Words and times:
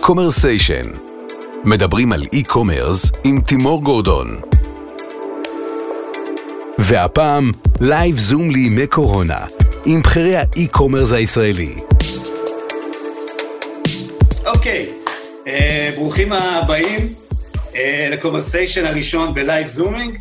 קומרסיישן 0.00 0.86
מדברים 1.64 2.12
על 2.12 2.22
e-commerce 2.32 3.10
עם 3.24 3.40
תימור 3.40 3.82
גורדון. 3.82 4.40
והפעם, 6.78 7.52
live 7.80 8.18
זום 8.18 8.50
לימי 8.50 8.86
קורונה, 8.86 9.38
עם 9.86 10.02
בכירי 10.02 10.36
ה 10.36 10.43
e-commerce 10.43 11.12
הישראלי. 11.12 11.74
אוקיי, 14.46 14.92
אה, 15.46 15.90
ברוכים 15.96 16.32
הבאים 16.32 17.06
אה, 17.74 18.08
לקומרסיישן 18.10 18.84
הראשון 18.86 19.34
ב 19.34 19.40
live 19.40 19.66
zooming. 19.66 20.18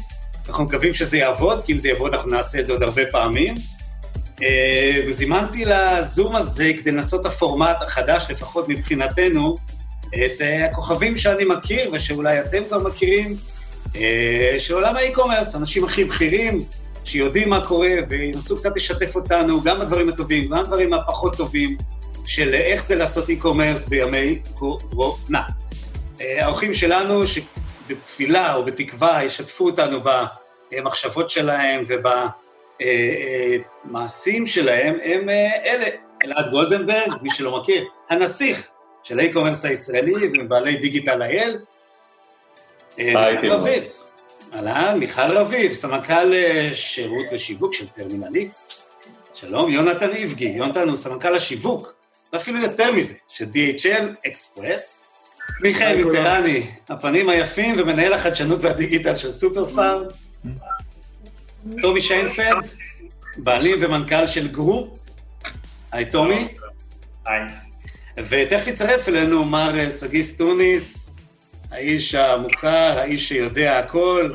אנחנו 0.48 0.64
מקווים 0.64 0.94
שזה 0.94 1.18
יעבוד, 1.18 1.66
כי 1.66 1.74
אם 1.74 1.80
זה 1.80 1.90
יעבוד 1.90 2.14
אנחנו 2.14 2.32
נעשה 2.32 2.60
את 2.60 2.66
זה 2.66 2.74
עוד 2.74 2.84
הרבה 2.84 3.04
פעמים. 3.12 3.54
אה, 4.44 5.02
וזימנתי 5.08 5.66
לזום 5.66 6.36
הזה 6.36 6.72
כדי 6.80 6.92
לנסות 6.92 7.22
את 7.22 7.26
הפורמט 7.26 7.82
החדש, 7.82 8.26
לפחות 8.30 8.66
מבחינתנו, 8.68 9.58
את 10.08 10.42
אה, 10.42 10.66
הכוכבים 10.66 11.18
שאני 11.18 11.46
מכיר 11.46 11.90
ושאולי 11.94 12.40
אתם 12.40 12.64
כבר 12.68 12.80
מכירים, 12.80 13.36
אה, 13.96 14.56
של 14.58 14.74
עולם 14.74 14.96
האי-קומרס, 14.96 15.56
אנשים 15.56 15.84
הכי 15.84 16.06
בכירים, 16.06 16.62
שיודעים 17.04 17.50
מה 17.50 17.66
קורה 17.66 17.92
וינסו 18.10 18.58
קצת 18.58 18.76
לשתף 18.76 19.16
אותנו, 19.16 19.62
גם 19.62 19.80
בדברים 19.80 20.10
הטובים, 20.10 20.50
גם 20.50 20.64
בדברים 20.64 20.94
הפחות 20.94 21.36
טובים, 21.36 21.78
של 22.26 22.54
איך 22.54 22.84
זה 22.84 22.96
לעשות 22.96 23.30
אי-קומרס 23.30 23.86
בימי 23.86 24.40
קורונה. 24.54 25.42
האורחים 26.20 26.74
שלנו, 26.74 27.24
שבתפילה 27.26 28.56
או 28.56 28.66
בתקווה 28.66 29.24
ישתפו 29.24 29.66
אותנו 29.66 30.00
במחשבות 30.72 31.30
שלהם 31.30 31.84
וב... 31.88 32.08
המעשים 32.80 34.46
שלהם 34.46 34.98
הם 35.04 35.30
אה, 35.30 35.50
אלה. 35.66 35.90
אלעד 36.26 36.50
גולדנברג, 36.50 37.14
מי 37.22 37.30
שלא 37.30 37.60
מכיר, 37.62 37.86
הנסיך 38.10 38.68
של 39.04 39.20
ה 39.20 39.24
e-commerce 39.24 39.66
הישראלי 39.66 40.14
ובעלי 40.34 40.76
דיגיטל 40.76 41.22
אייל. 41.22 41.60
אה, 43.00 43.34
מיכל 43.34 43.50
רביב. 43.50 43.84
אהלן, 44.54 45.00
מיכל 45.00 45.32
רביב, 45.32 45.74
סמנכ"ל 45.74 46.34
אה, 46.34 46.70
שירות 46.74 47.26
ושיווק 47.32 47.74
של 47.74 47.88
טרמינל 47.88 48.36
איקס. 48.36 48.96
שלום, 49.34 49.72
יונתן 49.72 50.12
איבגי. 50.12 50.54
יונתן 50.56 50.88
הוא 50.90 50.96
סמנכ"ל 50.96 51.36
השיווק, 51.36 51.94
ואפילו 52.34 52.62
יותר 52.62 52.92
מזה, 52.92 53.14
של 53.28 53.46
DHL 53.46 54.28
אקספרס. 54.28 55.06
מיכאל 55.62 56.06
מיטרני, 56.06 56.64
הפנים 56.90 57.30
היפים 57.30 57.76
ומנהל 57.78 58.14
החדשנות 58.14 58.60
והדיגיטל 58.62 59.16
של 59.16 59.32
סופר 59.32 59.66
פארם. 59.66 60.04
טומי 61.82 62.02
שיינפלד, 62.02 62.68
בעלים 63.38 63.78
ומנכ"ל 63.82 64.28
של 64.28 64.48
גרופ. 64.48 65.10
היי 65.92 66.12
טומי. 66.12 66.48
היי. 67.26 67.42
ותכף 68.18 68.68
יצטרף 68.68 69.10
אלינו 69.10 69.46
מר 69.46 69.90
סגי 69.90 70.38
סטוניס, 70.38 71.14
האיש 71.72 72.16
המוכר, 72.16 73.00
האיש 73.00 73.30
שיודע 73.30 73.80
הכל 73.80 74.34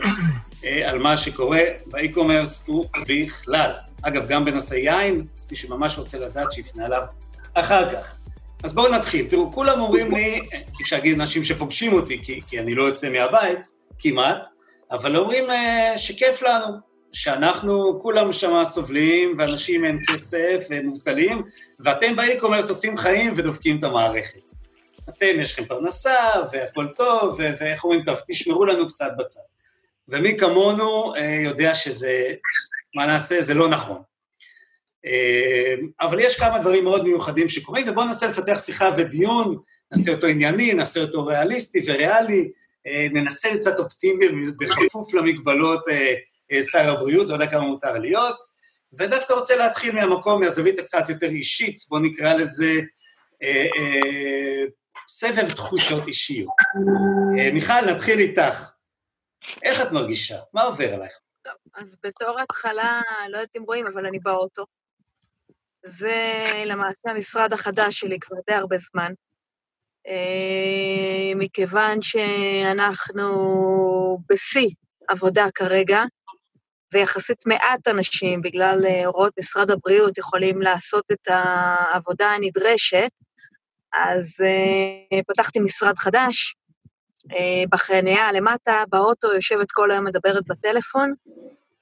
אה, 0.65 0.91
על 0.91 0.99
מה 0.99 1.17
שקורה 1.17 1.63
ב 1.87 1.94
e-commerce 1.94 2.69
ובכלל. 2.69 3.71
אגב, 4.03 4.29
גם 4.29 4.45
בנושא 4.45 4.75
יין, 4.75 5.27
מי 5.51 5.57
שממש 5.57 5.99
רוצה 5.99 6.19
לדעת 6.19 6.53
שיפנה 6.53 6.87
אליו 6.87 7.03
אחר 7.55 7.91
כך. 7.91 8.15
אז 8.63 8.73
בואו 8.73 8.93
נתחיל. 8.93 9.27
תראו, 9.27 9.53
כולם 9.53 9.81
אומרים 9.81 10.15
לי, 10.15 10.41
אי 10.53 10.83
אפשר 10.83 10.97
להגיד 10.97 11.21
אנשים 11.21 11.45
שפוגשים 11.45 11.93
אותי, 11.93 12.21
כי, 12.23 12.41
כי 12.47 12.61
אני 12.61 12.75
לא 12.75 12.85
יוצא 12.85 13.11
מהבית, 13.11 13.59
כמעט, 13.99 14.45
אבל 14.91 15.17
אומרים 15.17 15.45
שכיף 15.97 16.43
לנו. 16.43 16.94
שאנחנו 17.15 18.01
כולם 18.03 18.33
שם 18.33 18.65
סובלים, 18.65 19.35
ואנשים 19.39 19.85
אין 19.85 19.99
כסף, 20.07 20.67
והם 20.71 20.87
מובטלים, 20.87 21.43
ואתם 21.81 22.17
באי-קומרס 22.17 22.69
עושים 22.69 22.97
חיים 22.97 23.33
ודופקים 23.37 23.79
את 23.79 23.85
המערכת. 23.85 24.51
אתם, 25.09 25.41
יש 25.41 25.53
לכם 25.53 25.65
פרנסה, 25.65 26.17
והכל 26.53 26.87
טוב, 26.97 27.41
ואיך 27.59 27.85
אומרים, 27.85 28.03
טוב, 28.05 28.19
תשמרו 28.29 28.65
לנו 28.65 28.89
קצת 28.89 29.13
בצד. 29.19 29.41
ומי 30.09 30.39
כמונו 30.39 31.15
אה, 31.17 31.41
יודע 31.45 31.75
שזה, 31.75 32.33
מה 32.95 33.07
נעשה, 33.07 33.43
זה 33.43 33.55
לא 33.55 33.69
נכון. 33.69 34.03
אה, 35.07 35.75
אבל 36.01 36.21
יש 36.21 36.37
כמה 36.37 36.59
דברים 36.59 36.85
מאוד 36.85 37.05
מיוחדים 37.05 37.49
שקורים, 37.49 37.89
ובואו 37.89 38.07
ננסה 38.07 38.27
לפתח 38.27 38.59
שיחה 38.59 38.91
ודיון, 38.97 39.59
נעשה 39.93 40.13
אותו 40.15 40.27
ענייני, 40.27 40.75
נעשה 40.75 41.01
אותו 41.01 41.27
ריאליסטי 41.27 41.81
וריאלי, 41.87 42.51
אה, 42.87 43.07
ננסה 43.13 43.49
קצת 43.55 43.79
אופטימי 43.79 44.27
בכפוף 44.59 45.15
למגבלות 45.15 45.89
אה, 45.89 46.15
שר 46.71 46.91
הבריאות, 46.91 47.29
לא 47.29 47.35
יודע 47.35 47.51
כמה 47.51 47.61
מותר 47.61 47.99
להיות, 47.99 48.37
ודווקא 48.99 49.33
רוצה 49.33 49.57
להתחיל 49.57 49.95
מהמקום, 49.95 50.41
מהזווית 50.41 50.79
הקצת 50.79 51.09
יותר 51.09 51.27
אישית, 51.27 51.77
בואו 51.89 52.01
נקרא 52.01 52.35
לזה 52.35 52.81
אה, 53.43 53.67
אה, 53.77 54.65
סבב 55.09 55.55
תחושות 55.55 56.07
אישיות. 56.07 56.49
אה, 57.41 57.53
מיכל, 57.53 57.81
נתחיל 57.95 58.19
איתך. 58.19 58.71
איך 59.63 59.81
את 59.83 59.93
מרגישה? 59.93 60.39
מה 60.53 60.63
עובר 60.63 60.95
עלייך? 60.95 61.13
טוב, 61.43 61.55
אז 61.75 61.97
בתור 62.05 62.41
התחלה, 62.41 63.01
לא 63.29 63.37
יודעת 63.37 63.57
אם 63.57 63.63
רואים, 63.63 63.87
אבל 63.87 64.07
אני 64.07 64.19
באוטו. 64.19 64.65
זה 65.87 66.15
למעשה 66.67 67.11
המשרד 67.11 67.53
החדש 67.53 68.01
שלי 68.01 68.19
כבר 68.21 68.37
די 68.47 68.55
הרבה 68.55 68.77
זמן. 68.79 69.13
אה, 70.07 71.33
מכיוון 71.37 72.03
שאנחנו 72.03 73.29
בשיא 74.29 74.69
עבודה 75.09 75.47
כרגע, 75.55 76.03
ויחסית 76.95 77.47
מעט 77.47 77.89
אנשים, 77.89 78.43
בגלל 78.43 78.87
אה, 78.87 79.07
הוראות 79.07 79.33
משרד 79.39 79.71
הבריאות, 79.71 80.19
יכולים 80.19 80.63
לעשות 80.63 81.05
את 81.13 81.29
העבודה 81.29 82.31
הנדרשת, 82.31 83.11
אז 83.93 84.37
uh, 84.41 85.23
פתחתי 85.27 85.61
משרד 85.61 85.99
חדש, 85.99 86.55
uh, 87.29 87.35
בחניה 87.71 88.33
למטה, 88.33 88.83
באוטו, 88.89 89.33
יושבת 89.33 89.73
כל 89.73 89.91
היום 89.91 90.05
מדברת 90.05 90.47
בטלפון, 90.47 91.15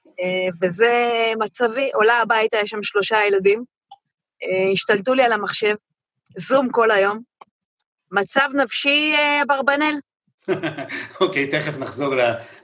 uh, 0.07 0.55
וזה 0.61 1.33
מצבי, 1.39 1.91
עולה 1.93 2.21
הביתה, 2.21 2.57
יש 2.57 2.69
שם 2.69 2.83
שלושה 2.83 3.17
ילדים, 3.27 3.63
uh, 4.43 4.73
השתלטו 4.73 5.13
לי 5.13 5.23
על 5.23 5.31
המחשב, 5.31 5.75
זום 6.37 6.69
כל 6.71 6.91
היום, 6.91 7.19
מצב 8.11 8.49
נפשי 8.53 9.15
אברבנל. 9.43 9.93
Uh, 9.93 10.12
אוקיי, 11.21 11.47
תכף 11.47 11.77
נחזור 11.79 12.15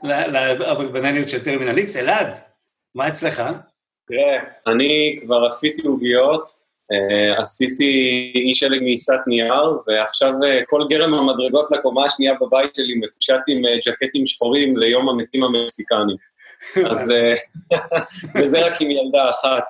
לאברבנליות 0.03 1.29
של 1.29 1.43
טרמינל 1.43 1.77
איקס. 1.77 1.97
אלעד, 1.97 2.33
מה 2.95 3.07
אצלך? 3.07 3.43
תראה, 4.07 4.39
אני 4.67 5.17
כבר 5.21 5.45
עפיתי 5.45 5.81
עוגיות, 5.87 6.49
אה, 6.91 7.41
עשיתי 7.41 7.91
אי 8.35 8.55
שלג 8.55 8.81
מעיסת 8.81 9.19
נייר, 9.27 9.77
ועכשיו 9.87 10.33
אה, 10.45 10.59
כל 10.67 10.81
גרם 10.89 11.13
המדרגות 11.13 11.67
לקומה 11.71 12.05
השנייה 12.05 12.33
בבית 12.41 12.75
שלי 12.75 12.95
מקושט 12.95 13.39
עם 13.47 13.65
אה, 13.65 13.75
ג'קטים 13.85 14.25
שחורים 14.25 14.77
ליום 14.77 15.09
המתים 15.09 15.43
המקסיקנים. 15.43 16.17
אז 16.89 17.13
וזה 18.35 18.65
רק 18.65 18.81
עם 18.81 18.91
ילדה 18.91 19.29
אחת. 19.29 19.63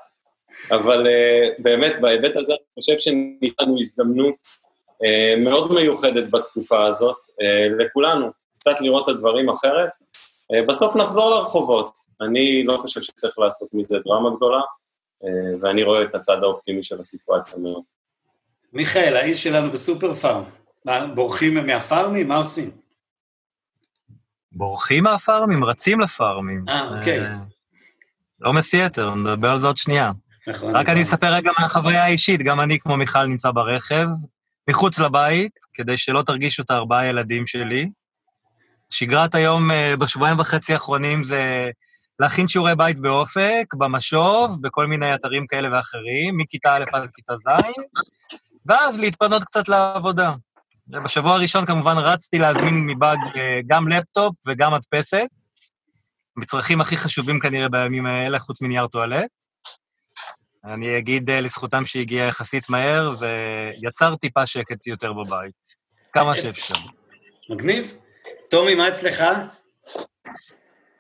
אבל 0.71 1.07
באמת, 1.59 1.93
בהיבט 2.01 2.35
הזה 2.35 2.53
אני 2.53 2.83
חושב 2.83 2.99
שניתן 2.99 3.63
לנו 3.63 3.75
הזדמנות 3.79 4.35
מאוד 5.43 5.71
מיוחדת 5.71 6.31
בתקופה 6.31 6.85
הזאת, 6.85 7.17
אה, 7.41 7.67
לכולנו, 7.79 8.31
קצת 8.59 8.81
לראות 8.81 9.09
את 9.09 9.15
הדברים 9.15 9.49
אחרת. 9.49 9.89
אה, 10.53 10.65
בסוף 10.67 10.95
נחזור 10.95 11.29
לרחובות. 11.29 11.99
אני 12.21 12.63
לא 12.63 12.77
חושב 12.77 13.01
שצריך 13.01 13.39
לעשות 13.39 13.69
מזה 13.73 13.99
דרמה 14.05 14.29
גדולה, 14.35 14.61
ואני 15.61 15.83
רואה 15.83 16.03
את 16.03 16.15
הצד 16.15 16.43
האופטימי 16.43 16.83
של 16.83 16.99
הסיטואציה 16.99 17.59
מאוד. 17.59 17.83
מיכאל, 18.73 19.15
האיש 19.15 19.43
שלנו 19.43 19.71
בסופר 19.71 20.13
פארם, 20.13 20.43
בורחים 21.15 21.53
מהפארמים? 21.67 22.27
מה 22.27 22.35
עושים? 22.35 22.69
בורחים 24.51 25.03
מהפארמים, 25.03 25.63
רצים 25.63 25.99
לפארמים. 25.99 26.65
אה, 26.69 26.97
אוקיי. 26.97 27.19
לא 28.39 28.53
מסי 28.53 28.85
יתר, 28.85 29.15
נדבר 29.15 29.49
על 29.49 29.59
זה 29.59 29.67
עוד 29.67 29.77
שנייה. 29.77 30.11
נכון. 30.47 30.75
רק 30.75 30.89
אני 30.89 31.01
אספר 31.01 31.33
רגע 31.33 31.51
מהחוויה 31.59 32.03
האישית, 32.03 32.41
גם 32.41 32.61
אני, 32.61 32.79
כמו 32.79 32.97
מיכל, 32.97 33.25
נמצא 33.25 33.51
ברכב, 33.51 34.07
מחוץ 34.69 34.99
לבית, 34.99 35.51
כדי 35.73 35.97
שלא 35.97 36.21
תרגישו 36.21 36.63
את 36.63 36.71
הארבעה 36.71 37.05
ילדים 37.05 37.47
שלי. 37.47 37.89
שגרת 38.89 39.35
היום 39.35 39.71
אה, 39.71 39.93
בשבועיים 39.99 40.39
וחצי 40.39 40.73
האחרונים 40.73 41.23
זה 41.23 41.69
להכין 42.19 42.47
שיעורי 42.47 42.75
בית 42.75 42.99
באופק, 42.99 43.73
במשוב, 43.77 44.61
בכל 44.61 44.87
מיני 44.87 45.15
אתרים 45.15 45.47
כאלה 45.47 45.77
ואחרים, 45.77 46.37
מכיתה 46.37 46.73
א' 46.73 46.83
עד 46.93 47.09
כיתה 47.13 47.37
ז', 47.37 47.43
ואז 48.65 48.99
להתפנות 48.99 49.43
קצת 49.43 49.69
לעבודה. 49.69 50.31
בשבוע 50.87 51.33
הראשון 51.33 51.65
כמובן 51.65 51.97
רצתי 51.97 52.37
להזמין 52.37 52.85
מבאג 52.85 53.17
אה, 53.35 53.59
גם 53.67 53.87
לפטופ 53.87 54.35
וגם 54.47 54.73
מדפסת, 54.73 55.27
מצרכים 56.37 56.81
הכי 56.81 56.97
חשובים 56.97 57.39
כנראה 57.39 57.69
בימים 57.69 58.05
האלה, 58.05 58.39
חוץ 58.39 58.61
מנייר 58.61 58.87
טואלט. 58.87 59.29
אני 60.65 60.97
אגיד 60.97 61.29
אה, 61.29 61.41
לזכותם 61.41 61.85
שהגיע 61.85 62.23
יחסית 62.23 62.69
מהר, 62.69 63.15
ויצר 63.19 64.15
טיפה 64.15 64.45
שקט 64.45 64.87
יותר 64.87 65.13
בבית. 65.13 65.55
כמה 66.13 66.35
שאפשר. 66.35 66.73
מגניב. 67.49 67.95
טומי, 68.49 68.75
מה 68.75 68.87
אצלך? 68.87 69.23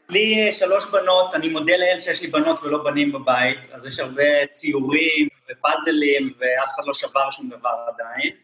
לי 0.09 0.47
אה, 0.47 0.53
שלוש 0.53 0.91
בנות, 0.91 1.33
אני 1.33 1.49
מודה 1.49 1.77
לאל 1.77 1.99
שיש 1.99 2.21
לי 2.21 2.27
בנות 2.27 2.59
ולא 2.63 2.83
בנים 2.83 3.11
בבית, 3.11 3.71
אז 3.71 3.87
יש 3.87 3.99
הרבה 3.99 4.45
ציורים 4.51 5.27
ופאזלים, 5.51 6.29
ואף 6.37 6.69
אחד 6.75 6.83
לא 6.85 6.93
שבר 6.93 7.31
שום 7.31 7.49
דבר 7.49 7.75
עדיין. 7.87 8.35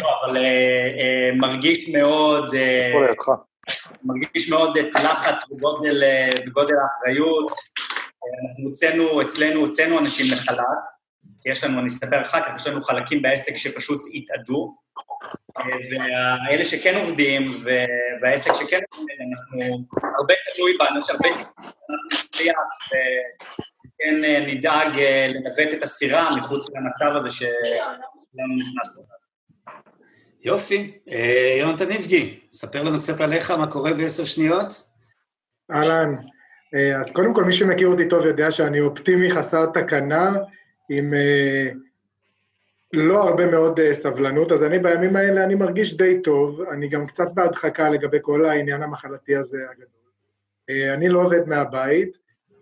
לא, 0.00 0.08
אבל 0.24 0.36
מרגיש 1.36 1.88
מאוד... 1.88 2.54
מרגיש 4.04 4.50
מאוד 4.50 4.76
את 4.76 4.94
לחץ 4.94 5.50
וגודל 5.50 6.74
האחריות. 6.76 7.50
אנחנו 8.42 8.64
הוצאנו, 8.64 9.22
אצלנו 9.22 9.60
הוצאנו 9.60 9.98
אנשים 9.98 10.32
לחל"ת, 10.32 10.84
כי 11.42 11.50
יש 11.50 11.64
לנו, 11.64 11.78
אני 11.78 11.86
אספר 11.86 12.22
אחר 12.22 12.40
כך, 12.40 12.56
יש 12.56 12.66
לנו 12.66 12.80
חלקים 12.80 13.22
בעסק 13.22 13.56
שפשוט 13.56 14.02
התאדו, 14.14 14.76
ואלה 16.50 16.64
שכן 16.64 16.94
עובדים, 17.00 17.46
והעסק 18.20 18.50
שכן 18.54 18.80
עובדים, 18.90 19.16
אנחנו, 19.30 19.84
הרבה 20.18 20.34
תלוי 20.54 20.76
בנו, 20.78 20.98
יש 20.98 21.10
הרבה 21.10 21.28
תקווה, 21.28 21.70
אנחנו 21.90 22.20
נצליח, 22.20 22.56
וכן 22.86 24.24
אה, 24.24 24.40
נדאג 24.46 24.98
אה, 24.98 25.26
לנווט 25.28 25.74
את 25.74 25.82
הסירה 25.82 26.36
מחוץ 26.36 26.70
למצב 26.74 27.16
הזה 27.16 27.30
שלנו 27.30 28.56
נכנס 28.58 28.98
לזה. 28.98 29.02
יופי. 30.40 30.98
אה, 31.10 31.56
יונתן 31.60 31.90
איבגי, 31.90 32.40
ספר 32.50 32.82
לנו 32.82 32.98
קצת 32.98 33.20
עליך, 33.20 33.50
מה 33.50 33.66
קורה 33.66 33.94
בעשר 33.94 34.24
שניות. 34.24 34.82
אהלן. 35.70 36.14
אז 36.96 37.10
קודם 37.12 37.34
כל, 37.34 37.44
מי 37.44 37.52
שמכיר 37.52 37.88
אותי 37.88 38.08
טוב 38.08 38.26
יודע 38.26 38.50
שאני 38.50 38.80
אופטימי 38.80 39.30
חסר 39.30 39.66
תקנה, 39.66 40.34
עם 40.88 41.14
לא 42.92 43.22
הרבה 43.22 43.50
מאוד 43.50 43.80
uh, 43.80 43.94
סבלנות, 43.94 44.52
אז 44.52 44.62
אני 44.62 44.78
בימים 44.78 45.16
האלה, 45.16 45.44
אני 45.44 45.54
מרגיש 45.54 45.96
די 45.96 46.22
טוב, 46.22 46.60
אני 46.60 46.88
גם 46.88 47.06
קצת 47.06 47.28
בהדחקה 47.34 47.90
לגבי 47.90 48.18
כל 48.22 48.46
העניין 48.46 48.82
המחלתי 48.82 49.36
הזה 49.36 49.58
הגדול. 49.70 50.94
אני 50.94 51.08
לא 51.08 51.22
עובד 51.22 51.48
מהבית, 51.48 52.18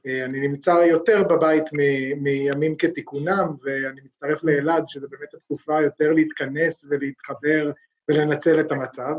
אני 0.06 0.48
נמצא 0.48 0.70
יותר 0.70 1.22
בבית 1.22 1.64
מ- 1.72 2.22
מימים 2.22 2.76
כתיקונם, 2.76 3.48
ואני 3.62 4.00
מצטרף 4.04 4.44
לאלעד, 4.44 4.84
שזה 4.86 5.06
באמת 5.10 5.34
התקופה 5.34 5.82
יותר 5.82 6.12
להתכנס 6.12 6.84
ולהתחבר 6.88 7.70
ולנצל 8.08 8.60
את 8.60 8.72
המצב. 8.72 9.14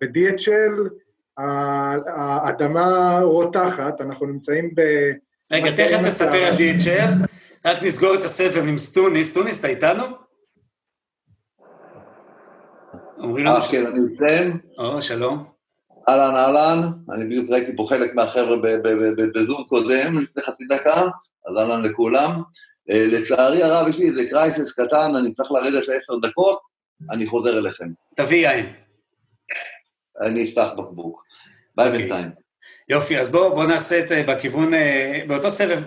ב-DHL 0.00 0.90
האדמה 1.38 3.18
רותחת, 3.22 4.00
אנחנו 4.00 4.26
נמצאים 4.26 4.70
ב... 4.74 4.80
רגע, 5.52 5.70
תכף 5.70 6.06
תספר 6.06 6.44
על 6.44 6.54
DHL, 6.54 7.26
רק 7.66 7.82
נסגור 7.82 8.14
את 8.14 8.24
הסבב 8.24 8.68
עם 8.68 8.78
סטוניס. 8.78 9.30
סטוניס, 9.30 9.60
אתה 9.60 9.68
איתנו? 9.68 10.04
אומרים 13.18 13.44
לנו 13.44 13.56
אה, 13.56 13.68
כן, 13.70 13.86
אני 13.86 14.00
אתן. 14.16 14.50
או, 14.78 15.02
שלום. 15.02 15.44
אהלן, 16.08 16.34
אהלן, 16.34 16.88
אני 17.14 17.24
בדיוק 17.24 17.50
ראיתי 17.50 17.76
פה 17.76 17.86
חלק 17.88 18.14
מהחבר'ה 18.14 18.56
בזום 19.34 19.64
קודם, 19.68 20.22
לפני 20.22 20.42
חצי 20.42 20.64
דקה, 20.64 21.00
אז 21.48 21.56
אהלן 21.58 21.82
לכולם. 21.82 22.30
אה, 22.90 23.04
לצערי 23.12 23.62
הרב, 23.62 23.88
יש 23.88 23.98
לי 23.98 24.08
איזה 24.08 24.24
crisis 24.30 24.72
קטן, 24.72 25.16
אני 25.16 25.34
צריך 25.34 25.52
לרדת 25.52 25.88
לעשר 25.88 26.14
דקות, 26.22 26.58
אני 27.10 27.26
חוזר 27.26 27.58
אליכם. 27.58 27.88
תביא 28.16 28.48
יין. 28.48 28.72
אני 30.20 30.44
אפתח 30.44 30.68
בקבוק. 30.78 31.23
ביי 31.76 31.86
אוקיי. 31.86 32.02
בינתיים. 32.02 32.30
יופי, 32.88 33.18
אז 33.18 33.28
בואו 33.28 33.54
בוא 33.54 33.66
נעשה 33.66 34.00
את 34.00 34.08
זה 34.08 34.22
בכיוון, 34.28 34.74
אה, 34.74 35.22
באותו 35.26 35.50
סבב. 35.50 35.82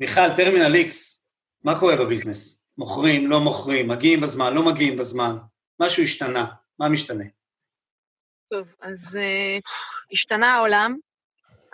מיכל, 0.00 0.36
טרמינל 0.36 0.74
איקס, 0.74 1.26
מה 1.64 1.80
קורה 1.80 1.96
ב 1.96 2.02
business? 2.02 2.60
מוכרים, 2.78 3.30
לא 3.30 3.40
מוכרים, 3.40 3.88
מגיעים 3.88 4.20
בזמן, 4.20 4.54
לא 4.54 4.62
מגיעים 4.62 4.96
בזמן, 4.96 5.36
משהו 5.80 6.02
השתנה. 6.02 6.46
מה 6.78 6.88
משתנה? 6.88 7.24
טוב, 8.52 8.74
אז 8.80 9.18
uh, 9.18 9.62
השתנה 10.12 10.54
העולם. 10.54 10.96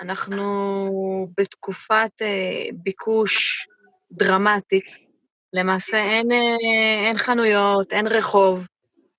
אנחנו 0.01 1.29
בתקופת 1.39 2.23
uh, 2.23 2.75
ביקוש 2.75 3.67
דרמטית. 4.13 4.85
למעשה 5.53 5.97
אין, 5.97 6.31
uh, 6.31 7.07
אין 7.07 7.19
חנויות, 7.19 7.93
אין 7.93 8.07
רחוב. 8.07 8.67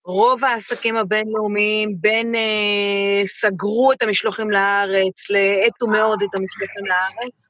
רוב 0.07 0.45
העסקים 0.45 0.95
הבינלאומיים 0.95 1.95
בין 2.00 2.36
uh, 2.36 3.27
סגרו 3.27 3.92
את 3.92 4.01
המשלוחים 4.01 4.51
לארץ, 4.51 5.30
לאטו 5.30 5.88
מאוד 5.88 6.21
את 6.21 6.36
המשלוחים 6.36 6.86
לארץ. 6.86 7.50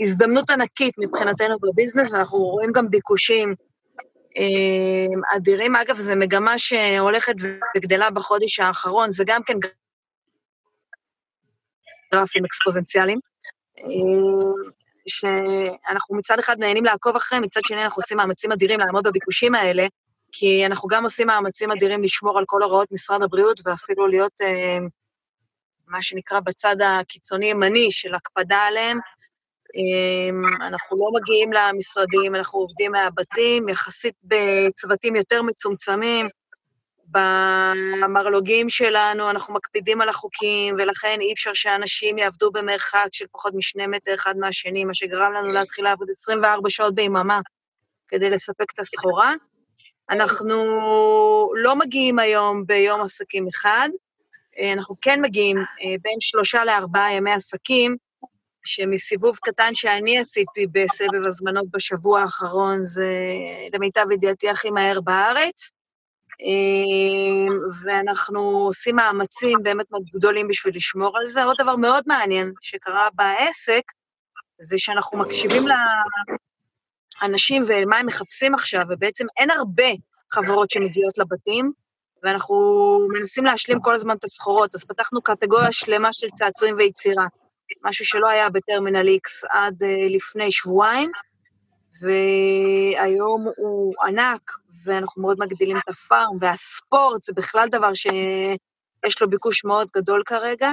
הזדמנות 0.00 0.50
ענקית 0.50 0.94
מבחינתנו 0.98 1.56
בביזנס, 1.62 2.12
ואנחנו 2.12 2.38
רואים 2.38 2.72
גם 2.72 2.90
ביקושים 2.90 3.54
אמ, 4.36 5.20
אדירים. 5.36 5.76
אגב, 5.76 5.96
זו 5.96 6.16
מגמה 6.16 6.58
שהולכת 6.58 7.34
וגדלה 7.76 8.10
בחודש 8.10 8.60
האחרון, 8.60 9.10
זה 9.10 9.24
גם 9.26 9.42
כן 9.42 9.54
גרפים 12.14 12.44
אקספוזנציאליים, 12.44 13.18
אמ, 13.78 14.70
שאנחנו 15.06 16.16
מצד 16.16 16.38
אחד 16.38 16.56
נהנים 16.58 16.84
לעקוב 16.84 17.16
אחריהם, 17.16 17.44
מצד 17.44 17.60
שני 17.66 17.84
אנחנו 17.84 18.00
עושים 18.00 18.16
מאמצים 18.16 18.52
אדירים 18.52 18.80
לעמוד 18.80 19.04
בביקושים 19.06 19.54
האלה, 19.54 19.86
כי 20.32 20.66
אנחנו 20.66 20.88
גם 20.88 21.04
עושים 21.04 21.26
מאמצים 21.26 21.72
אדירים 21.72 22.02
לשמור 22.02 22.38
על 22.38 22.44
כל 22.46 22.62
הוראות 22.62 22.92
משרד 22.92 23.22
הבריאות, 23.22 23.60
ואפילו 23.64 24.06
להיות 24.06 24.40
אמ, 24.40 24.88
מה 25.88 26.02
שנקרא 26.02 26.40
בצד 26.40 26.76
הקיצוני-ימני 26.80 27.90
של 27.90 28.14
הקפדה 28.14 28.58
עליהם, 28.58 28.98
אמ, 29.74 30.42
אנחנו 30.60 30.98
לא 30.98 31.20
מגיעים 31.20 31.52
למשרדים, 31.52 32.34
אנחנו 32.34 32.58
עובדים 32.58 32.92
מהבתים, 32.92 33.68
יחסית 33.68 34.14
בצוותים 34.24 35.16
יותר 35.16 35.42
מצומצמים. 35.42 36.26
במרלוגים 37.10 38.68
שלנו 38.68 39.30
אנחנו 39.30 39.54
מקפידים 39.54 40.00
על 40.00 40.08
החוקים, 40.08 40.74
ולכן 40.78 41.20
אי 41.20 41.32
אפשר 41.32 41.54
שאנשים 41.54 42.18
יעבדו 42.18 42.50
במרחק 42.50 43.08
של 43.12 43.24
פחות 43.32 43.54
משני 43.54 43.86
מטר 43.86 44.14
אחד 44.14 44.36
מהשני, 44.36 44.84
מה 44.84 44.94
שגרם 44.94 45.32
לנו 45.32 45.48
להתחיל 45.48 45.84
לעבוד 45.84 46.08
24 46.10 46.70
שעות 46.70 46.94
ביממה 46.94 47.40
כדי 48.08 48.30
לספק 48.30 48.72
את 48.74 48.78
הסחורה. 48.78 49.34
אנחנו 50.10 50.56
לא 51.54 51.76
מגיעים 51.76 52.18
היום 52.18 52.66
ביום 52.66 53.00
עסקים 53.00 53.48
אחד, 53.48 53.88
אנחנו 54.72 54.96
כן 55.00 55.20
מגיעים 55.22 55.56
אה, 55.56 55.94
בין 56.02 56.20
שלושה 56.20 56.64
לארבעה 56.64 57.12
ימי 57.12 57.32
עסקים, 57.32 57.96
שמסיבוב 58.64 59.36
קטן 59.36 59.74
שאני 59.74 60.18
עשיתי 60.18 60.66
בסבב 60.66 61.26
הזמנות 61.26 61.70
בשבוע 61.70 62.20
האחרון, 62.20 62.84
זה 62.84 63.14
למיטב 63.72 64.10
ידיעתי 64.12 64.50
הכי 64.50 64.70
מהר 64.70 65.00
בארץ. 65.00 65.70
אמ, 66.40 67.58
ואנחנו 67.82 68.40
עושים 68.40 68.96
מאמצים 68.96 69.58
באמת 69.62 69.86
מאוד 69.90 70.02
גדולים 70.14 70.48
בשביל 70.48 70.76
לשמור 70.76 71.18
על 71.18 71.26
זה. 71.26 71.44
עוד 71.44 71.56
דבר 71.58 71.76
מאוד 71.76 72.04
מעניין 72.06 72.52
שקרה 72.60 73.08
בעסק, 73.14 73.82
זה 74.60 74.78
שאנחנו 74.78 75.18
מקשיבים 75.18 75.62
לאנשים 77.22 77.62
ומה 77.66 77.98
הם 77.98 78.06
מחפשים 78.06 78.54
עכשיו, 78.54 78.82
ובעצם 78.90 79.26
אין 79.36 79.50
הרבה 79.50 79.88
חברות 80.32 80.70
שמגיעות 80.70 81.18
לבתים, 81.18 81.72
ואנחנו 82.22 82.56
מנסים 83.12 83.44
להשלים 83.44 83.80
כל 83.80 83.94
הזמן 83.94 84.16
את 84.16 84.24
הסחורות. 84.24 84.74
אז 84.74 84.84
פתחנו 84.84 85.22
קטגוריה 85.22 85.72
שלמה 85.72 86.12
של 86.12 86.28
צעצועים 86.30 86.74
ויצירה. 86.78 87.26
משהו 87.84 88.04
שלא 88.04 88.28
היה 88.28 88.50
בטרמינל 88.50 89.06
X 89.08 89.48
עד 89.50 89.82
uh, 89.82 90.14
לפני 90.14 90.52
שבועיים, 90.52 91.10
והיום 92.00 93.46
הוא 93.56 93.94
ענק, 94.06 94.50
ואנחנו 94.84 95.22
מאוד 95.22 95.36
מגדילים 95.40 95.76
את 95.76 95.88
הפארם, 95.88 96.36
והספורט 96.40 97.22
זה 97.22 97.32
בכלל 97.32 97.68
דבר 97.68 97.94
שיש 97.94 99.20
לו 99.20 99.30
ביקוש 99.30 99.64
מאוד 99.64 99.88
גדול 99.96 100.22
כרגע. 100.26 100.70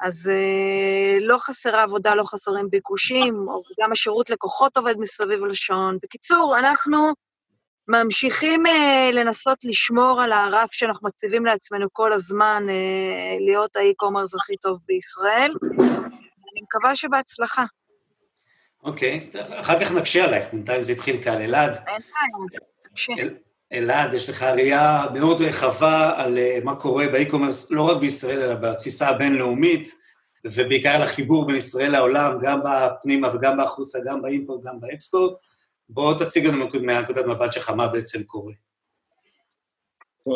אז 0.00 0.30
uh, 0.30 1.24
לא 1.24 1.38
חסרה 1.38 1.82
עבודה, 1.82 2.14
לא 2.14 2.24
חסרים 2.24 2.70
ביקושים, 2.70 3.46
גם 3.80 3.92
השירות 3.92 4.30
לקוחות 4.30 4.76
עובד 4.76 4.94
מסביב 4.98 5.44
לשעון. 5.44 5.98
בקיצור, 6.02 6.56
אנחנו 6.58 7.12
ממשיכים 7.88 8.66
uh, 8.66 8.70
לנסות 9.12 9.58
לשמור 9.64 10.20
על 10.22 10.32
הרף 10.32 10.72
שאנחנו 10.72 11.08
מציבים 11.08 11.46
לעצמנו 11.46 11.86
כל 11.92 12.12
הזמן, 12.12 12.62
uh, 12.66 13.44
להיות 13.46 13.76
האי-קומרס 13.76 14.34
הכי 14.34 14.56
טוב 14.56 14.78
בישראל. 14.86 15.52
אני 16.52 16.60
מקווה 16.62 16.96
שבהצלחה. 16.96 17.64
אוקיי, 18.82 19.28
okay. 19.32 19.60
אחר 19.60 19.80
כך 19.80 19.92
נקשה 19.92 20.24
עלייך, 20.24 20.48
בינתיים 20.52 20.82
זה 20.82 20.92
התחיל 20.92 21.22
קל. 21.22 21.30
אלעד. 21.30 21.70
אין 21.74 21.84
בעיה, 21.86 22.60
תקשה. 22.82 23.12
אלעד, 23.72 24.14
יש 24.14 24.30
לך 24.30 24.42
ראייה 24.42 25.06
מאוד 25.14 25.40
רחבה 25.40 26.12
על 26.16 26.38
uh, 26.38 26.64
מה 26.64 26.74
קורה 26.74 27.08
באי-קומרס, 27.08 27.70
לא 27.70 27.82
רק 27.82 27.96
בישראל, 27.96 28.40
אלא 28.42 28.54
בתפיסה 28.54 29.08
הבינלאומית, 29.08 29.88
ובעיקר 30.44 30.88
על 30.88 31.02
החיבור 31.02 31.46
בין 31.46 31.56
ישראל 31.56 31.92
לעולם, 31.92 32.38
גם 32.40 32.60
בפנימה 32.64 33.34
וגם 33.34 33.56
בחוצה, 33.62 33.98
גם 34.06 34.22
באימפורט, 34.22 34.64
גם 34.64 34.80
באקספורט. 34.80 35.32
בוא 35.88 36.14
תציג 36.14 36.46
לנו 36.46 36.68
מהנקודת 36.82 37.26
מבט 37.26 37.52
שלך 37.52 37.70
מה 37.70 37.88
בעצם 37.88 38.22
קורה. 38.22 38.52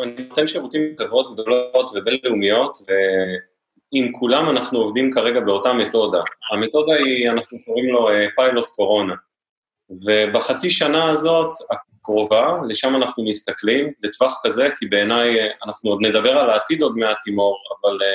אני 0.03 0.27
נותן 0.29 0.47
שירותים 0.47 0.81
לחברות 0.99 1.33
גדולות 1.33 1.91
ובינלאומיות, 1.95 2.77
ועם 2.87 4.11
כולם 4.11 4.49
אנחנו 4.49 4.79
עובדים 4.79 5.11
כרגע 5.11 5.39
באותה 5.39 5.73
מתודה. 5.73 6.21
המתודה 6.51 6.93
היא, 6.93 7.29
אנחנו 7.29 7.57
קוראים 7.65 7.85
לו 7.85 8.09
אה, 8.09 8.25
פיילוט 8.35 8.65
קורונה. 8.65 9.13
ובחצי 9.89 10.69
שנה 10.69 11.11
הזאת, 11.11 11.49
הקרובה, 12.03 12.57
לשם 12.67 12.95
אנחנו 12.95 13.25
מסתכלים, 13.25 13.91
לטווח 14.03 14.39
כזה, 14.43 14.67
כי 14.79 14.85
בעיניי, 14.85 15.39
אה, 15.39 15.47
אנחנו 15.65 15.89
עוד 15.89 15.99
נדבר 16.05 16.37
על 16.37 16.49
העתיד 16.49 16.81
עוד 16.81 16.97
מעט, 16.97 17.17
תימור, 17.23 17.57
אבל 17.81 17.97
uh, 17.97 18.05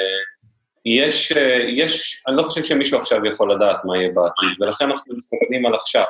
יש, 0.87 1.33
uh, 1.33 1.38
יש, 1.68 2.23
אני 2.28 2.37
לא 2.37 2.42
חושב 2.42 2.64
שמישהו 2.64 2.99
עכשיו 2.99 3.26
יכול 3.26 3.52
לדעת 3.52 3.85
מה 3.85 3.97
יהיה 3.97 4.09
בעתיד, 4.09 4.62
ולכן 4.62 4.85
אנחנו 4.85 5.14
מסתכלים 5.16 5.66
על 5.66 5.75
עכשיו. 5.75 6.04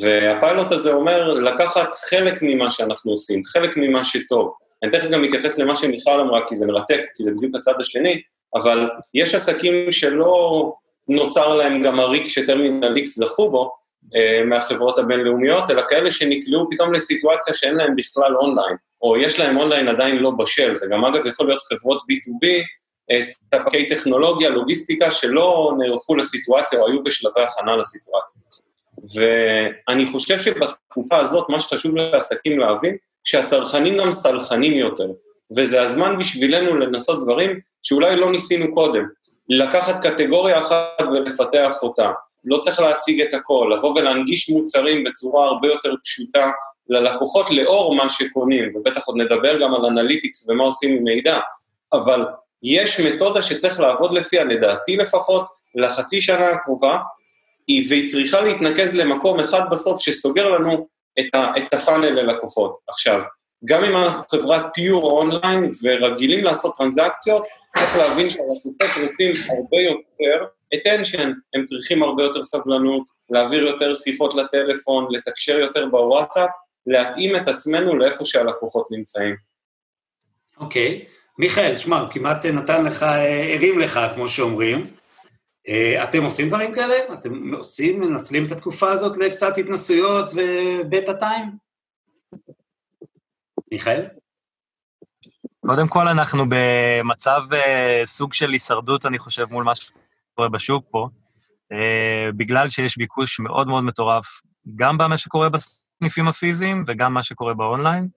והפיילוט 0.00 0.72
הזה 0.72 0.92
אומר 0.92 1.28
לקחת 1.28 1.94
חלק 2.10 2.38
ממה 2.42 2.70
שאנחנו 2.70 3.10
עושים, 3.10 3.44
חלק 3.44 3.70
ממה 3.76 4.04
שטוב. 4.04 4.54
אני 4.82 4.90
תכף 4.90 5.10
גם 5.10 5.22
מתייחס 5.22 5.58
למה 5.58 5.76
שמיכל 5.76 6.20
אמרה, 6.20 6.46
כי 6.46 6.54
זה 6.54 6.66
מרתק, 6.66 7.00
כי 7.14 7.24
זה 7.24 7.30
בדיוק 7.36 7.56
הצד 7.56 7.80
השני, 7.80 8.22
אבל 8.54 8.88
יש 9.14 9.34
עסקים 9.34 9.92
שלא 9.92 10.72
נוצר 11.08 11.54
להם 11.54 11.82
גם 11.82 12.00
הריק 12.00 12.28
שטרמינל 12.28 12.96
איקס 12.96 13.18
זכו 13.18 13.50
בו, 13.50 13.62
אה, 13.64 13.70
מהחברות 14.44 14.98
הבינלאומיות, 14.98 15.70
אלא 15.70 15.82
כאלה 15.88 16.10
שנקלעו 16.10 16.68
פתאום 16.70 16.92
לסיטואציה 16.92 17.54
שאין 17.54 17.74
להם 17.74 17.96
בכלל 17.96 18.36
אונליין, 18.36 18.76
או 19.02 19.16
יש 19.16 19.38
להם 19.38 19.56
אונליין 19.56 19.88
עדיין 19.88 20.16
לא 20.16 20.30
בשל, 20.30 20.74
זה 20.74 20.86
גם 20.90 21.04
אגב 21.04 21.26
יכול 21.26 21.46
להיות 21.46 21.62
חברות 21.62 21.98
B2B, 21.98 22.46
אה, 23.10 23.22
ספקי 23.22 23.86
טכנולוגיה, 23.86 24.50
לוגיסטיקה, 24.50 25.10
שלא 25.10 25.72
נערכו 25.78 26.16
לסיטואציה 26.16 26.80
או 26.80 26.88
היו 26.88 27.02
בשלבי 27.04 27.40
הכנה 27.40 27.76
לסיטואציה. 27.76 28.40
ואני 29.14 30.06
חושב 30.06 30.38
שבתקופה 30.38 31.18
הזאת, 31.18 31.48
מה 31.48 31.60
שחשוב 31.60 31.96
לעסקים 31.96 32.58
להבין, 32.58 32.96
שהצרכנים 33.24 33.96
גם 33.96 34.12
סלחנים 34.12 34.72
יותר, 34.72 35.08
וזה 35.56 35.82
הזמן 35.82 36.18
בשבילנו 36.18 36.76
לנסות 36.76 37.22
דברים 37.24 37.60
שאולי 37.82 38.16
לא 38.16 38.30
ניסינו 38.30 38.74
קודם. 38.74 39.04
לקחת 39.48 40.06
קטגוריה 40.06 40.60
אחת 40.60 41.02
ולפתח 41.14 41.82
אותה. 41.82 42.10
לא 42.44 42.58
צריך 42.58 42.80
להציג 42.80 43.20
את 43.20 43.34
הכל, 43.34 43.72
לבוא 43.76 43.94
ולהנגיש 43.94 44.50
מוצרים 44.50 45.04
בצורה 45.04 45.46
הרבה 45.46 45.68
יותר 45.68 45.94
פשוטה 46.04 46.50
ללקוחות 46.88 47.50
לאור 47.50 47.94
מה 47.94 48.08
שקונים, 48.08 48.68
ובטח 48.74 49.06
עוד 49.06 49.16
נדבר 49.20 49.60
גם 49.60 49.74
על 49.74 49.86
אנליטיקס 49.86 50.48
ומה 50.48 50.64
עושים 50.64 50.96
עם 50.96 51.04
מידע, 51.04 51.38
אבל 51.92 52.24
יש 52.62 53.00
מתודה 53.00 53.42
שצריך 53.42 53.80
לעבוד 53.80 54.12
לפיה, 54.12 54.44
לדעתי 54.44 54.96
לפחות, 54.96 55.44
לחצי 55.74 56.20
שנה 56.20 56.48
הקרובה, 56.48 56.98
והיא 57.88 58.08
צריכה 58.08 58.40
להתנקז 58.40 58.94
למקום 58.94 59.40
אחד 59.40 59.62
בסוף 59.70 60.02
שסוגר 60.02 60.50
לנו 60.50 60.86
את, 61.20 61.34
ה, 61.34 61.58
את 61.58 61.74
הפאנל 61.74 62.08
ללקוחות. 62.08 62.76
עכשיו, 62.88 63.20
גם 63.64 63.84
אם 63.84 63.96
אנחנו 63.96 64.22
חברת 64.30 64.66
פיור 64.74 65.10
אונליין 65.10 65.68
ורגילים 65.82 66.44
לעשות 66.44 66.76
טרנזקציות, 66.78 67.44
צריך 67.76 67.96
להבין 67.96 68.30
שהלקוחות 68.30 68.72
רוצים 68.80 69.32
הרבה 69.48 69.76
יותר 69.76 70.46
attention, 70.74 71.28
הם 71.54 71.62
צריכים 71.62 72.02
הרבה 72.02 72.22
יותר 72.22 72.44
סבלנות, 72.44 73.02
להעביר 73.30 73.62
יותר 73.66 73.94
שיחות 73.94 74.34
לטלפון, 74.34 75.06
לתקשר 75.10 75.58
יותר 75.58 75.86
בוואטסאפ, 75.86 76.50
להתאים 76.86 77.36
את 77.36 77.48
עצמנו 77.48 77.96
לאיפה 77.96 78.24
שהלקוחות 78.24 78.86
נמצאים. 78.90 79.36
אוקיי. 80.58 81.04
Okay. 81.06 81.10
מיכאל, 81.38 81.78
שמע, 81.78 82.04
כמעט 82.10 82.46
נתן 82.46 82.84
לך, 82.84 83.02
הרים 83.54 83.78
לך, 83.78 84.00
כמו 84.14 84.28
שאומרים. 84.28 84.86
אה, 85.68 86.04
אתם 86.04 86.24
עושים 86.24 86.48
דברים 86.48 86.74
כאלה? 86.74 86.94
אתם 87.14 87.54
עושים, 87.54 88.00
מנצלים 88.00 88.46
את 88.46 88.52
התקופה 88.52 88.90
הזאת 88.90 89.16
לקצת 89.16 89.58
התנסויות 89.58 90.30
ובטה 90.34 91.14
טיים? 91.14 91.44
מיכאל? 93.72 94.06
קודם 95.66 95.88
כל, 95.88 96.08
אנחנו 96.08 96.44
במצב 96.48 97.40
uh, 97.50 97.56
סוג 98.04 98.32
של 98.32 98.50
הישרדות, 98.50 99.06
אני 99.06 99.18
חושב, 99.18 99.44
מול 99.50 99.64
מה 99.64 99.74
שקורה 100.40 100.48
בשוק 100.48 100.84
פה, 100.90 101.08
uh, 101.72 102.36
בגלל 102.36 102.68
שיש 102.68 102.98
ביקוש 102.98 103.40
מאוד 103.40 103.68
מאוד 103.68 103.84
מטורף, 103.84 104.26
גם 104.76 104.98
במה 104.98 105.18
שקורה 105.18 105.48
בסניפים 105.48 106.28
הפיזיים 106.28 106.84
וגם 106.86 107.14
מה 107.14 107.22
שקורה 107.22 107.54
באונליין. 107.54 108.08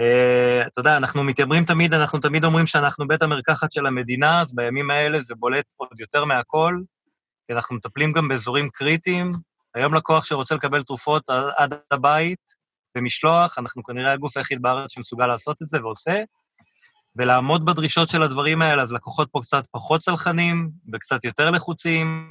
Uh, 0.00 0.66
אתה 0.66 0.80
יודע, 0.80 0.96
אנחנו 0.96 1.24
מתיימרים 1.24 1.64
תמיד, 1.64 1.94
אנחנו 1.94 2.18
תמיד 2.18 2.44
אומרים 2.44 2.66
שאנחנו 2.66 3.08
בית 3.08 3.22
המרקחת 3.22 3.72
של 3.72 3.86
המדינה, 3.86 4.40
אז 4.40 4.54
בימים 4.54 4.90
האלה 4.90 5.20
זה 5.20 5.34
בולט 5.34 5.64
עוד 5.76 6.00
יותר 6.00 6.24
מהכל, 6.24 6.74
כי 7.46 7.52
אנחנו 7.54 7.76
מטפלים 7.76 8.12
גם 8.12 8.28
באזורים 8.28 8.68
קריטיים. 8.72 9.32
היום 9.74 9.94
לקוח 9.94 10.24
שרוצה 10.24 10.54
לקבל 10.54 10.82
תרופות 10.82 11.30
עד 11.56 11.74
הבית, 11.90 12.60
במשלוח, 12.94 13.58
אנחנו 13.58 13.82
כנראה 13.82 14.12
הגוף 14.12 14.36
היחיד 14.36 14.62
בארץ 14.62 14.92
שמסוגל 14.94 15.26
לעשות 15.26 15.62
את 15.62 15.68
זה 15.68 15.78
ועושה, 15.82 16.22
ולעמוד 17.16 17.64
בדרישות 17.64 18.08
של 18.08 18.22
הדברים 18.22 18.62
האלה, 18.62 18.82
אז 18.82 18.92
לקוחות 18.92 19.28
פה 19.32 19.40
קצת 19.42 19.62
פחות 19.70 20.00
צלחנים 20.00 20.70
וקצת 20.92 21.24
יותר 21.24 21.50
לחוצים, 21.50 22.28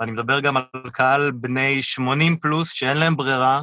ואני 0.00 0.12
מדבר 0.12 0.40
גם 0.40 0.56
על 0.56 0.90
קהל 0.92 1.30
בני 1.30 1.82
80 1.82 2.36
פלוס 2.36 2.72
שאין 2.72 2.96
להם 2.96 3.16
ברירה, 3.16 3.62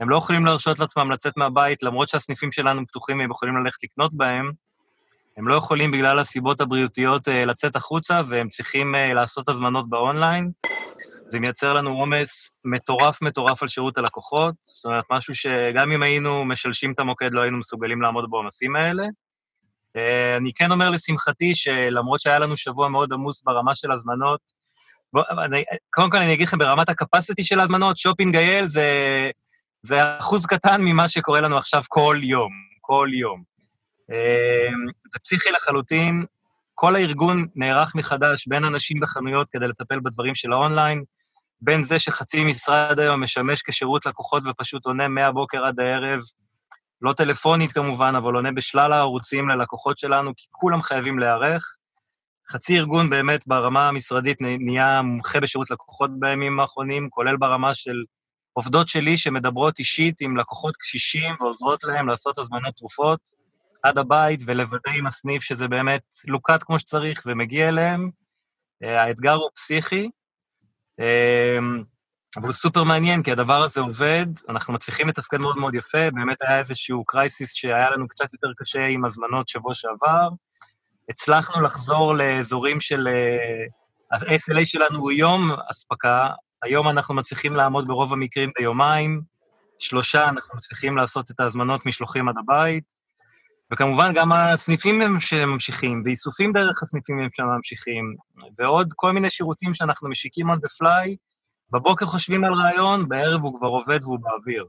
הם 0.00 0.10
לא 0.10 0.16
יכולים 0.16 0.46
להרשות 0.46 0.78
לעצמם 0.78 1.12
לצאת 1.12 1.36
מהבית, 1.36 1.82
למרות 1.82 2.08
שהסניפים 2.08 2.52
שלנו 2.52 2.86
פתוחים 2.86 3.18
והם 3.18 3.30
יכולים 3.30 3.56
ללכת 3.56 3.84
לקנות 3.84 4.14
בהם, 4.14 4.52
הם 5.36 5.48
לא 5.48 5.54
יכולים 5.54 5.90
בגלל 5.90 6.18
הסיבות 6.18 6.60
הבריאותיות 6.60 7.28
אה, 7.28 7.44
לצאת 7.44 7.76
החוצה, 7.76 8.20
והם 8.28 8.48
צריכים 8.48 8.94
אה, 8.94 9.14
לעשות 9.14 9.48
הזמנות 9.48 9.88
באונליין. 9.88 10.50
זה 11.28 11.38
מייצר 11.38 11.72
לנו 11.72 11.90
עומס 11.90 12.62
מטורף 12.64 13.22
מטורף 13.22 13.62
על 13.62 13.68
שירות 13.68 13.98
הלקוחות, 13.98 14.54
זאת 14.62 14.84
אומרת, 14.84 15.04
משהו 15.10 15.34
שגם 15.34 15.92
אם 15.92 16.02
היינו 16.02 16.44
משלשים 16.44 16.92
את 16.92 16.98
המוקד, 16.98 17.32
לא 17.32 17.40
היינו 17.40 17.58
מסוגלים 17.58 18.02
לעמוד 18.02 18.30
בעומסים 18.30 18.76
האלה. 18.76 19.04
אה, 19.96 20.36
אני 20.36 20.52
כן 20.54 20.72
אומר 20.72 20.90
לשמחתי, 20.90 21.54
שלמרות 21.54 22.20
שהיה 22.20 22.38
לנו 22.38 22.56
שבוע 22.56 22.88
מאוד 22.88 23.12
עמוס 23.12 23.42
ברמה 23.42 23.74
של 23.74 23.92
הזמנות, 23.92 24.40
בוא, 25.12 25.22
אני, 25.44 25.64
קודם 25.90 26.10
כל 26.10 26.16
אני 26.16 26.34
אגיד 26.34 26.46
לכם, 26.46 26.58
ברמת 26.58 26.88
הקפסיטי 26.88 27.44
של 27.44 27.60
ההזמנות, 27.60 27.96
שופינג 27.96 28.36
אייל 28.36 28.68
זה, 28.68 29.30
זה 29.82 30.18
אחוז 30.18 30.46
קטן 30.46 30.82
ממה 30.82 31.08
שקורה 31.08 31.40
לנו 31.40 31.56
עכשיו 31.56 31.82
כל 31.88 32.20
יום, 32.22 32.52
כל 32.80 33.08
יום. 33.12 33.42
אה, 34.10 34.70
זה 35.12 35.18
פסיכי 35.24 35.50
לחלוטין, 35.50 36.24
כל 36.74 36.96
הארגון 36.96 37.46
נערך 37.54 37.94
מחדש 37.94 38.46
בין 38.48 38.64
אנשים 38.64 39.00
בחנויות 39.00 39.48
כדי 39.50 39.68
לטפל 39.68 40.00
בדברים 40.00 40.34
של 40.34 40.52
האונליין, 40.52 41.04
בין 41.60 41.82
זה 41.82 41.98
שחצי 41.98 42.44
משרד 42.44 42.98
היום 42.98 43.22
משמש 43.22 43.62
כשירות 43.62 44.06
לקוחות 44.06 44.42
ופשוט 44.46 44.86
עונה 44.86 45.08
מהבוקר 45.08 45.64
עד 45.64 45.80
הערב, 45.80 46.20
לא 47.02 47.12
טלפונית 47.12 47.72
כמובן, 47.72 48.14
אבל 48.16 48.34
עונה 48.34 48.52
בשלל 48.52 48.92
הערוצים 48.92 49.48
ללקוחות 49.48 49.98
שלנו, 49.98 50.32
כי 50.36 50.46
כולם 50.50 50.82
חייבים 50.82 51.18
להיערך. 51.18 51.76
חצי 52.50 52.78
ארגון 52.78 53.10
באמת 53.10 53.46
ברמה 53.46 53.88
המשרדית 53.88 54.38
נהיה 54.40 55.02
מומחה 55.02 55.40
בשירות 55.40 55.70
לקוחות 55.70 56.10
בימים 56.18 56.60
האחרונים, 56.60 57.10
כולל 57.10 57.36
ברמה 57.36 57.74
של 57.74 58.04
עובדות 58.52 58.88
שלי 58.88 59.16
שמדברות 59.16 59.78
אישית 59.78 60.20
עם 60.20 60.36
לקוחות 60.36 60.76
קשישים 60.76 61.34
ועוזרות 61.40 61.84
להם 61.84 62.08
לעשות 62.08 62.38
הזמנות 62.38 62.74
תרופות 62.76 63.20
עד 63.82 63.98
הבית 63.98 64.40
ולוודא 64.46 64.90
עם 64.98 65.06
הסניף 65.06 65.42
שזה 65.42 65.68
באמת 65.68 66.02
לוקט 66.26 66.62
כמו 66.62 66.78
שצריך 66.78 67.22
ומגיע 67.26 67.68
אליהם. 67.68 68.10
אה, 68.82 69.02
האתגר 69.02 69.34
הוא 69.34 69.50
פסיכי, 69.54 70.10
אמ, 70.98 71.84
אבל 72.36 72.44
הוא 72.44 72.52
סופר 72.52 72.84
מעניין, 72.84 73.22
כי 73.22 73.32
הדבר 73.32 73.62
הזה 73.62 73.80
עובד, 73.80 74.26
אנחנו 74.48 74.74
מצליחים 74.74 75.08
לתפקד 75.08 75.36
מאוד 75.36 75.56
מאוד 75.56 75.74
יפה, 75.74 76.10
באמת 76.10 76.36
היה 76.40 76.58
איזשהו 76.58 77.04
קרייסיס 77.04 77.52
שהיה 77.54 77.90
לנו 77.90 78.08
קצת 78.08 78.32
יותר 78.32 78.48
קשה 78.56 78.86
עם 78.86 79.04
הזמנות 79.04 79.48
שבוע 79.48 79.74
שעבר. 79.74 80.28
הצלחנו 81.08 81.62
לחזור 81.62 82.14
לאזורים 82.14 82.80
של... 82.80 83.08
אה, 83.08 83.66
ה-SLA 84.12 84.64
שלנו 84.64 84.98
הוא 84.98 85.12
יום 85.12 85.50
אספקה, 85.70 86.28
היום 86.62 86.88
אנחנו 86.88 87.14
מצליחים 87.14 87.56
לעמוד 87.56 87.88
ברוב 87.88 88.12
המקרים 88.12 88.50
ביומיים, 88.58 89.22
שלושה 89.78 90.28
אנחנו 90.28 90.56
מצליחים 90.56 90.96
לעשות 90.96 91.30
את 91.30 91.40
ההזמנות 91.40 91.86
משלוחים 91.86 92.28
עד 92.28 92.34
הבית, 92.38 92.84
וכמובן 93.72 94.12
גם 94.14 94.32
הסניפים 94.32 95.02
הם 95.02 95.20
שממשיכים, 95.20 96.02
ואיסופים 96.04 96.52
דרך 96.52 96.82
הסניפים 96.82 97.18
הם 97.18 97.28
שממשיכים, 97.36 98.14
ועוד 98.58 98.88
כל 98.96 99.12
מיני 99.12 99.30
שירותים 99.30 99.74
שאנחנו 99.74 100.08
משיקים 100.08 100.50
the 100.50 100.82
fly, 100.82 101.16
בבוקר 101.72 102.06
חושבים 102.06 102.44
על 102.44 102.52
רעיון, 102.52 103.08
בערב 103.08 103.42
הוא 103.42 103.58
כבר 103.58 103.68
עובד 103.68 103.98
והוא 104.02 104.18
באוויר. 104.22 104.64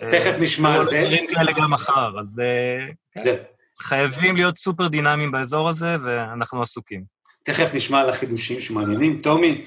תכף 0.00 0.40
נשמע 0.40 0.74
על 0.74 0.82
זה. 0.82 1.00
דברים 1.00 1.26
כאלה 1.34 1.52
גם 1.52 1.70
מחר, 1.70 2.20
אז 2.20 2.40
אה, 2.40 3.22
כן. 3.22 3.36
חייבים 3.80 4.36
להיות 4.36 4.56
סופר 4.58 4.88
דינמיים 4.88 5.30
באזור 5.30 5.68
הזה, 5.68 5.96
ואנחנו 6.04 6.62
עסוקים. 6.62 7.04
תכף 7.44 7.74
נשמע 7.74 8.00
על 8.00 8.08
החידושים 8.08 8.60
שמעניינים. 8.60 9.18
טומי, 9.20 9.64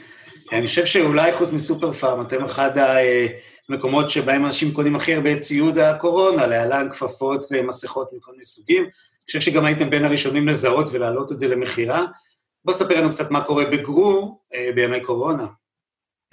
אני 0.52 0.68
חושב 0.68 0.86
שאולי 0.86 1.34
חוץ 1.34 1.52
מסופר 1.52 1.92
פארם, 1.92 2.22
אתם 2.22 2.44
אחד 2.44 2.72
המקומות 3.70 4.10
שבהם 4.10 4.46
אנשים 4.46 4.74
קונים 4.74 4.96
הכי 4.96 5.16
הרבה 5.16 5.38
ציוד 5.38 5.78
הקורונה, 5.78 6.48
להלן 6.48 6.90
כפפות 6.90 7.46
ומסכות 7.52 8.10
מכל 8.14 8.32
מיני 8.32 8.44
סוגים. 8.44 8.84
אני 8.84 9.26
חושב 9.26 9.40
שגם 9.40 9.66
הייתם 9.66 9.90
בין 9.90 10.06
הראשונים 10.06 10.48
לזהות 10.48 10.90
ולהעלות 10.92 11.32
את 11.32 11.40
זה 11.40 11.48
למכירה. 11.48 12.06
בוא 12.66 12.74
ספר 12.74 13.02
לנו 13.02 13.10
קצת 13.10 13.32
מה 13.32 13.42
קורה 13.42 13.66
בגרו 13.66 14.40
אה, 14.54 14.70
בימי 14.76 15.02
קורונה. 15.02 15.46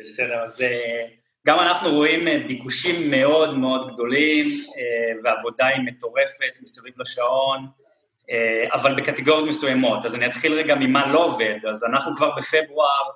בסדר, 0.01 0.43
אז 0.43 0.63
אה, 0.63 1.07
גם 1.47 1.59
אנחנו 1.59 1.91
רואים 1.91 2.29
אה, 2.29 2.39
ביקושים 2.49 3.11
מאוד 3.11 3.59
מאוד 3.59 3.93
גדולים, 3.95 4.47
ועבודה 5.25 5.67
היא 5.67 5.83
מטורפת 5.85 6.63
מסביב 6.63 6.95
לשעון, 6.99 7.67
אבל 8.73 8.95
בקטגוריות 8.95 9.49
מסוימות. 9.49 10.05
אז 10.05 10.15
אני 10.15 10.27
אתחיל 10.27 10.53
רגע 10.53 10.75
ממה 10.75 11.13
לא 11.13 11.25
עובד. 11.25 11.57
אז 11.71 11.85
אנחנו 11.85 12.17
כבר 12.17 12.31
בפברואר 12.37 13.11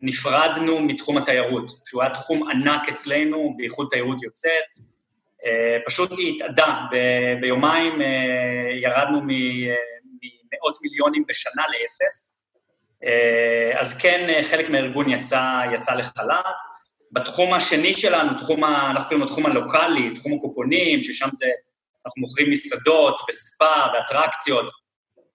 נפרדנו 0.00 0.80
מתחום 0.80 1.16
התיירות, 1.18 1.70
שהוא 1.84 2.02
היה 2.02 2.10
תחום 2.10 2.50
ענק 2.50 2.88
אצלנו, 2.88 3.54
בייחוד 3.56 3.86
תיירות 3.90 4.22
יוצאת. 4.22 4.84
אה, 5.46 5.78
פשוט 5.86 6.12
היא 6.12 6.34
התאדה, 6.34 6.86
ב- 6.90 7.40
ביומיים 7.40 8.02
אה, 8.02 8.70
ירדנו 8.82 9.20
ממאות 9.22 10.78
מיליונים 10.82 11.24
בשנה 11.28 11.62
לאפס. 11.68 12.37
אה, 13.04 13.80
אז 13.80 13.98
כן, 13.98 14.42
חלק 14.50 14.70
מהארגון 14.70 15.08
יצא, 15.10 15.60
יצא 15.74 15.94
לחל"ת. 15.94 16.44
בתחום 17.12 17.54
השני 17.54 17.94
שלנו, 17.94 18.34
תחום 18.34 18.64
ה... 18.64 18.90
אנחנו 18.90 19.08
קוראים 19.08 19.24
לתחום 19.24 19.46
הלוקאלי, 19.46 20.10
תחום 20.14 20.32
הקופונים, 20.38 21.02
ששם 21.02 21.28
זה, 21.32 21.46
אנחנו 22.06 22.20
מוכרים 22.20 22.50
מסעדות 22.50 23.20
וספא 23.28 23.86
ואטרקציות. 23.94 24.70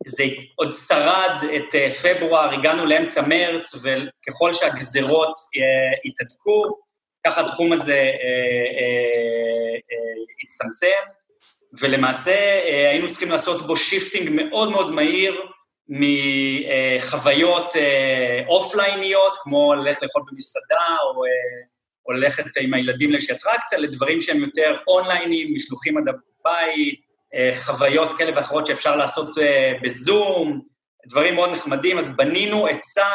זה 0.05 0.23
עוד 0.55 0.71
שרד 0.87 1.43
את 1.55 1.75
אה, 1.75 1.91
פברואר, 1.91 2.53
הגענו 2.53 2.85
לאמצע 2.85 3.21
מרץ, 3.27 3.75
וככל 3.75 4.53
שהגזרות 4.53 5.35
יתהדקו, 6.05 6.63
ככה 7.27 7.41
התחום 7.41 7.73
הזה 7.73 8.11
הצטמצם, 10.43 11.09
ולמעשה 11.79 12.61
היינו 12.89 13.09
צריכים 13.09 13.31
לעשות 13.31 13.67
בו 13.67 13.77
shifting 13.77 14.29
מאוד 14.29 14.69
מאוד 14.69 14.91
מהיר, 14.91 15.41
מחוויות 15.89 17.73
אופלייניות, 18.47 19.37
כמו 19.41 19.73
ללכת 19.73 20.01
לאכול 20.01 20.23
במסעדה, 20.31 20.85
או, 21.03 21.23
או 22.05 22.11
ללכת 22.11 22.45
עם 22.61 22.73
הילדים 22.73 23.11
לאיזושהי 23.11 23.35
אטרקציה, 23.35 23.77
לדברים 23.77 24.21
שהם 24.21 24.37
יותר 24.37 24.77
אונליינים, 24.87 25.53
משלוחים 25.55 25.97
עד 25.97 26.03
הבית, 26.07 26.99
חוויות 27.65 28.13
כאלה 28.17 28.31
ואחרות 28.35 28.65
שאפשר 28.65 28.95
לעשות 28.95 29.35
בזום, 29.83 30.61
דברים 31.09 31.35
מאוד 31.35 31.51
נחמדים, 31.51 31.97
אז 31.97 32.15
בנינו 32.15 32.67
עצה 32.67 33.07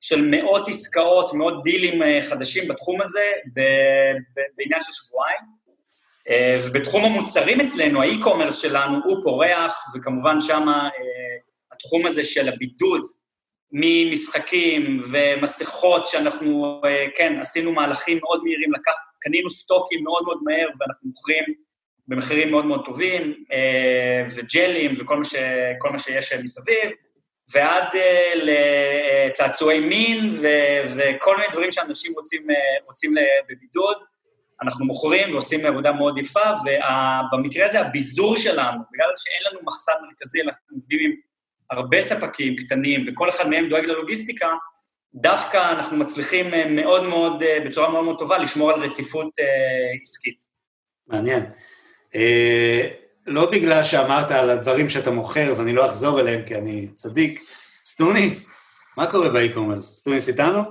של 0.00 0.26
מאות 0.30 0.68
עסקאות, 0.68 1.32
מאות 1.34 1.62
דילים 1.62 2.02
חדשים 2.30 2.68
בתחום 2.68 3.00
הזה 3.00 3.32
בעניין 4.56 4.80
של 4.80 4.92
שבועיים. 4.92 5.60
ובתחום 6.64 7.04
המוצרים 7.04 7.60
אצלנו, 7.60 8.02
האי-קומרס 8.02 8.58
שלנו 8.58 8.98
הוא 9.04 9.22
פורח, 9.22 9.84
וכמובן 9.94 10.40
שם 10.40 10.66
התחום 11.80 12.06
הזה 12.06 12.24
של 12.24 12.48
הבידוד 12.48 13.02
ממשחקים 13.72 15.02
ומסכות 15.12 16.06
שאנחנו, 16.06 16.80
כן, 17.16 17.40
עשינו 17.40 17.72
מהלכים 17.72 18.18
מאוד 18.22 18.44
מהירים, 18.44 18.72
לקח, 18.72 18.92
קנינו 19.20 19.50
סטוקים 19.50 20.04
מאוד 20.04 20.22
מאוד 20.24 20.38
מהר 20.42 20.68
ואנחנו 20.80 21.08
מוכרים 21.08 21.44
במחירים 22.08 22.50
מאוד 22.50 22.64
מאוד 22.64 22.84
טובים, 22.84 23.44
וג'לים 24.34 24.94
וכל 24.98 25.16
מה, 25.16 25.24
ש, 25.24 25.34
מה 25.92 25.98
שיש 25.98 26.32
מסביב, 26.32 26.90
ועד 27.52 27.88
לצעצועי 28.42 29.80
מין 29.80 30.30
ו, 30.32 30.46
וכל 30.96 31.36
מיני 31.36 31.48
דברים 31.52 31.72
שאנשים 31.72 32.12
רוצים, 32.16 32.46
רוצים 32.86 33.14
בבידוד. 33.48 33.96
אנחנו 34.62 34.84
מוכרים 34.84 35.32
ועושים 35.32 35.66
עבודה 35.66 35.92
מאוד 35.92 36.18
יפה, 36.18 36.50
ובמקרה 36.60 37.66
הזה 37.66 37.80
הביזור 37.80 38.36
שלנו, 38.36 38.78
בגלל 38.92 39.12
שאין 39.16 39.42
לנו 39.50 39.60
מחסן 39.66 39.92
מרכזי, 40.08 40.42
אנחנו 40.42 40.76
עובדים 40.76 41.00
עם 41.04 41.16
הרבה 41.70 42.00
ספקים 42.00 42.56
קטנים, 42.56 43.04
וכל 43.08 43.28
אחד 43.28 43.48
מהם 43.48 43.68
דואג 43.68 43.84
ללוגיסטיקה, 43.84 44.46
דווקא 45.14 45.72
אנחנו 45.72 45.96
מצליחים 45.96 46.74
מאוד 46.76 47.08
מאוד, 47.08 47.42
בצורה 47.66 47.90
מאוד 47.90 48.04
מאוד 48.04 48.18
טובה, 48.18 48.38
לשמור 48.38 48.70
על 48.70 48.80
רציפות 48.80 49.30
עסקית. 50.02 50.38
מעניין. 51.06 51.46
אה, 52.14 52.88
לא 53.26 53.50
בגלל 53.50 53.82
שאמרת 53.82 54.30
על 54.30 54.50
הדברים 54.50 54.88
שאתה 54.88 55.10
מוכר, 55.10 55.54
ואני 55.56 55.72
לא 55.72 55.86
אחזור 55.86 56.20
אליהם 56.20 56.42
כי 56.46 56.54
אני 56.54 56.88
צדיק, 56.94 57.44
סטוניס, 57.84 58.54
מה 58.96 59.10
קורה 59.10 59.28
ב 59.28 59.34
e-commerce? 59.34 59.94
סטוניס 59.94 60.28
איתנו? 60.28 60.62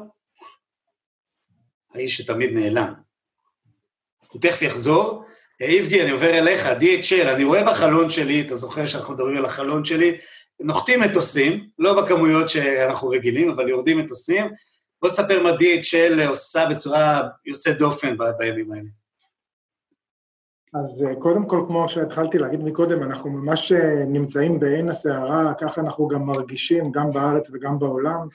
האיש 1.94 2.18
שתמיד 2.18 2.50
נעלם. 2.54 2.94
הוא 4.28 4.42
תכף 4.42 4.62
יחזור. 4.62 5.26
איבגי, 5.62 6.02
אני 6.02 6.12
עובר 6.12 6.38
אליך, 6.38 6.66
DHL, 6.66 7.28
אני 7.28 7.44
רואה 7.44 7.64
בחלון 7.64 8.10
שלי, 8.10 8.42
אתה 8.42 8.56
זוכר 8.56 8.86
שאנחנו 8.86 9.14
מדברים 9.14 9.38
על 9.38 9.46
החלון 9.46 9.86
שלי, 9.86 10.18
נוחתים 10.60 11.00
מטוסים, 11.00 11.68
לא 11.80 12.02
בכמויות 12.02 12.50
שאנחנו 12.50 13.10
רגילים, 13.10 13.50
אבל 13.50 13.70
יורדים 13.70 13.98
מטוסים. 13.98 14.46
בוא 15.02 15.10
תספר 15.10 15.44
מה 15.44 15.50
DHL 15.50 16.28
עושה 16.28 16.66
בצורה 16.70 17.22
יוצאת 17.46 17.78
דופן 17.78 18.18
בימים 18.38 18.72
האלה. 18.72 18.90
אז 20.74 21.06
קודם 21.20 21.46
כל, 21.46 21.64
כמו 21.68 21.90
שהתחלתי 21.90 22.38
להגיד 22.38 22.64
מקודם, 22.64 23.04
אנחנו 23.04 23.30
ממש 23.30 23.72
נמצאים 24.08 24.60
בעין 24.60 24.90
הסערה, 24.90 25.54
ככה 25.62 25.82
אנחנו 25.82 26.08
גם 26.08 26.24
מרגישים, 26.24 26.92
גם 26.92 27.12
בארץ 27.12 27.50
וגם 27.54 27.80
בעולם. 27.80 28.28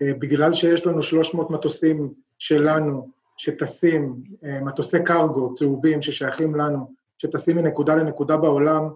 בגלל 0.00 0.52
שיש 0.52 0.86
לנו 0.86 1.02
300 1.02 1.50
מטוסים 1.50 2.12
שלנו, 2.38 3.08
שטסים, 3.36 4.14
מטוסי 4.42 5.04
קרגו 5.04 5.54
צהובים 5.54 6.02
ששייכים 6.02 6.54
לנו, 6.54 6.94
שטסים 7.18 7.56
מנקודה 7.56 7.94
לנקודה 7.94 8.36
בעולם, 8.36 8.88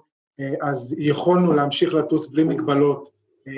אז 0.63 0.95
יכולנו 0.99 1.53
להמשיך 1.53 1.95
לטוס 1.95 2.27
בלי 2.27 2.45
מגבלות, 2.45 3.11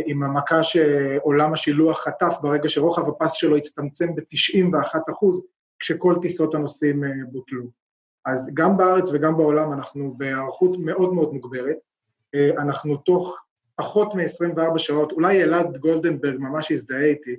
עם 0.06 0.22
המכה 0.22 0.62
שעולם 0.62 1.52
השילוח 1.52 2.04
חטף 2.04 2.36
ברגע 2.42 2.68
שרוחב 2.68 3.08
הפס 3.08 3.32
שלו 3.32 3.56
הצטמצם 3.56 4.14
ב-91 4.14 4.98
אחוז, 5.12 5.42
כשכל 5.78 6.14
טיסות 6.22 6.54
הנוסעים 6.54 7.02
בוטלו. 7.32 7.64
אז 8.26 8.50
גם 8.54 8.76
בארץ 8.76 9.10
וגם 9.12 9.36
בעולם 9.36 9.72
אנחנו 9.72 10.14
בהיערכות 10.16 10.76
מאוד 10.78 11.14
מאוד 11.14 11.32
מוגברת. 11.32 11.76
אנחנו 12.58 12.96
תוך 12.96 13.38
פחות 13.76 14.14
מ-24 14.14 14.78
שעות, 14.78 15.12
אולי 15.12 15.42
אלעד 15.42 15.76
גולדנברג 15.76 16.36
ממש 16.38 16.72
הזדהה 16.72 17.04
איתי, 17.04 17.36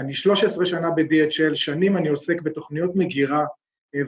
אני 0.00 0.14
13 0.14 0.66
שנה 0.66 0.90
ב-DHL, 0.90 1.54
שנים 1.54 1.96
אני 1.96 2.08
עוסק 2.08 2.42
בתוכניות 2.42 2.96
מגירה 2.96 3.44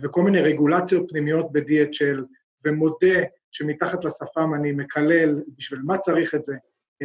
וכל 0.02 0.22
מיני 0.22 0.40
רגולציות 0.40 1.06
פנימיות 1.08 1.52
ב-DHL, 1.52 2.20
ומודה 2.64 3.22
שמתחת 3.52 4.04
לשפם 4.04 4.54
אני 4.54 4.72
מקלל 4.72 5.42
בשביל 5.58 5.80
מה 5.84 5.98
צריך 5.98 6.34
את 6.34 6.44
זה, 6.44 6.56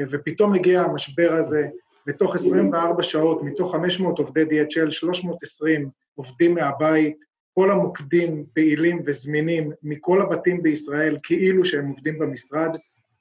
ופתאום 0.09 0.53
הגיע 0.53 0.81
המשבר 0.81 1.33
הזה, 1.33 1.67
ותוך 2.07 2.35
24 2.35 3.03
שעות, 3.03 3.43
מתוך 3.43 3.71
500 3.71 4.19
עובדי 4.19 4.43
DHL, 4.43 4.91
320 4.91 5.89
עובדים 6.15 6.55
מהבית, 6.55 7.23
כל 7.53 7.71
המוקדים 7.71 8.45
פעילים 8.53 9.01
וזמינים 9.05 9.71
מכל 9.83 10.21
הבתים 10.21 10.63
בישראל, 10.63 11.17
כאילו 11.23 11.65
שהם 11.65 11.87
עובדים 11.87 12.19
במשרד. 12.19 12.77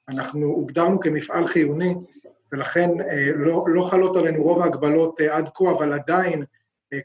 אנחנו 0.09 0.45
הוגדרנו 0.45 0.99
כמפעל 0.99 1.47
חיוני, 1.47 1.95
ולכן 2.51 2.89
לא, 3.35 3.65
לא 3.67 3.83
חלות 3.83 4.15
עלינו 4.15 4.43
רוב 4.43 4.61
ההגבלות 4.61 5.21
עד 5.21 5.49
כה, 5.53 5.71
אבל 5.71 5.93
עדיין, 5.93 6.43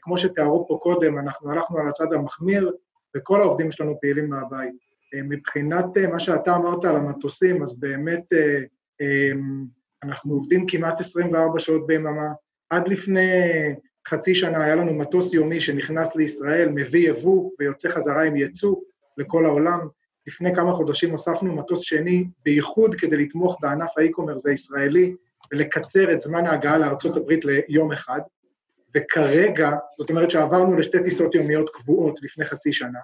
כמו 0.01 0.17
שתיארו 0.17 0.67
פה 0.67 0.77
קודם, 0.81 1.17
אנחנו 1.17 1.51
הלכנו 1.51 1.79
על 1.79 1.87
הצד 1.87 2.13
המחמיר, 2.13 2.71
וכל 3.17 3.41
העובדים 3.41 3.71
שלנו 3.71 3.97
פעילים 4.01 4.29
מהבית. 4.29 4.92
מבחינת 5.13 5.85
מה 6.11 6.19
שאתה 6.19 6.55
אמרת 6.55 6.85
על 6.85 6.95
המטוסים, 6.95 7.61
אז 7.61 7.79
באמת 7.79 8.23
אנחנו 10.03 10.33
עובדים 10.33 10.65
כמעט 10.67 10.99
24 10.99 11.59
שעות 11.59 11.87
ביממה. 11.87 12.27
עד 12.69 12.87
לפני 12.87 13.29
חצי 14.07 14.35
שנה 14.35 14.63
היה 14.63 14.75
לנו 14.75 14.93
מטוס 14.93 15.33
יומי 15.33 15.59
שנכנס 15.59 16.15
לישראל, 16.15 16.69
מביא 16.69 17.09
יבוא 17.09 17.51
ויוצא 17.59 17.89
חזרה 17.89 18.23
עם 18.23 18.35
יצוא 18.35 18.75
לכל 19.17 19.45
העולם. 19.45 19.79
לפני 20.27 20.55
כמה 20.55 20.73
חודשים 20.73 21.11
הוספנו 21.11 21.55
מטוס 21.55 21.81
שני, 21.81 22.25
בייחוד 22.45 22.95
כדי 22.95 23.17
לתמוך 23.17 23.57
בענף 23.61 23.97
האי-קומרס 23.97 24.45
הישראלי 24.45 25.15
ולקצר 25.51 26.13
את 26.13 26.21
זמן 26.21 26.45
ההגעה 26.45 26.77
לארה"ב 26.77 27.33
ליום 27.43 27.91
אחד. 27.91 28.19
וכרגע, 28.95 29.71
זאת 29.97 30.09
אומרת 30.09 30.31
שעברנו 30.31 30.77
לשתי 30.77 31.03
טיסות 31.03 31.35
יומיות 31.35 31.69
קבועות 31.73 32.19
לפני 32.21 32.45
חצי 32.45 32.73
שנה, 32.73 32.99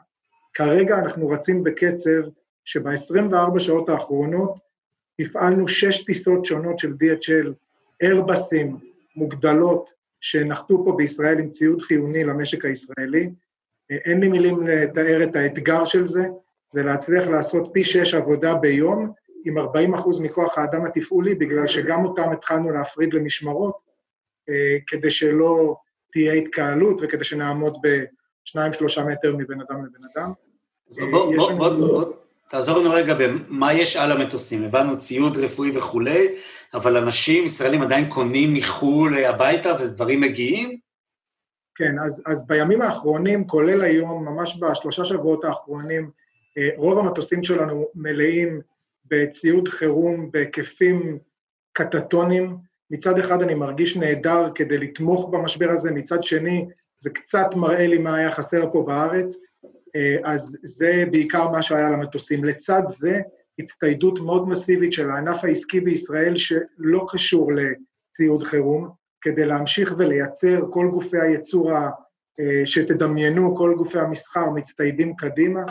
כרגע 0.60 1.00
אנחנו 1.00 1.30
רצים 1.30 1.64
בקצב 1.64 2.30
שב-24 2.66 3.60
שעות 3.60 3.90
האחרונות 3.90 4.58
הפעלנו 5.20 5.68
שש 5.68 6.06
טיסות 6.06 6.46
שונות 6.46 6.80
של 6.80 6.92
DHL, 6.92 7.48
איירבסים 8.02 8.78
מוגדלות, 9.16 9.90
שנחתו 10.20 10.86
פה 10.86 10.94
בישראל 10.98 11.40
עם 11.40 11.50
ציוד 11.50 11.82
חיוני 11.82 12.24
למשק 12.24 12.66
הישראלי. 12.66 13.30
אין 13.90 14.20
לי 14.20 14.28
מילים 14.28 14.68
לתאר 14.68 15.24
את 15.24 15.36
האתגר 15.36 15.86
של 15.86 16.08
זה, 16.08 16.28
זה 16.70 16.84
להצליח 16.84 17.28
לעשות 17.28 17.70
פי 17.74 17.84
שש 17.84 18.14
עבודה 18.14 18.56
ביום, 18.56 19.12
עם 19.46 19.58
40 19.58 19.94
אחוז 19.94 20.20
מכוח 20.20 20.58
האדם 20.58 20.86
התפעולי, 20.86 21.36
בגלל 21.36 21.68
שגם 21.68 22.06
אותם 22.06 22.32
התחלנו 22.32 22.72
להפריד 22.72 23.14
למשמרות, 23.14 23.78
כדי 24.88 25.10
שלא 25.10 25.76
תהיה 26.12 26.34
התקהלות 26.34 27.00
וכדי 27.02 27.24
שנעמוד 27.24 27.78
בשניים, 27.84 28.74
שלושה 28.74 29.04
מטר 29.04 29.36
מבן 29.36 29.62
אדם 29.62 29.86
לבן 29.86 30.08
אדם. 30.14 30.49
בוא, 30.98 31.36
בוא, 31.36 31.52
בוא, 31.52 31.70
בוא, 31.70 32.14
תעזור 32.50 32.78
לנו 32.78 32.92
רגע 32.92 33.14
במה 33.14 33.74
יש 33.74 33.96
על 33.96 34.12
המטוסים. 34.12 34.64
הבנו 34.64 34.98
ציוד 34.98 35.38
רפואי 35.38 35.78
וכולי, 35.78 36.28
אבל 36.74 36.98
אנשים 36.98 37.46
ישראלים 37.46 37.82
עדיין 37.82 38.10
קונים 38.10 38.54
מחו"ל 38.54 39.18
הביתה 39.18 39.74
ודברים 39.80 40.22
מגיעים? 40.22 40.80
כן, 41.76 42.00
אז, 42.06 42.22
אז 42.26 42.48
בימים 42.48 42.82
האחרונים, 42.82 43.48
כולל 43.48 43.82
היום, 43.82 44.26
ממש 44.26 44.58
בשלושה 44.60 45.06
שבועות 45.06 45.46
האחרונים, 45.46 46.10
רוב 46.78 47.00
המטוסים 47.00 47.44
שלנו 47.44 47.88
מלאים 47.96 48.62
בציוד 49.06 49.68
חירום 49.68 50.32
בהיקפים 50.32 51.20
קטטונים. 51.74 52.58
מצד 52.92 53.20
אחד 53.20 53.42
אני 53.42 53.54
מרגיש 53.54 53.98
נהדר 53.98 54.50
כדי 54.56 54.78
לתמוך 54.78 55.30
במשבר 55.30 55.70
הזה, 55.70 55.92
מצד 55.92 56.24
שני 56.24 56.66
זה 57.00 57.10
קצת 57.10 57.48
מראה 57.56 57.88
לי 57.88 57.98
מה 57.98 58.16
היה 58.16 58.32
חסר 58.32 58.72
פה 58.72 58.84
בארץ, 58.88 59.36
אז 60.24 60.58
זה 60.62 61.04
בעיקר 61.12 61.48
מה 61.48 61.62
שהיה 61.62 61.90
למטוסים. 61.90 62.44
לצד 62.44 62.82
זה, 62.90 63.20
הצטיידות 63.60 64.20
מאוד 64.20 64.48
מסיבית 64.48 64.94
של 64.94 65.10
הענף 65.10 65.44
העסקי 65.44 65.80
בישראל 65.80 66.38
שלא 66.38 67.06
קשור 67.10 67.52
לציוד 67.54 68.44
חירום, 68.44 68.90
כדי 69.22 69.46
להמשיך 69.46 69.94
ולייצר 69.98 70.62
כל 70.72 70.88
גופי 70.92 71.20
הייצור 71.20 71.72
שתדמיינו 72.66 73.56
כל 73.56 73.74
גופי 73.78 74.00
המסחר 74.00 74.50
מצטיידים 74.50 75.16
קדימה, 75.16 75.64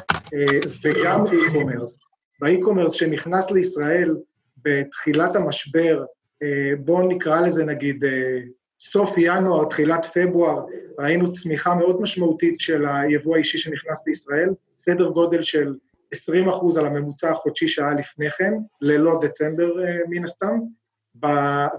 וגם 0.85 1.27
e-commerce. 1.27 2.09
באי-קומרס 2.41 2.93
שנכנס 2.93 3.51
לישראל 3.51 4.17
בתחילת 4.65 5.37
המשבר, 5.37 6.05
בואו 6.79 7.09
נקרא 7.09 7.41
לזה 7.41 7.65
נגיד 7.65 8.05
סוף 8.81 9.15
ינואר, 9.19 9.65
תחילת 9.65 10.07
פברואר, 10.07 10.65
ראינו 10.99 11.33
צמיחה 11.33 11.75
מאוד 11.75 12.01
משמעותית 12.01 12.61
של 12.61 12.87
היבוא 12.87 13.37
האישי 13.37 13.59
שנכנס 13.59 14.07
לישראל, 14.07 14.49
סדר 14.79 15.09
גודל 15.09 15.43
של 15.43 15.75
20 16.13 16.49
אחוז 16.49 16.77
על 16.77 16.87
הממוצע 16.87 17.31
החודשי 17.31 17.69
שהיה 17.69 17.95
לפני 17.95 18.31
כן, 18.31 18.55
ללא 18.81 19.21
דצמבר 19.23 19.85
אה, 19.85 19.99
מן 20.09 20.25
הסתם, 20.25 20.59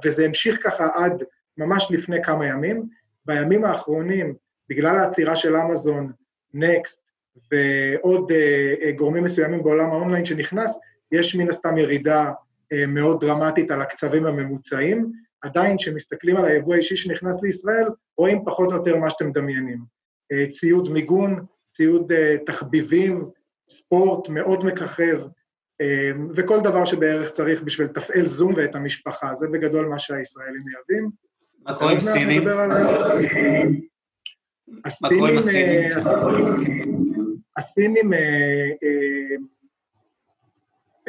וזה 0.04 0.26
המשיך 0.26 0.60
ככה 0.64 0.88
עד 0.96 1.24
ממש 1.58 1.88
לפני 1.90 2.24
כמה 2.24 2.46
ימים. 2.46 2.84
בימים 3.26 3.66
האחרונים, 3.66 4.34
בגלל 4.70 4.96
העצירה 4.96 5.36
של 5.36 5.56
אמזון, 5.56 6.12
נקסט 6.54 7.02
ועוד 7.52 8.32
אה, 8.32 8.74
אה, 8.82 8.92
גורמים 8.92 9.24
מסוימים 9.24 9.64
בעולם 9.64 9.90
האונליין 9.90 10.26
שנכנס, 10.26 10.78
יש 11.12 11.36
מן 11.36 11.50
הסתם 11.50 11.78
ירידה 11.78 12.32
מאוד 12.88 13.26
דרמטית 13.26 13.72
על 13.72 13.82
הקצבים 13.82 14.26
הממוצעים, 14.26 15.12
עדיין 15.42 15.78
כשמסתכלים 15.78 16.38
על 16.38 16.46
היבוא 16.46 16.74
האישי 16.74 16.98
שנכנס 16.98 17.44
לישראל, 17.44 17.88
רואים 18.18 18.46
פחות 18.46 18.72
או 18.72 18.76
יותר 18.78 18.98
מה 18.98 19.10
שאתם 19.10 19.28
מדמיינים. 19.28 19.80
ציוד 20.52 20.90
מיגון, 20.90 21.46
ציוד 21.72 22.12
תחביבים, 22.46 23.30
ספורט 23.70 24.30
מאוד 24.30 24.66
מככב, 24.66 25.22
אמ, 25.82 26.28
וכל 26.36 26.60
דבר 26.64 26.86
שבערך 26.86 27.32
צריך 27.32 27.62
בשביל 27.62 27.88
לתפעל 27.88 28.28
זום 28.28 28.54
ואת 28.58 28.76
המשפחה, 28.76 29.34
זה 29.34 29.48
בגדול 29.48 29.86
מה 29.86 30.00
שהישראלים 30.00 30.62
מייבאים. 30.66 31.10
מה 31.66 31.76
קורה 31.76 31.92
עם 31.92 32.00
סינים? 32.00 32.44
מה 35.02 35.10
קורה 35.10 35.30
עם 35.30 35.38
הסינים? 35.38 35.90
הסינים, 37.58 38.14
אה, 38.14 38.70
אה, 38.84 39.36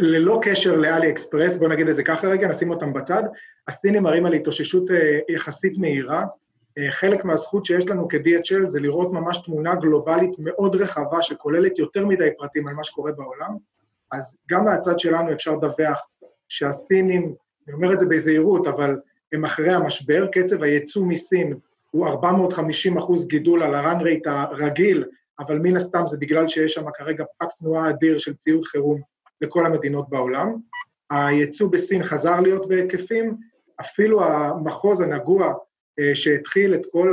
ללא 0.03 0.39
קשר 0.43 0.77
לאלי 0.77 1.11
אקספרס, 1.11 1.57
בואו 1.57 1.71
נגיד 1.71 1.89
את 1.89 1.97
זה 1.97 2.03
ככה 2.03 2.27
רגע, 2.27 2.49
נשים 2.49 2.71
אותם 2.71 2.93
בצד, 2.93 3.23
הסינים 3.69 4.03
מראים 4.03 4.27
על 4.27 4.33
התאוששות 4.33 4.91
אה, 4.91 5.19
יחסית 5.29 5.79
מהירה, 5.79 6.25
אה, 6.79 6.93
חלק 6.93 7.25
מהזכות 7.25 7.65
שיש 7.65 7.87
לנו 7.87 8.09
כ-DHL 8.09 8.67
זה 8.67 8.81
לראות 8.81 9.13
ממש 9.13 9.39
תמונה 9.45 9.75
גלובלית 9.75 10.31
מאוד 10.39 10.77
רחבה 10.77 11.23
שכוללת 11.23 11.79
יותר 11.79 12.07
מדי 12.07 12.29
פרטים 12.39 12.69
על 12.69 12.75
מה 12.75 12.85
שקורה 12.85 13.13
בעולם, 13.13 13.57
אז 14.13 14.37
גם 14.51 14.65
מהצד 14.65 14.99
שלנו 14.99 15.33
אפשר 15.33 15.57
לדווח 15.57 16.07
שהסינים, 16.49 17.35
אני 17.67 17.75
אומר 17.75 17.93
את 17.93 17.99
זה 17.99 18.07
בזהירות, 18.07 18.67
אבל 18.67 18.97
הם 19.33 19.45
אחרי 19.45 19.73
המשבר, 19.73 20.27
קצב 20.33 20.63
הייצוא 20.63 21.07
מסין 21.07 21.55
הוא 21.91 22.07
450 22.07 22.99
אחוז 22.99 23.27
גידול 23.27 23.63
על 23.63 23.75
הרן 23.75 24.01
רייט 24.01 24.27
הרגיל, 24.27 25.05
אבל 25.39 25.59
מן 25.59 25.77
הסתם 25.77 26.07
זה 26.07 26.17
בגלל 26.17 26.49
שיש 26.49 26.75
שם 26.75 26.91
כרגע 26.95 27.25
פקק 27.25 27.49
תנועה 27.59 27.91
אדיר 27.91 28.19
של 28.19 28.35
ציוד 28.35 28.65
חירום 28.65 29.01
לכל 29.41 29.67
המדינות 29.67 30.09
בעולם. 30.09 30.57
הייצוא 31.11 31.71
בסין 31.71 32.05
חזר 32.05 32.41
להיות 32.41 32.69
בהיקפים, 32.69 33.37
אפילו 33.81 34.25
המחוז 34.25 35.01
הנגוע 35.01 35.55
אה, 35.99 36.15
שהתחיל 36.15 36.75
את 36.75 36.87
כל 36.93 37.13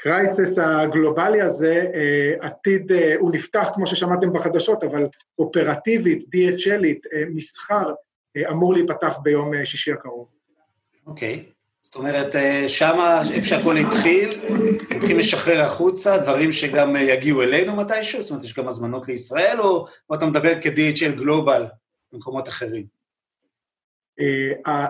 הקרייסס 0.00 0.58
הגלובלי 0.58 1.40
הזה, 1.40 1.90
אה, 1.94 2.34
עתיד, 2.40 2.92
אה, 2.92 3.14
הוא 3.18 3.30
נפתח 3.32 3.68
כמו 3.74 3.86
ששמעתם 3.86 4.32
בחדשות, 4.32 4.84
אבל 4.84 5.06
אופרטיבית, 5.38 6.24
DHLית, 6.24 7.00
מסחר, 7.34 7.94
אמור 8.50 8.74
להיפתח 8.74 9.18
ביום 9.22 9.64
שישי 9.64 9.92
הקרוב. 9.92 10.28
אוקיי. 11.06 11.44
Okay. 11.48 11.53
זאת 11.84 11.96
אומרת, 11.96 12.34
שמה, 12.68 13.22
איפה 13.32 13.46
שהכל 13.46 13.76
התחיל, 13.76 14.30
התחיל 14.90 15.18
לשחרר 15.18 15.60
החוצה, 15.60 16.18
דברים 16.18 16.52
שגם 16.52 16.96
יגיעו 16.96 17.42
אלינו 17.42 17.76
מתישהו? 17.76 18.22
זאת 18.22 18.30
אומרת, 18.30 18.44
יש 18.44 18.58
גם 18.58 18.66
הזמנות 18.68 19.08
לישראל, 19.08 19.60
או, 19.60 19.86
או 20.10 20.14
אתה 20.14 20.26
מדבר 20.26 20.52
כ-DHL 20.60 21.16
גלובל 21.16 21.66
במקומות 22.12 22.48
אחרים? 22.48 22.86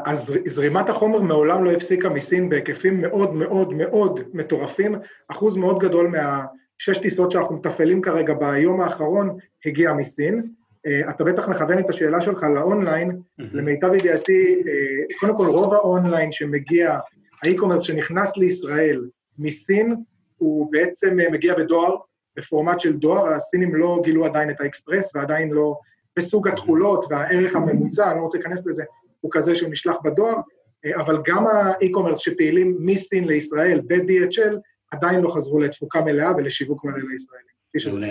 אז 0.05 0.31
אה, 0.31 0.37
זרימת 0.47 0.89
החומר 0.89 1.21
מעולם 1.21 1.65
לא 1.65 1.71
הפסיקה 1.71 2.09
מסין 2.09 2.49
בהיקפים 2.49 3.01
מאוד 3.01 3.35
מאוד 3.35 3.73
מאוד 3.73 4.21
מטורפים, 4.33 4.95
אחוז 5.29 5.57
מאוד 5.57 5.79
גדול 5.79 6.09
מהשש 6.09 6.99
טיסות 7.03 7.31
שאנחנו 7.31 7.57
מתפעלים 7.57 8.03
כרגע 8.03 8.35
ביום 8.35 8.81
האחרון 8.81 9.39
הגיע 9.67 9.93
מסין. 9.93 10.49
אה, 10.87 11.11
אתה 11.11 11.25
בטח 11.25 11.49
מכוון 11.49 11.79
את 11.79 11.91
השאלה 11.91 12.21
שלך 12.21 12.43
לאונליין. 12.43 13.21
למיטב 13.39 13.95
ידיעתי, 13.95 14.63
אה, 14.67 15.19
קודם 15.21 15.37
כל 15.37 15.47
רוב 15.47 15.75
האונליין 15.75 16.33
שמגיע, 16.33 16.99
ה 17.43 17.46
e-commerce 17.46 17.83
שנכנס 17.83 18.37
לישראל 18.37 19.09
מסין, 19.39 19.97
הוא 20.37 20.73
בעצם 20.73 21.17
מגיע 21.33 21.55
בדואר, 21.55 21.97
בפורמט 22.37 22.81
של 22.81 22.93
דואר, 22.93 23.35
הסינים 23.35 23.75
לא 23.75 24.01
גילו 24.05 24.25
עדיין 24.25 24.51
את 24.51 24.61
האקספרס 24.61 25.11
ועדיין 25.15 25.51
לא 25.51 25.79
בסוג 26.19 26.49
התכולות 26.49 27.05
והערך 27.11 27.57
הממוצע, 27.57 28.11
אני 28.11 28.19
לא 28.19 28.23
רוצה 28.23 28.39
להיכנס 28.39 28.67
לזה, 28.67 28.85
הוא 29.21 29.31
כזה 29.35 29.55
שהוא 29.55 29.71
נשלח 29.71 29.97
בדואר, 30.05 30.37
אה, 30.85 31.01
אבל 31.01 31.19
גם 31.27 31.47
ה 31.47 31.53
e-commerce 31.53 32.19
שפעילים 32.19 32.77
מסין 32.81 33.25
לישראל 33.25 33.81
ב-DHL 33.87 34.57
עדיין 34.91 35.21
לא 35.21 35.29
חזרו 35.29 35.61
לתפוקה 35.61 36.01
מלאה 36.01 36.33
ולשיווק 36.37 36.85
מלא 36.85 36.99
לישראלים. 36.99 37.55
מעולה. 37.87 38.09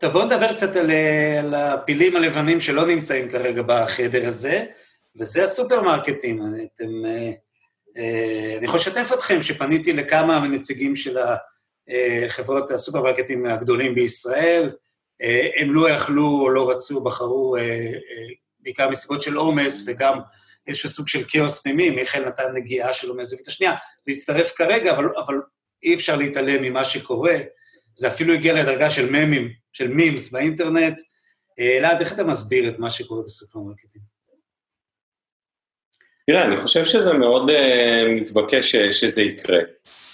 טוב, 0.00 0.12
בואו 0.12 0.24
נדבר 0.24 0.52
קצת 0.52 0.76
על, 0.76 0.90
אה, 0.90 1.40
על 1.40 1.54
הפילים 1.54 2.16
הלבנים 2.16 2.60
שלא 2.60 2.86
נמצאים 2.86 3.30
כרגע 3.30 3.62
בחדר 3.66 4.26
הזה, 4.26 4.64
וזה 5.16 5.44
הסופרמרקטים. 5.44 6.42
אתם, 6.74 7.06
אה, 7.06 7.32
אני 8.56 8.64
יכול 8.64 8.78
לשתף 8.78 9.10
אתכם 9.14 9.42
שפניתי 9.42 9.92
לכמה 9.92 10.40
מנציגים 10.40 10.96
של 10.96 11.18
חברות 12.28 12.70
הסופרמרקטים 12.70 13.46
הגדולים 13.46 13.94
בישראל, 13.94 14.70
הם 15.56 15.74
לא 15.74 15.90
יכלו 15.90 16.40
או 16.40 16.50
לא 16.50 16.70
רצו, 16.70 17.00
בחרו 17.00 17.56
בעיקר 18.60 18.88
מסיבות 18.88 19.22
של 19.22 19.36
עומס 19.36 19.84
וגם 19.86 20.18
איזשהו 20.66 20.88
סוג 20.88 21.08
של 21.08 21.22
כאוס 21.28 21.58
פנימי, 21.58 21.90
מיכאל 21.90 22.24
נתן 22.24 22.52
נגיעה 22.54 22.92
שלו 22.92 23.14
מהזווית 23.14 23.48
השנייה, 23.48 23.74
להצטרף 24.06 24.52
כרגע, 24.56 24.90
אבל, 24.90 25.04
אבל 25.24 25.34
אי 25.82 25.94
אפשר 25.94 26.16
להתעלם 26.16 26.62
ממה 26.62 26.84
שקורה. 26.84 27.36
זה 27.94 28.08
אפילו 28.08 28.34
הגיע 28.34 28.52
לדרגה 28.52 28.90
של 28.90 29.10
ממים, 29.10 29.50
של 29.76 29.88
מימס 29.88 30.32
באינטרנט. 30.32 31.00
אה, 31.58 31.76
אלעד, 31.76 32.00
איך 32.00 32.12
אתה 32.12 32.24
מסביר 32.24 32.68
את 32.68 32.78
מה 32.78 32.90
שקורה 32.90 33.22
בסופרמרקטים? 33.22 34.02
תראה, 36.26 36.44
אני 36.44 36.56
חושב 36.56 36.84
שזה 36.84 37.12
מאוד 37.12 37.50
uh, 37.50 37.54
מתבקש 38.20 38.76
שזה 38.76 39.22
יקרה. 39.22 39.58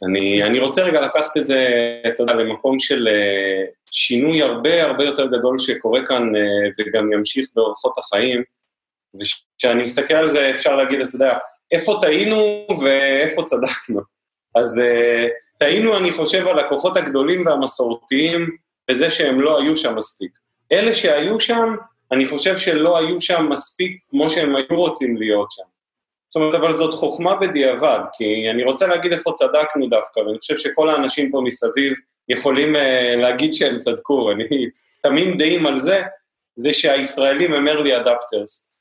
אני, 0.09 0.43
אני 0.43 0.59
רוצה 0.59 0.83
רגע 0.83 1.01
לקחת 1.01 1.37
את 1.37 1.47
זה, 1.47 1.67
אתה 2.09 2.23
יודע, 2.23 2.35
למקום 2.35 2.79
של 2.79 3.09
uh, 3.09 3.71
שינוי 3.91 4.43
הרבה 4.43 4.83
הרבה 4.83 5.05
יותר 5.05 5.27
גדול 5.27 5.59
שקורה 5.59 6.07
כאן 6.07 6.23
uh, 6.35 6.73
וגם 6.79 7.13
ימשיך 7.13 7.47
באורחות 7.55 7.99
החיים, 7.99 8.43
וכשאני 9.21 9.83
מסתכל 9.83 10.15
על 10.15 10.29
זה 10.29 10.51
אפשר 10.51 10.77
להגיד, 10.77 11.01
אתה 11.01 11.17
יודע, 11.17 11.39
איפה 11.73 11.99
טעינו 12.01 12.67
ואיפה 12.83 13.43
צדקנו. 13.43 14.01
אז 14.55 14.79
uh, 14.79 15.59
טעינו, 15.59 15.97
אני 15.99 16.13
חושב, 16.13 16.47
על 16.47 16.59
הכוחות 16.59 16.97
הגדולים 16.97 17.47
והמסורתיים 17.47 18.57
בזה 18.93 19.11
שהם 19.11 19.41
לא 19.41 19.61
היו 19.61 19.77
שם 19.77 19.97
מספיק. 19.97 20.31
אלה 20.73 20.95
שהיו 20.95 21.41
שם, 21.41 21.75
אני 22.13 22.27
חושב 22.27 22.59
שלא 22.59 22.99
היו 22.99 23.21
שם 23.21 23.47
מספיק 23.51 23.97
כמו 24.11 24.31
שהם 24.31 24.57
היו 24.57 24.79
רוצים 24.81 25.17
להיות 25.17 25.51
שם. 25.51 25.63
זאת 26.29 26.37
אומרת, 26.37 26.55
אבל 26.55 26.77
זאת 26.77 26.95
חוכמה 26.95 27.37
בדיעבד, 27.37 27.99
כי 28.17 28.51
אני 28.51 28.65
רוצה 28.65 28.87
להגיד 28.87 29.13
איפה 29.13 29.33
צדקנו 29.35 29.89
דווקא, 29.89 30.21
ואני 30.21 30.39
חושב 30.39 30.57
שכל 30.57 30.91
האנשים 30.91 31.31
פה 31.31 31.41
מסביב 31.45 31.93
יכולים 32.29 32.77
uh, 32.77 32.79
להגיד 33.17 33.55
שהם 33.55 33.79
צדקו, 33.79 34.33
אני 34.33 34.45
תמים 35.03 35.37
דעים 35.37 35.67
על 35.67 35.79
זה, 35.79 36.03
זה 36.57 36.73
שהישראלים 36.73 37.55
הם 37.55 37.69
early 37.69 38.05
adapters, 38.05 38.73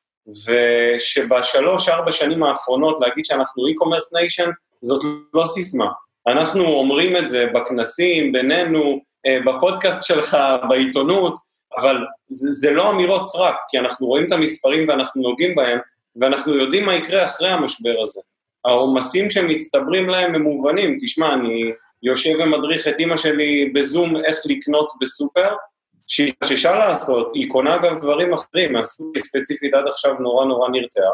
ושבשלוש-ארבע 0.48 2.12
שנים 2.12 2.44
האחרונות 2.44 2.98
להגיד 3.02 3.26
שאנחנו 3.26 3.64
e-commerce 3.68 4.18
nation, 4.18 4.50
זאת 4.82 5.04
לא 5.34 5.46
סיסמה. 5.46 5.88
אנחנו 6.28 6.64
אומרים 6.64 7.18
את 7.18 7.30
זה 7.30 7.46
בכנסים, 7.54 8.32
בינינו, 8.32 9.11
בפודקאסט 9.46 10.04
שלך, 10.04 10.38
בעיתונות, 10.70 11.34
אבל 11.78 11.98
זה, 12.28 12.52
זה 12.52 12.72
לא 12.72 12.90
אמירות 12.90 13.26
סרק, 13.26 13.56
כי 13.70 13.80
אנחנו 13.80 14.08
רואים 14.08 14.28
את 14.28 14.32
המספרים 14.32 14.90
ואנחנו 14.90 15.22
נוגעים 15.22 15.56
בהם, 15.56 15.80
ואנחנו 16.22 16.56
יודעים 16.56 16.86
מה 16.86 16.96
יקרה 16.96 17.26
אחרי 17.26 17.50
המשבר 17.50 17.96
הזה. 18.02 18.22
העומסים 18.66 19.30
שמצטברים 19.30 20.10
להם 20.10 20.36
הם 20.36 20.42
מובנים. 20.42 20.98
תשמע, 21.02 21.34
אני 21.34 21.72
יושב 22.04 22.32
ומדריך 22.40 22.88
את 22.88 23.00
אימא 23.00 23.18
שלי 23.18 23.72
בזום 23.76 24.18
איך 24.18 24.38
לקנות 24.46 24.92
בסופר, 25.02 25.56
שהיא 26.08 26.34
חששה 26.44 26.76
לעשות, 26.76 27.32
היא 27.34 27.50
קונה 27.50 27.78
גם 27.78 28.00
דברים 28.00 28.34
אחרים, 28.34 28.74
מהסופר 28.74 29.20
ספציפית 29.20 29.74
עד 29.74 29.88
עכשיו 29.88 30.14
נורא 30.20 30.46
נורא 30.46 30.70
נרתעה. 30.70 31.12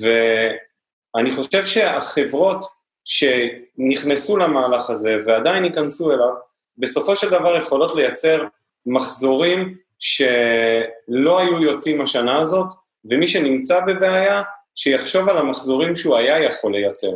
ואני 0.00 1.30
חושב 1.30 1.66
שהחברות 1.66 2.64
שנכנסו 3.04 4.36
למהלך 4.36 4.90
הזה 4.90 5.16
ועדיין 5.26 5.64
ייכנסו 5.64 6.12
אליו, 6.12 6.34
בסופו 6.78 7.16
של 7.16 7.30
דבר 7.30 7.56
יכולות 7.56 7.94
לייצר 7.94 8.44
מחזורים 8.86 9.76
שלא 9.98 11.38
היו 11.38 11.62
יוצאים 11.62 12.00
השנה 12.00 12.40
הזאת, 12.40 12.66
ומי 13.10 13.28
שנמצא 13.28 13.80
בבעיה, 13.86 14.42
שיחשוב 14.74 15.28
על 15.28 15.38
המחזורים 15.38 15.94
שהוא 15.94 16.16
היה 16.16 16.42
יכול 16.42 16.72
לייצר. 16.72 17.12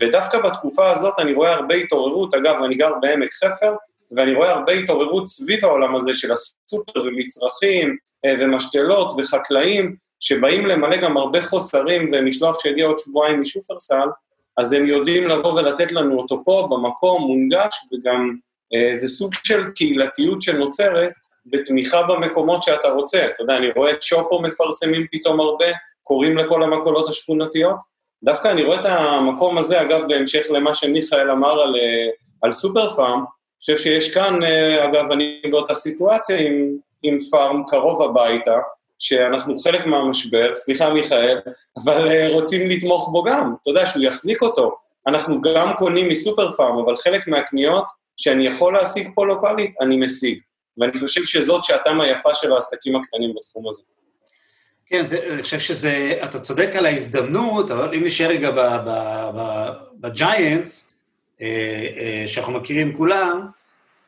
ודווקא 0.00 0.38
בתקופה 0.38 0.90
הזאת 0.90 1.14
אני 1.18 1.32
רואה 1.32 1.52
הרבה 1.52 1.74
התעוררות, 1.74 2.34
אגב, 2.34 2.62
אני 2.62 2.74
גר 2.74 2.92
בעמק 3.00 3.32
חפר, 3.32 3.74
ואני 4.16 4.34
רואה 4.34 4.50
הרבה 4.50 4.72
התעוררות 4.72 5.28
סביב 5.28 5.64
העולם 5.64 5.96
הזה 5.96 6.14
של 6.14 6.32
הסופר 6.32 7.00
ומצרכים 7.04 7.96
אה, 8.24 8.34
ומשתלות 8.40 9.12
וחקלאים, 9.18 9.96
שבאים 10.20 10.66
למלא 10.66 10.96
גם 10.96 11.16
הרבה 11.16 11.42
חוסרים 11.42 12.10
ומשלוח 12.12 12.60
שיגיע 12.60 12.86
עוד 12.86 12.98
שבועיים 12.98 13.40
משופרסל, 13.40 14.08
אז 14.56 14.72
הם 14.72 14.86
יודעים 14.86 15.28
לבוא 15.28 15.52
ולתת 15.52 15.92
לנו 15.92 16.18
אותו 16.18 16.42
פה, 16.44 16.68
במקום, 16.70 17.22
מונגש, 17.22 17.74
וגם 17.92 18.36
זה 18.94 19.08
סוג 19.08 19.34
של 19.44 19.70
קהילתיות 19.74 20.42
שנוצרת 20.42 21.12
בתמיכה 21.46 22.02
במקומות 22.02 22.62
שאתה 22.62 22.88
רוצה. 22.88 23.26
אתה 23.26 23.42
יודע, 23.42 23.56
אני 23.56 23.70
רואה 23.76 23.92
את 23.92 24.02
שופו 24.02 24.42
מפרסמים 24.42 25.06
פתאום 25.12 25.40
הרבה, 25.40 25.66
קוראים 26.02 26.36
לכל 26.36 26.62
המקולות 26.62 27.08
השכונתיות. 27.08 27.76
דווקא 28.24 28.48
אני 28.48 28.62
רואה 28.62 28.80
את 28.80 28.84
המקום 28.84 29.58
הזה, 29.58 29.80
אגב, 29.80 30.00
בהמשך 30.08 30.46
למה 30.50 30.74
שמיכאל 30.74 31.30
אמר 31.30 31.62
על, 31.62 31.76
אה, 31.76 32.08
על 32.42 32.50
סופר 32.50 32.94
פארם, 32.94 33.18
אני 33.18 33.60
חושב 33.60 33.76
שיש 33.76 34.14
כאן, 34.14 34.44
אה, 34.44 34.84
אגב, 34.84 35.12
אני 35.12 35.42
באותה 35.50 35.74
סיטואציה 35.74 36.38
עם, 36.38 36.76
עם 37.02 37.16
פארם 37.30 37.62
קרוב 37.66 38.02
הביתה, 38.02 38.56
שאנחנו 38.98 39.58
חלק 39.58 39.86
מהמשבר, 39.86 40.54
סליחה 40.54 40.90
מיכאל, 40.90 41.38
אבל 41.84 42.08
אה, 42.08 42.28
רוצים 42.30 42.70
לתמוך 42.70 43.08
בו 43.12 43.22
גם, 43.22 43.54
אתה 43.62 43.70
יודע, 43.70 43.86
שהוא 43.86 44.02
יחזיק 44.02 44.42
אותו. 44.42 44.76
אנחנו 45.06 45.40
גם 45.40 45.72
קונים 45.76 46.08
מסופר 46.08 46.52
פארם, 46.52 46.78
אבל 46.78 46.96
חלק 46.96 47.28
מהקניות 47.28 47.84
שאני 48.16 48.46
יכול 48.46 48.74
להשיג 48.74 49.10
פה 49.14 49.26
לוקאלית, 49.26 49.74
אני 49.80 49.96
משיג. 49.96 50.38
ואני 50.78 50.98
חושב 50.98 51.24
שזאת 51.24 51.64
שעתם 51.64 52.00
היפה 52.00 52.34
של 52.34 52.52
העסקים 52.52 52.96
הקטנים 52.96 53.34
בתחום 53.38 53.68
הזה. 53.68 53.82
כן, 54.86 55.04
זה, 55.04 55.34
אני 55.34 55.42
חושב 55.42 55.58
שזה, 55.58 56.18
אתה 56.24 56.40
צודק 56.40 56.70
על 56.74 56.86
ההזדמנות, 56.86 57.70
אבל 57.70 57.94
אם 57.94 58.02
נשאר 58.04 58.28
רגע 58.28 58.50
בג'יינטס, 60.00 60.98
אה, 61.42 61.86
אה, 61.98 62.24
שאנחנו 62.28 62.52
מכירים 62.52 62.96
כולם, 62.96 63.46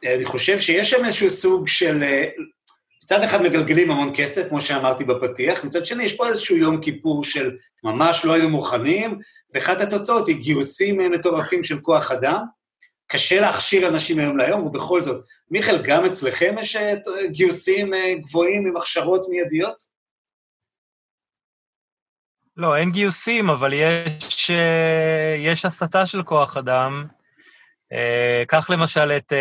אני 0.06 0.24
חושב 0.24 0.60
שיש 0.60 0.90
שם 0.90 1.04
איזשהו 1.04 1.30
סוג 1.30 1.68
של 1.68 2.04
מצד 3.04 3.22
אחד 3.22 3.42
מגלגלים 3.42 3.90
המון 3.90 4.10
כסף, 4.14 4.48
כמו 4.48 4.60
שאמרתי 4.60 5.04
בפתיח, 5.04 5.64
מצד 5.64 5.86
שני 5.86 6.04
יש 6.04 6.12
פה 6.12 6.28
איזשהו 6.28 6.56
יום 6.56 6.80
כיפור 6.80 7.24
של 7.24 7.56
ממש 7.84 8.24
לא 8.24 8.32
היינו 8.32 8.48
מוכנים, 8.48 9.18
ואחת 9.54 9.80
התוצאות 9.80 10.28
היא 10.28 10.36
גיוסים 10.36 11.12
מטורפים 11.12 11.62
של 11.62 11.80
כוח 11.80 12.12
אדם. 12.12 12.40
קשה 13.06 13.40
להכשיר 13.40 13.88
אנשים 13.88 14.18
היום 14.18 14.36
להיום, 14.36 14.62
ובכל 14.62 15.00
זאת, 15.00 15.24
מיכאל, 15.50 15.82
גם 15.84 16.04
אצלכם 16.04 16.54
יש 16.60 16.76
אה, 16.76 16.94
גיוסים 17.30 17.94
אה, 17.94 18.14
גבוהים 18.14 18.66
עם 18.66 18.76
הכשרות 18.76 19.26
מיידיות? 19.28 19.76
לא, 22.56 22.76
אין 22.76 22.90
גיוסים, 22.90 23.50
אבל 23.50 23.72
יש, 23.72 24.50
אה, 24.50 25.36
יש 25.38 25.64
הסטה 25.64 26.06
של 26.06 26.22
כוח 26.22 26.56
אדם. 26.56 27.06
קח 28.48 28.70
למשל 28.70 29.12
את 29.16 29.32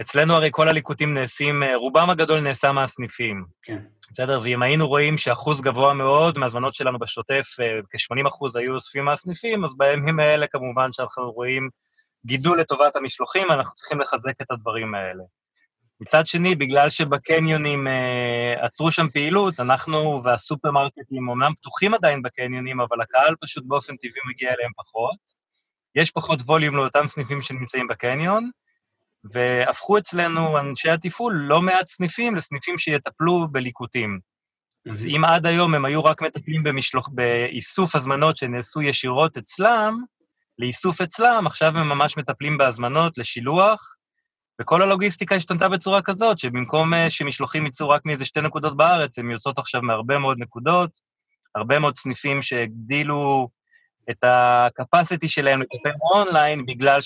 אצלנו 0.00 0.34
הרי 0.34 0.48
כל 0.52 0.68
הליקוטים 0.68 1.14
נעשים, 1.14 1.62
אה, 1.62 1.76
רובם 1.76 2.10
הגדול 2.10 2.40
נעשה 2.40 2.72
מהסניפים. 2.72 3.44
כן. 3.62 3.78
בסדר? 4.12 4.40
ואם 4.42 4.62
היינו 4.62 4.88
רואים 4.88 5.18
שאחוז 5.18 5.60
גבוה 5.60 5.94
מאוד 5.94 6.38
מהזמנות 6.38 6.74
שלנו 6.74 6.98
בשוטף, 6.98 7.46
אה, 7.60 7.80
כ-80 7.90 8.28
אחוז 8.28 8.56
היו 8.56 8.74
אוספים 8.74 9.04
מהסניפים, 9.04 9.64
אז 9.64 9.76
בימים 9.76 10.20
האלה 10.20 10.46
כמובן 10.46 10.92
שאנחנו 10.92 11.30
רואים 11.30 11.68
גידול 12.26 12.60
לטובת 12.60 12.96
המשלוחים, 12.96 13.50
אנחנו 13.50 13.74
צריכים 13.74 14.00
לחזק 14.00 14.40
את 14.42 14.50
הדברים 14.50 14.94
האלה. 14.94 15.22
מצד 16.00 16.26
שני, 16.26 16.54
בגלל 16.54 16.90
שבקניונים 16.90 17.86
אה, 17.86 18.66
עצרו 18.66 18.90
שם 18.90 19.08
פעילות, 19.08 19.60
אנחנו 19.60 20.20
והסופרמרקטים 20.24 21.28
אומנם 21.28 21.54
פתוחים 21.54 21.94
עדיין 21.94 22.22
בקניונים, 22.22 22.80
אבל 22.80 23.00
הקהל 23.00 23.34
פשוט 23.40 23.64
באופן 23.66 23.96
טבעי 23.96 24.22
מגיע 24.28 24.48
אליהם 24.48 24.70
פחות. 24.76 25.16
יש 25.94 26.10
פחות 26.10 26.40
ווליום 26.40 26.76
לאותם 26.76 27.06
סניפים 27.06 27.42
שנמצאים 27.42 27.86
בקניון, 27.86 28.50
והפכו 29.32 29.98
אצלנו 29.98 30.58
אנשי 30.58 30.90
התפעול 30.90 31.34
לא 31.34 31.62
מעט 31.62 31.88
סניפים 31.88 32.36
לסניפים 32.36 32.78
שיטפלו 32.78 33.48
בליקוטים. 33.52 34.18
אז 34.90 35.04
אם 35.04 35.24
עד 35.24 35.46
היום 35.46 35.74
הם 35.74 35.84
היו 35.84 36.04
רק 36.04 36.22
מטפלים 36.22 36.62
במשלוח, 36.62 37.08
באיסוף 37.12 37.96
הזמנות 37.96 38.36
שנעשו 38.36 38.82
ישירות 38.82 39.36
אצלם, 39.36 40.02
לאיסוף 40.58 41.00
אצלם, 41.00 41.46
עכשיו 41.46 41.78
הם 41.78 41.88
ממש 41.88 42.16
מטפלים 42.16 42.58
בהזמנות 42.58 43.18
לשילוח, 43.18 43.96
וכל 44.60 44.82
הלוגיסטיקה 44.82 45.34
השתנתה 45.34 45.68
בצורה 45.68 46.02
כזאת, 46.02 46.38
שבמקום 46.38 46.94
אה, 46.94 47.10
שמשלוחים 47.10 47.66
יצאו 47.66 47.88
רק 47.88 48.02
מאיזה 48.04 48.24
שתי 48.24 48.40
נקודות 48.40 48.76
בארץ, 48.76 49.18
הם 49.18 49.30
יוצאות 49.30 49.58
עכשיו 49.58 49.82
מהרבה 49.82 50.18
מאוד 50.18 50.38
נקודות, 50.40 50.90
הרבה 51.54 51.78
מאוד 51.78 51.96
סניפים 51.96 52.42
שהגדילו 52.42 53.48
את 54.10 54.24
ה-capacity 54.24 55.28
שלהם 55.28 55.62
לטפל 55.62 55.90
אונליין 56.00 56.66
בגלל, 56.66 57.00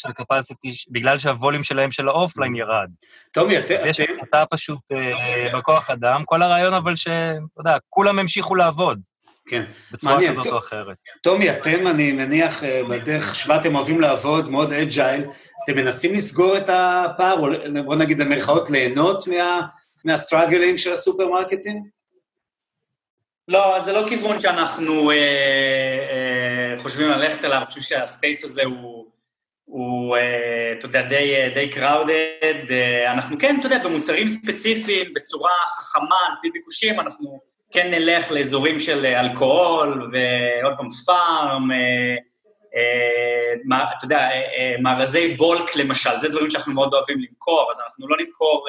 בגלל 0.91 1.19
שה 1.19 1.34
volume 1.34 1.63
שלהם 1.63 1.93
של 1.93 2.09
האופליין 2.09 2.57
ירד. 2.57 2.89
טומי, 3.33 3.59
אתם... 3.59 3.75
יש 3.87 4.01
החלטה 4.01 4.45
פשוט 4.51 4.79
אה, 4.93 5.57
בכוח 5.57 5.91
אדם, 5.91 6.23
כל 6.25 6.43
הרעיון 6.43 6.75
אבל 6.75 6.97
שאתה 6.97 7.41
יודע, 7.59 7.77
כולם 7.89 8.19
המשיכו 8.19 8.55
לעבוד. 8.55 9.01
כן. 9.47 9.65
בצורה 9.93 10.15
מעניין, 10.15 10.33
כזאת 10.33 10.47
או 10.47 10.59
אחרת. 10.59 10.97
טומי, 11.23 11.51
אתם, 11.51 11.87
אני 11.87 12.13
מניח, 12.13 12.65
אה, 12.65 12.83
בדרך 12.89 13.35
שבה 13.35 13.57
אתם 13.57 13.75
אוהבים 13.75 14.01
לעבוד, 14.01 14.49
מאוד 14.49 14.73
agile, 14.73 15.25
אתם 15.65 15.77
מנסים 15.77 16.15
לסגור 16.15 16.57
את 16.57 16.69
הפער, 16.69 17.39
או 17.39 17.47
בוא 17.85 17.97
נגיד 17.97 18.19
במרכאות 18.19 18.71
ליהנות 18.71 19.29
מה, 19.29 19.61
מה 20.05 20.18
struggles 20.18 20.79
של 20.79 20.93
הסופרמרקטים? 20.93 21.83
לא, 23.49 23.81
זה 23.81 23.93
לא 23.93 24.09
כיוון 24.09 24.41
שאנחנו 24.41 25.11
אה, 25.11 25.17
אה, 26.11 26.20
חושבים 26.91 27.09
ללכת 27.11 27.45
אליו, 27.45 27.59
אני 27.59 27.67
חושב 27.67 27.81
שה 27.81 28.05
space 28.05 28.45
הזה 28.45 28.63
הוא, 28.65 29.07
הוא 29.65 30.17
אה, 30.17 30.73
אתה 30.79 30.87
יודע, 30.87 31.03
די, 31.03 31.51
די 31.55 31.71
crowded. 31.73 32.71
אה, 32.73 33.13
אנחנו 33.13 33.39
כן, 33.39 33.57
אתה 33.59 33.67
יודע, 33.67 33.79
במוצרים 33.85 34.29
ספציפיים, 34.29 35.15
בצורה 35.15 35.51
חכמה, 35.67 36.17
על 36.29 36.35
פי 36.43 36.51
ביקושים, 36.51 37.01
אנחנו 37.01 37.41
כן 37.73 37.91
נלך 37.91 38.31
לאזורים 38.31 38.81
של 38.81 39.07
אלכוהול, 39.07 40.11
ועוד 40.13 40.75
פעם 40.77 40.91
פארם, 41.07 41.71
אה, 41.73 42.17
אה, 42.77 43.93
אתה 43.99 44.05
יודע, 44.05 44.19
אה, 44.19 44.31
אה, 44.31 44.75
מארזי 44.81 45.35
בולק 45.35 45.77
למשל, 45.77 46.19
זה 46.19 46.29
דברים 46.29 46.51
שאנחנו 46.51 46.75
מאוד 46.75 46.95
אוהבים 46.95 47.19
למכור, 47.21 47.71
אז 47.71 47.81
אנחנו 47.81 48.09
לא 48.09 48.17
נמכור... 48.17 48.67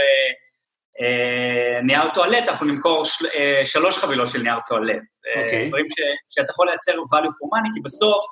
אה, 1.01 1.81
נייר 1.83 2.07
טואלט, 2.13 2.47
אנחנו 2.47 2.65
נמכור 2.65 3.05
של, 3.05 3.25
אה, 3.35 3.61
שלוש 3.65 3.97
חבילות 3.97 4.27
של 4.27 4.41
נייר 4.41 4.59
טואלט. 4.67 4.97
אה, 5.27 5.43
אוקיי. 5.43 5.65
Okay. 5.65 5.67
דברים 5.67 5.85
ש, 5.89 5.95
שאתה 6.35 6.51
יכול 6.51 6.67
לייצר 6.67 6.91
value 6.91 7.31
for 7.31 7.57
money, 7.57 7.73
כי 7.73 7.79
בסוף, 7.83 8.25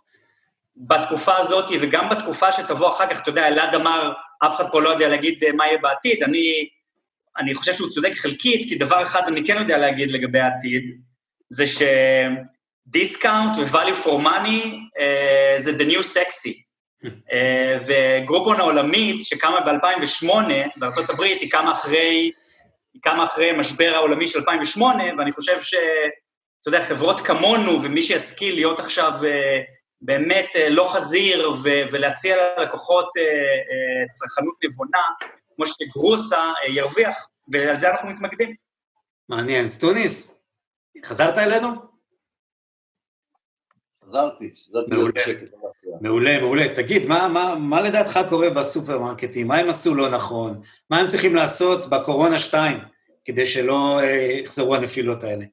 בתקופה 0.78 1.38
הזאת, 1.38 1.66
וגם 1.82 2.10
בתקופה 2.10 2.52
שתבוא 2.52 2.90
אחר 2.90 3.08
כך, 3.14 3.22
אתה 3.22 3.30
יודע, 3.30 3.48
אלעד 3.48 3.76
אמר, 3.76 4.12
אף 4.46 4.56
אחד 4.56 4.72
פה 4.72 4.82
לא 4.82 4.90
יודע 4.90 5.10
להגיד 5.10 5.44
מה 5.56 5.68
יהיה 5.68 5.78
בעתיד, 5.78 6.24
אני, 6.24 6.68
אני 7.38 7.56
חושב 7.56 7.74
שהוא 7.74 7.90
צודק 7.90 8.14
חלקית, 8.14 8.70
כי 8.70 8.76
דבר 8.76 9.02
אחד 9.02 9.22
אני 9.28 9.46
כן 9.46 9.58
יודע 9.58 9.78
להגיד 9.78 10.12
לגבי 10.12 10.40
העתיד, 10.40 10.84
זה 11.50 11.64
שדיסקאונט 11.68 13.58
ו-value 13.58 14.06
for 14.06 14.26
money 14.26 14.66
uh, 14.66 15.58
זה 15.58 15.72
the 15.72 15.88
new 15.92 16.04
sexy. 16.16 16.54
uh, 17.06 17.10
וגרופון 17.88 18.60
העולמית, 18.60 19.24
שקמה 19.24 19.60
ב-2008 19.62 20.28
בארה"ב, 20.78 21.22
היא 21.22 21.52
קמה 21.52 21.72
אחרי 21.72 22.32
היא 22.94 23.02
קמה 23.02 23.24
אחרי 23.24 23.50
המשבר 23.50 23.92
העולמי 23.96 24.28
של 24.28 24.40
2008, 24.40 25.04
ואני 25.18 25.32
חושב 25.32 25.62
ש... 25.62 25.76
אתה 26.62 26.70
יודע, 26.70 26.82
חברות 26.82 27.20
כמונו, 27.20 27.84
ומי 27.84 28.02
שישכיל 28.02 28.56
להיות 28.56 28.80
עכשיו 28.80 29.12
אה, 29.24 29.60
באמת 30.02 30.56
אה, 30.56 30.70
לא 30.70 30.92
חזיר 30.94 31.52
ו- 31.64 31.84
ולהציע 31.92 32.36
ללקוחות 32.58 33.10
אה, 33.18 34.14
צרכנות 34.14 34.56
נבונה, 34.64 35.00
כמו 35.56 35.66
שגרוסה 35.66 36.52
ירוויח, 36.68 37.28
ועל 37.54 37.76
זה 37.80 37.92
אנחנו 37.92 38.10
מתמקדים. 38.10 38.56
מעניין. 39.30 39.68
סטוניס, 39.68 40.42
חזרת 41.06 41.38
אלינו? 41.38 41.89
חזרתי, 44.10 44.54
חזרתי 44.70 44.94
להיות 44.94 45.14
בשקט. 45.16 45.50
מעולה, 46.02 46.42
מעולה. 46.42 46.76
תגיד, 46.76 47.08
מה, 47.08 47.28
מה, 47.28 47.56
מה 47.56 47.82
לדעתך 47.82 48.20
קורה 48.30 48.50
בסופרמרקטים? 48.50 49.48
מה 49.48 49.58
הם 49.58 49.70
עשו 49.70 49.96
לא 49.96 50.10
נכון? 50.10 50.62
מה 50.90 51.00
הם 51.00 51.08
צריכים 51.08 51.36
לעשות 51.36 51.90
בקורונה 51.90 52.38
2 52.38 52.78
כדי 53.26 53.46
שלא 53.46 54.00
אה, 54.00 54.40
יחזרו 54.44 54.76
הנפילות 54.76 55.24
האלה? 55.24 55.46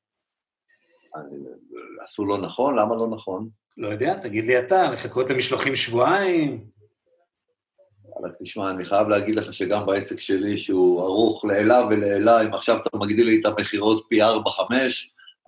עשו 2.08 2.26
לא 2.26 2.38
נכון? 2.38 2.78
למה 2.78 2.96
לא 2.96 3.08
נכון? 3.08 3.48
לא 3.76 3.88
יודע, 3.88 4.14
תגיד 4.14 4.44
לי 4.44 4.58
אתה, 4.58 4.90
לחכות 4.92 5.30
למשלוחים 5.30 5.76
שבועיים? 5.76 6.64
אבל 8.20 8.30
תשמע, 8.42 8.70
אני 8.70 8.84
חייב 8.84 9.08
להגיד 9.08 9.36
לך 9.36 9.54
שגם 9.54 9.86
בעסק 9.86 10.20
שלי, 10.20 10.58
שהוא 10.58 11.02
ערוך 11.02 11.44
לעילה 11.44 11.86
ולעילה, 11.86 12.42
אם 12.42 12.54
עכשיו 12.54 12.76
אתה 12.76 12.96
מגדיל 12.96 13.26
לי 13.26 13.40
את 13.40 13.46
המכירות 13.46 14.06
פי 14.08 14.22
4-5, 14.22 14.26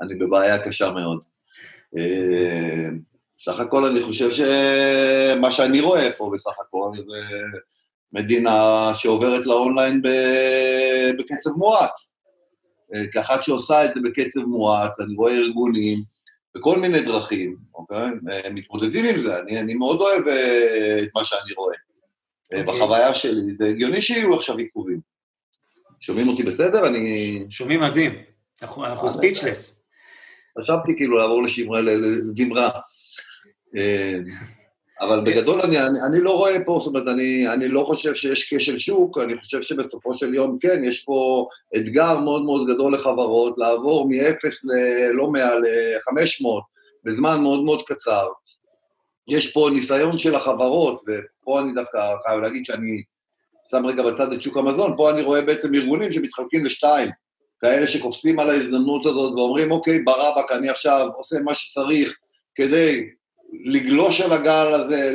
אני 0.03 0.14
בבעיה 0.14 0.59
קשה 0.64 0.90
מאוד. 0.90 1.25
אה, 1.96 2.88
סך 3.40 3.61
הכל 3.61 3.85
אני 3.85 4.03
חושב 4.03 4.31
שמה 4.31 5.53
שאני 5.53 5.81
רואה 5.81 6.12
פה 6.12 6.31
בסך 6.35 6.57
הכל 6.66 6.90
זה 6.96 7.37
מדינה 8.12 8.90
שעוברת 8.94 9.46
לאונליין 9.46 10.03
בקצב 11.18 11.51
מואץ. 11.51 12.12
כאחת 13.12 13.44
שעושה 13.44 13.85
את 13.85 13.90
זה 13.94 14.01
בקצב 14.05 14.40
מואץ, 14.40 15.01
אני 15.01 15.14
רואה 15.14 15.33
ארגונים 15.33 16.03
בכל 16.55 16.79
מיני 16.79 17.03
דרכים, 17.03 17.57
אוקיי? 17.74 18.07
מתמודדים 18.51 19.05
עם 19.05 19.20
זה, 19.20 19.38
אני, 19.38 19.61
אני 19.61 19.74
מאוד 19.74 20.01
אוהב 20.01 20.29
את 21.03 21.09
מה 21.14 21.24
שאני 21.24 21.53
רואה. 21.57 21.74
Okay. 21.74 22.59
אוקיי. 22.61 22.77
בחוויה 22.77 23.14
שלי, 23.14 23.55
זה 23.59 23.66
הגיוני 23.66 24.03
שיהיו 24.03 24.35
עכשיו 24.35 24.57
עיכובים. 24.57 25.01
שומעים 26.01 26.29
אותי 26.29 26.42
בסדר? 26.42 26.87
אני... 26.87 27.44
שומעים 27.51 27.81
מדהים, 27.81 28.12
אנחנו 28.62 29.09
ספיצ'לס. 29.09 29.78
חשבתי 30.61 30.97
כאילו 30.97 31.16
לעבור 31.16 31.42
לזמרה. 31.42 32.71
אבל 35.01 35.21
בגדול 35.21 35.61
אני, 35.61 35.87
אני, 35.87 35.99
אני 36.09 36.21
לא 36.21 36.31
רואה 36.31 36.64
פה, 36.64 36.79
זאת 36.85 36.87
אומרת, 36.87 37.09
אני, 37.09 37.49
אני 37.53 37.68
לא 37.68 37.85
חושב 37.87 38.14
שיש 38.14 38.55
כשל 38.55 38.79
שוק, 38.79 39.18
אני 39.18 39.38
חושב 39.38 39.62
שבסופו 39.62 40.18
של 40.18 40.35
יום, 40.35 40.59
כן, 40.61 40.85
יש 40.85 41.05
פה 41.05 41.49
אתגר 41.77 42.21
מאוד 42.21 42.42
מאוד 42.44 42.68
גדול 42.68 42.94
לחברות, 42.94 43.55
לעבור 43.59 44.09
מ-0 44.09 44.49
ללא 44.64 45.31
מעל 45.31 45.59
ל-500 45.59 46.47
בזמן 47.05 47.42
מאוד 47.42 47.64
מאוד 47.64 47.83
קצר. 47.87 48.27
יש 49.29 49.53
פה 49.53 49.68
ניסיון 49.73 50.18
של 50.18 50.35
החברות, 50.35 51.01
ופה 51.01 51.61
אני 51.61 51.73
דווקא 51.73 51.99
חייב 52.27 52.40
להגיד 52.40 52.64
שאני 52.64 53.03
שם 53.71 53.87
רגע 53.87 54.03
בצד 54.03 54.33
את 54.33 54.42
שוק 54.42 54.57
המזון, 54.57 54.94
פה 54.97 55.11
אני 55.11 55.23
רואה 55.23 55.40
בעצם 55.40 55.75
ארגונים 55.75 56.12
שמתחלקים 56.12 56.64
לשתיים, 56.64 57.11
כאלה 57.61 57.88
שקופצים 57.88 58.38
על 58.40 58.51
ההזדמנות 58.51 59.07
הזאת 59.07 59.33
ואומרים, 59.33 59.71
אוקיי, 59.71 59.99
ברבק, 60.01 60.53
אני 60.53 60.68
עכשיו 60.68 61.09
עושה 61.14 61.37
מה 61.40 61.55
שצריך 61.55 62.16
כדי 62.55 63.11
לגלוש 63.64 64.21
על 64.21 64.33
הגל 64.33 64.75
הזה, 64.75 65.12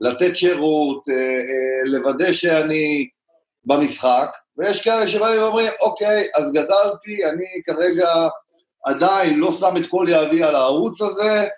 לתת 0.00 0.36
שירות, 0.36 1.08
אה, 1.08 1.14
אה, 1.14 1.82
לוודא 1.84 2.32
שאני 2.32 3.08
במשחק, 3.64 4.30
ויש 4.58 4.80
כאלה 4.80 5.08
שבאים 5.08 5.42
ואומרים, 5.42 5.72
אוקיי, 5.80 6.28
אז 6.36 6.44
גדלתי, 6.52 7.24
אני 7.24 7.46
כרגע 7.66 8.08
עדיין 8.84 9.38
לא 9.38 9.52
שם 9.52 9.76
את 9.76 9.86
כל 9.90 10.06
יהבי 10.08 10.42
על 10.42 10.54
הערוץ 10.54 11.00
הזה, 11.02 11.48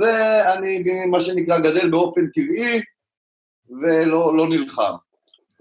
ואני, 0.00 0.82
מה 1.10 1.20
שנקרא, 1.20 1.58
גדל 1.58 1.90
באופן 1.90 2.26
טבעי, 2.26 2.80
ולא 3.82 4.36
לא 4.36 4.48
נלחם. 4.48 4.92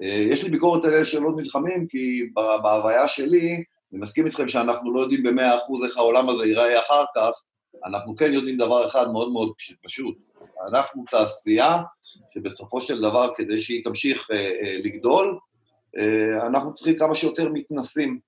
אה, 0.04 0.08
יש 0.08 0.44
לי 0.44 0.50
ביקורת 0.50 0.86
על 0.86 0.94
אלה 0.94 1.06
שלא 1.06 1.32
נלחמים, 1.36 1.88
כי 1.90 2.30
בהוויה 2.64 3.08
שלי, 3.08 3.64
אני 3.94 4.02
מסכים 4.02 4.26
איתכם 4.26 4.50
שאנחנו 4.50 4.94
לא 4.94 5.00
יודעים 5.00 5.24
במאה 5.24 5.58
אחוז 5.58 5.86
איך 5.86 5.98
העולם 5.98 6.30
הזה 6.30 6.46
ייראה 6.46 6.80
אחר 6.80 7.04
כך, 7.16 7.32
אנחנו 7.86 8.16
כן 8.16 8.34
יודעים 8.34 8.58
דבר 8.58 8.88
אחד 8.88 9.12
מאוד 9.12 9.32
מאוד 9.32 9.54
פשוט, 9.84 10.18
אנחנו 10.68 11.04
תעשייה 11.12 11.78
שבסופו 12.34 12.82
של 12.82 13.02
דבר, 13.02 13.34
כדי 13.36 13.62
שהיא 13.62 13.84
תמשיך 13.84 14.32
אה, 14.32 14.38
אה, 14.38 14.78
לגדול, 14.84 15.40
אה, 15.98 16.48
אנחנו 16.48 16.74
צריכים 16.74 17.00
כמה 17.00 17.16
שיותר 17.16 17.50
מתנסים. 17.50 18.20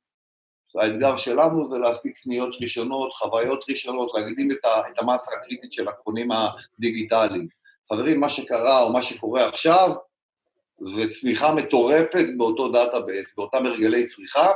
האתגר 0.82 1.18
שלנו 1.18 1.70
זה 1.70 1.78
להשיג 1.78 2.12
קניות 2.24 2.56
ראשונות, 2.62 3.14
חוויות 3.14 3.66
ראשונות, 3.70 4.12
להקדים 4.16 4.52
את, 4.52 4.58
את 4.64 5.00
המסה 5.00 5.32
הקריטית 5.32 5.74
של 5.74 5.88
הקונים 5.88 6.30
הדיגיטליים. 6.32 7.48
חברים, 7.94 8.20
מה 8.20 8.30
שקרה 8.30 8.82
או 8.82 8.94
מה 8.94 9.02
שקורה 9.02 9.48
עכשיו, 9.48 9.90
זה 10.96 11.12
צמיחה 11.12 11.56
מטורפת 11.56 12.26
באותו 12.38 12.72
database, 12.72 13.34
באותם 13.38 13.66
הרגלי 13.66 14.08
צריכה, 14.08 14.48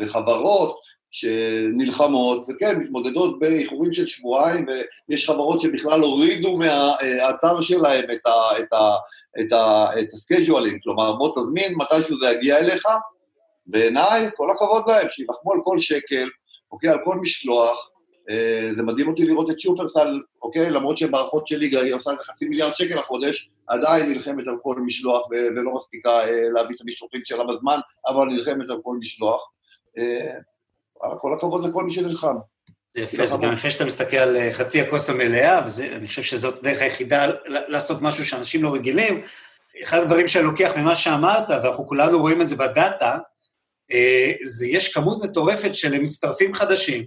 וחברות 0.00 0.76
שנלחמות, 1.10 2.46
וכן, 2.48 2.78
מתמודדות 2.78 3.38
באיחורים 3.38 3.92
של 3.92 4.06
שבועיים, 4.06 4.66
ויש 5.08 5.30
חברות 5.30 5.60
שבכלל 5.60 6.00
הורידו 6.00 6.56
מהאתר 6.56 7.60
שלהם 7.60 8.04
את, 8.10 8.26
ה, 8.26 8.60
את, 8.60 8.72
ה, 8.72 8.88
את, 9.40 9.52
ה, 9.52 9.86
את 10.00 10.12
ה 10.12 10.17
scheduling, 10.17 10.78
כלומר, 10.82 11.12
בוא 11.12 11.34
תזמין 11.34 11.74
מתישהו 11.76 12.16
זה 12.16 12.30
יגיע 12.30 12.58
אליך, 12.58 12.86
בעיניי, 13.66 14.28
כל 14.36 14.50
הכבוד 14.50 14.82
להם, 14.86 15.06
שיילחמו 15.10 15.52
על 15.52 15.58
כל 15.64 15.80
שקל, 15.80 16.28
אוקיי, 16.72 16.90
על 16.90 16.98
כל 17.04 17.14
משלוח, 17.14 17.90
אה, 18.30 18.70
זה 18.76 18.82
מדהים 18.82 19.08
אותי 19.08 19.24
לראות 19.24 19.50
את 19.50 19.60
שופרסל, 19.60 20.20
אוקיי, 20.42 20.70
למרות 20.70 20.98
שבערכות 20.98 21.46
של 21.46 21.56
ליגה 21.56 21.80
היא 21.80 21.94
עושה 21.94 22.10
חצי 22.22 22.48
מיליארד 22.48 22.72
שקל 22.76 22.94
לחודש, 22.94 23.48
עדיין 23.66 24.10
נלחמת 24.10 24.46
על 24.46 24.56
כל 24.62 24.76
משלוח 24.86 25.26
ולא 25.30 25.74
מספיקה 25.74 26.20
אה, 26.20 26.48
להביא 26.54 26.76
את 26.76 26.80
המשלוחים 26.80 27.20
שלה 27.24 27.44
בזמן, 27.44 27.78
אבל 28.06 28.26
נלחמת 28.26 28.70
על 28.70 28.80
כל 28.82 28.96
משלוח. 29.00 29.55
אה, 29.98 31.18
כל 31.20 31.34
הכבוד 31.34 31.64
לכל 31.64 31.84
מי 31.84 31.92
שנלחם. 31.92 32.36
זה 32.96 33.02
יפה, 33.02 33.26
זה 33.26 33.36
גם 33.42 33.52
יפה 33.52 33.70
שאתה 33.70 33.84
מסתכל 33.84 34.16
על 34.16 34.36
אה, 34.36 34.52
חצי 34.52 34.80
הכוס 34.80 35.10
המלאה, 35.10 35.60
ואני 35.78 36.06
חושב 36.06 36.22
שזאת 36.22 36.58
הדרך 36.58 36.82
היחידה 36.82 37.26
לעשות 37.46 38.02
משהו 38.02 38.26
שאנשים 38.26 38.62
לא 38.62 38.74
רגילים. 38.74 39.20
אחד 39.82 39.98
הדברים 39.98 40.28
שאני 40.28 40.44
לוקח 40.44 40.72
ממה 40.76 40.94
שאמרת, 40.94 41.50
ואנחנו 41.50 41.86
כולנו 41.86 42.18
רואים 42.18 42.42
את 42.42 42.48
זה 42.48 42.56
בדאטה, 42.56 43.18
אה, 43.92 44.32
זה 44.42 44.66
יש 44.66 44.94
כמות 44.94 45.24
מטורפת 45.24 45.74
של 45.74 45.98
מצטרפים 45.98 46.54
חדשים, 46.54 47.04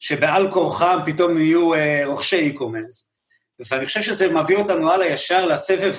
שבעל 0.00 0.52
כורחם 0.52 0.98
פתאום 1.06 1.34
נהיו 1.34 1.70
רוכשי 2.04 2.52
e-commerce, 2.52 3.14
ואני 3.70 3.86
חושב 3.86 4.02
שזה 4.02 4.28
מביא 4.28 4.56
אותנו 4.56 4.90
הלאה 4.90 5.06
ישר 5.06 5.46
לסבב 5.46 5.94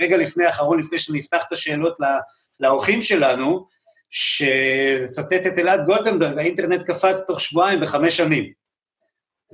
רגע 0.00 0.16
לפני 0.16 0.44
האחרון, 0.44 0.80
לפני 0.80 0.98
שנפתח 0.98 1.44
את 1.48 1.52
השאלות 1.52 1.96
לאורחים 2.60 3.00
שלנו, 3.00 3.66
שלצטט 4.12 5.46
את 5.46 5.58
אלעד 5.58 5.86
גולדנברג, 5.86 6.38
האינטרנט 6.38 6.82
קפץ 6.82 7.24
תוך 7.26 7.40
שבועיים 7.40 7.80
בחמש 7.80 8.16
שנים. 8.16 8.52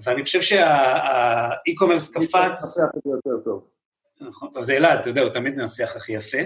ואני 0.04 0.22
חושב 0.22 0.42
שהאי-קומרס 0.42 2.12
קפץ... 2.12 2.78
נכון, 4.20 4.48
טוב, 4.52 4.62
זה 4.62 4.76
אלעד, 4.76 4.98
אתה 4.98 5.08
יודע, 5.08 5.20
הוא 5.20 5.30
תמיד 5.30 5.54
מנסח 5.54 5.92
הכי 5.96 6.12
יפה. 6.12 6.38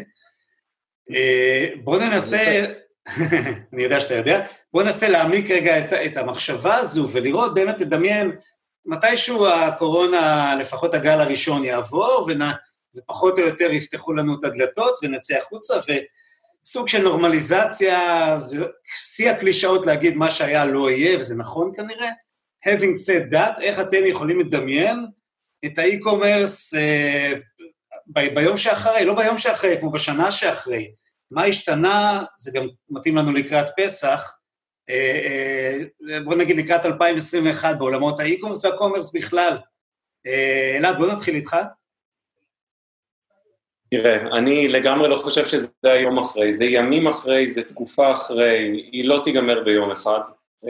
אה, 1.11 1.68
בואו 1.85 2.01
ננסה, 2.01 2.64
אני 3.72 3.83
יודע 3.83 4.01
שאתה 4.01 4.14
יודע, 4.14 4.46
בואו 4.72 4.85
ננסה 4.85 5.09
להעמיק 5.09 5.51
רגע 5.51 5.79
את, 5.79 5.92
את 5.92 6.16
המחשבה 6.16 6.75
הזו 6.75 7.09
ולראות, 7.12 7.55
באמת 7.55 7.81
לדמיין, 7.81 8.37
מתישהו 8.87 9.46
הקורונה, 9.46 10.55
לפחות 10.61 10.94
הגל 10.94 11.20
הראשון 11.20 11.64
יעבור, 11.64 12.29
ופחות 12.96 13.38
או 13.38 13.44
יותר 13.44 13.72
יפתחו 13.72 14.12
לנו 14.12 14.35
את 14.40 14.44
הדלתות 14.44 14.98
ונצא 15.03 15.37
החוצה, 15.37 15.75
ו... 15.88 15.92
סוג 16.64 16.88
של 16.88 17.03
נורמליזציה, 17.03 18.35
זה 18.38 18.64
שיא 19.05 19.31
הקלישאות 19.31 19.87
להגיד 19.87 20.16
מה 20.16 20.31
שהיה 20.31 20.64
לא 20.64 20.90
יהיה, 20.90 21.18
וזה 21.18 21.37
נכון 21.37 21.72
כנראה. 21.77 22.11
Having 22.68 22.94
said 23.07 23.33
that, 23.33 23.62
איך 23.62 23.81
אתם 23.81 24.07
יכולים 24.07 24.40
לדמיין 24.40 25.07
את 25.64 25.79
האי-קומרס 25.79 26.75
אה, 26.75 27.33
ב- 28.07 28.35
ביום 28.35 28.57
שאחרי, 28.57 29.05
לא 29.05 29.14
ביום 29.14 29.38
שאחרי, 29.38 29.77
כמו 29.81 29.90
בשנה 29.90 30.31
שאחרי. 30.31 30.92
מה 31.31 31.44
השתנה, 31.44 32.22
זה 32.38 32.51
גם 32.55 32.66
מתאים 32.90 33.16
לנו 33.16 33.33
לקראת 33.33 33.66
פסח, 33.77 34.33
אה, 34.90 35.79
אה, 36.11 36.20
בוא 36.20 36.35
נגיד 36.35 36.57
לקראת 36.57 36.87
2021 36.87 37.79
בעולמות 37.79 38.20
האי-קומרס 38.20 38.64
והקומרס 38.64 39.12
בכלל. 39.14 39.59
אה, 40.27 40.75
אלעד, 40.77 40.98
בוא 40.98 41.12
נתחיל 41.12 41.35
איתך. 41.35 41.57
תראה, 43.92 44.38
אני 44.38 44.68
לגמרי 44.68 45.09
לא 45.09 45.16
חושב 45.16 45.46
שזה 45.46 45.68
היום 45.83 46.18
אחרי, 46.18 46.52
זה 46.52 46.64
ימים 46.64 47.07
אחרי, 47.07 47.48
זה 47.48 47.62
תקופה 47.62 48.12
אחרי, 48.12 48.83
היא 48.92 49.05
לא 49.05 49.20
תיגמר 49.24 49.64
ביום 49.64 49.90
אחד. 49.90 50.20
Uh, 50.64 50.68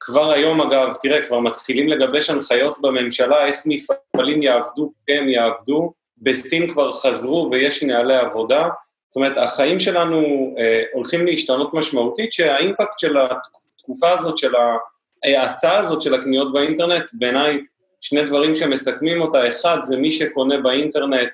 כבר 0.00 0.30
היום, 0.32 0.60
אגב, 0.60 0.94
תראה, 1.02 1.26
כבר 1.26 1.38
מתחילים 1.38 1.88
לגבש 1.88 2.30
הנחיות 2.30 2.78
בממשלה 2.80 3.46
איך 3.46 3.62
מפעלים 3.66 4.42
יעבדו, 4.42 4.92
כן 5.06 5.28
יעבדו, 5.28 5.92
בסין 6.18 6.70
כבר 6.70 6.92
חזרו 6.92 7.48
ויש 7.52 7.82
נהלי 7.82 8.16
עבודה. 8.16 8.68
זאת 9.10 9.16
אומרת, 9.16 9.38
החיים 9.38 9.78
שלנו 9.78 10.20
uh, 10.56 10.60
הולכים 10.92 11.26
להשתנות 11.26 11.74
משמעותית, 11.74 12.32
שהאימפקט 12.32 12.98
של 12.98 13.16
התקופה 13.18 14.10
הזאת, 14.10 14.38
של 14.38 14.52
ההאצה 15.24 15.78
הזאת 15.78 16.02
של 16.02 16.14
הקניות 16.14 16.52
באינטרנט, 16.52 17.10
בעיניי 17.12 17.58
שני 18.00 18.22
דברים 18.22 18.54
שמסכמים 18.54 19.20
אותה, 19.20 19.48
אחד 19.48 19.78
זה 19.82 19.96
מי 19.96 20.10
שקונה 20.10 20.58
באינטרנט, 20.58 21.30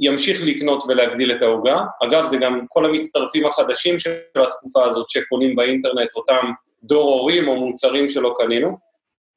ימשיך 0.00 0.40
לקנות 0.44 0.84
ולהגדיל 0.88 1.32
את 1.32 1.42
העוגה. 1.42 1.76
אגב, 2.04 2.26
זה 2.26 2.36
גם 2.36 2.66
כל 2.68 2.84
המצטרפים 2.84 3.46
החדשים 3.46 3.98
של 3.98 4.10
התקופה 4.36 4.84
הזאת 4.84 5.08
שקונים 5.08 5.56
באינטרנט 5.56 6.14
אותם 6.16 6.50
דור 6.82 7.10
הורים 7.10 7.48
או 7.48 7.56
מוצרים 7.56 8.08
שלא 8.08 8.34
קנינו. 8.36 8.78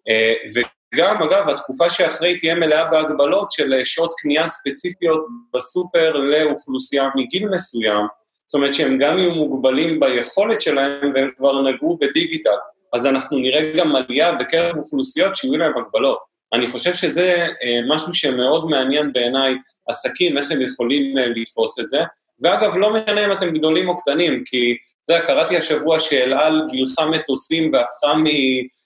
אה, 0.09 0.33
וגם, 0.55 1.23
אגב, 1.23 1.49
התקופה 1.49 1.89
שאחרי 1.89 2.37
תהיה 2.37 2.55
מלאה 2.55 2.85
בהגבלות 2.85 3.51
של 3.51 3.73
שעות 3.83 4.13
קנייה 4.17 4.47
ספציפיות 4.47 5.25
בסופר 5.53 6.11
לאוכלוסייה 6.13 7.09
מגיל 7.15 7.49
מסוים, 7.49 8.05
זאת 8.47 8.55
אומרת 8.55 8.73
שהם 8.73 8.97
גם 8.97 9.17
יהיו 9.17 9.35
מוגבלים 9.35 9.99
ביכולת 9.99 10.61
שלהם 10.61 11.11
והם 11.15 11.29
כבר 11.37 11.61
נגעו 11.61 11.97
בדיגיטל. 12.01 12.49
אז 12.93 13.05
אנחנו 13.05 13.37
נראה 13.37 13.71
גם 13.77 13.95
עלייה 13.95 14.31
בקרב 14.31 14.77
אוכלוסיות 14.77 15.35
שיהיו 15.35 15.57
להם 15.57 15.73
הגבלות. 15.77 16.19
אני 16.53 16.67
חושב 16.67 16.93
שזה 16.93 17.47
אה, 17.63 17.79
משהו 17.87 18.13
שמאוד 18.13 18.69
מעניין 18.69 19.13
בעיניי 19.13 19.55
עסקים, 19.87 20.37
איך 20.37 20.51
הם 20.51 20.61
יכולים 20.61 21.17
אה, 21.17 21.27
לתפוס 21.27 21.79
את 21.79 21.87
זה. 21.87 21.99
ואגב, 22.43 22.77
לא 22.77 22.93
משנה 22.93 23.25
אם 23.25 23.31
אתם 23.31 23.49
גדולים 23.49 23.89
או 23.89 23.97
קטנים, 23.97 24.43
כי, 24.45 24.77
אתה 25.05 25.13
יודע, 25.13 25.25
קראתי 25.25 25.57
השבוע 25.57 25.99
שאל 25.99 26.33
על 26.33 26.61
גילחה 26.71 27.05
מטוסים 27.05 27.73
והפכה 27.73 28.13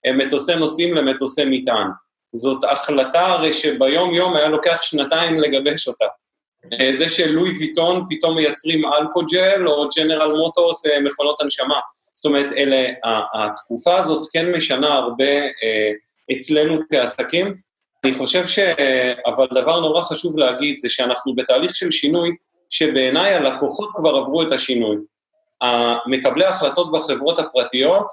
ממטוסי 0.08 0.56
נוסעים 0.56 0.94
למטוסי 0.94 1.42
מטען. 1.46 1.88
זאת 2.36 2.64
החלטה 2.64 3.28
הרי 3.28 3.54
שביום-יום 3.54 4.36
היה 4.36 4.50
לוקח 4.50 4.82
שנתיים 4.82 5.40
לגבש 5.40 5.88
אותה. 5.88 6.06
אה, 6.82 6.94
זה 6.94 7.10
שלואי 7.10 7.52
ויטון 7.52 8.06
פתאום 8.10 8.36
מייצרים 8.36 8.82
אלכוג'ל, 8.86 9.68
או 9.68 9.90
ג'נרל 9.98 10.32
מוטוס 10.38 10.86
מכונות 11.04 11.42
הנשמה. 11.42 11.80
זאת 12.14 12.26
אומרת, 12.26 12.52
אלה, 12.52 12.88
התקופה 13.34 13.98
הזאת 13.98 14.28
כן 14.34 14.52
משנה 14.52 14.94
הרבה 14.94 15.26
אצלנו 16.32 16.80
כעסקים. 16.90 17.71
אני 18.04 18.14
חושב 18.14 18.48
ש... 18.48 18.60
אבל 19.26 19.48
דבר 19.54 19.80
נורא 19.80 20.02
חשוב 20.02 20.38
להגיד 20.38 20.78
זה 20.80 20.90
שאנחנו 20.90 21.36
בתהליך 21.36 21.76
של 21.76 21.92
שינוי, 21.92 22.36
שבעיניי 22.70 23.34
הלקוחות 23.34 23.90
כבר 23.96 24.16
עברו 24.16 24.42
את 24.42 24.52
השינוי. 24.52 24.98
מקבלי 26.06 26.46
ההחלטות 26.46 26.92
בחברות 26.92 27.40
הפרטיות, 27.40 28.08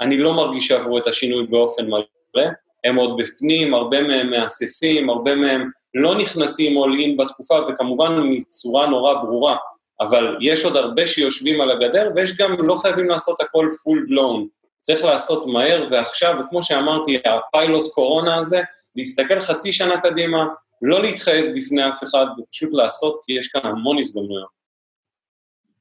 אני 0.00 0.18
לא 0.18 0.34
מרגיש 0.34 0.68
שעברו 0.68 0.98
את 0.98 1.06
השינוי 1.06 1.46
באופן 1.46 1.86
מלא, 1.86 2.48
הם 2.84 2.96
עוד 2.96 3.16
בפנים, 3.18 3.74
הרבה 3.74 4.02
מהם 4.02 4.30
מהססים, 4.30 5.10
הרבה 5.10 5.34
מהם 5.34 5.70
לא 5.94 6.14
נכנסים 6.14 6.82
all 6.82 7.04
in 7.04 7.24
בתקופה, 7.24 7.54
וכמובן 7.68 8.12
מצורה 8.30 8.86
נורא 8.86 9.14
ברורה, 9.14 9.56
אבל 10.00 10.36
יש 10.40 10.64
עוד 10.64 10.76
הרבה 10.76 11.06
שיושבים 11.06 11.60
על 11.60 11.70
הגדר, 11.70 12.10
ויש 12.16 12.36
גם, 12.36 12.56
לא 12.66 12.76
חייבים 12.76 13.08
לעשות 13.08 13.40
הכל 13.40 13.66
full 13.66 14.12
blown. 14.12 14.46
צריך 14.80 15.04
לעשות 15.04 15.46
מהר 15.46 15.86
ועכשיו, 15.90 16.34
וכמו 16.40 16.62
שאמרתי, 16.62 17.18
הפיילוט 17.24 17.88
קורונה 17.88 18.36
הזה, 18.36 18.62
להסתכל 18.96 19.40
חצי 19.40 19.72
שנה 19.72 20.00
קדימה, 20.00 20.46
לא 20.82 21.02
להתחייב 21.02 21.56
בפני 21.56 21.88
אף 21.88 22.02
אחד, 22.04 22.26
ופשוט 22.38 22.70
לעשות, 22.72 23.20
כי 23.24 23.32
יש 23.32 23.48
כאן 23.48 23.70
המון 23.70 23.98
הזדמנויות. 23.98 24.48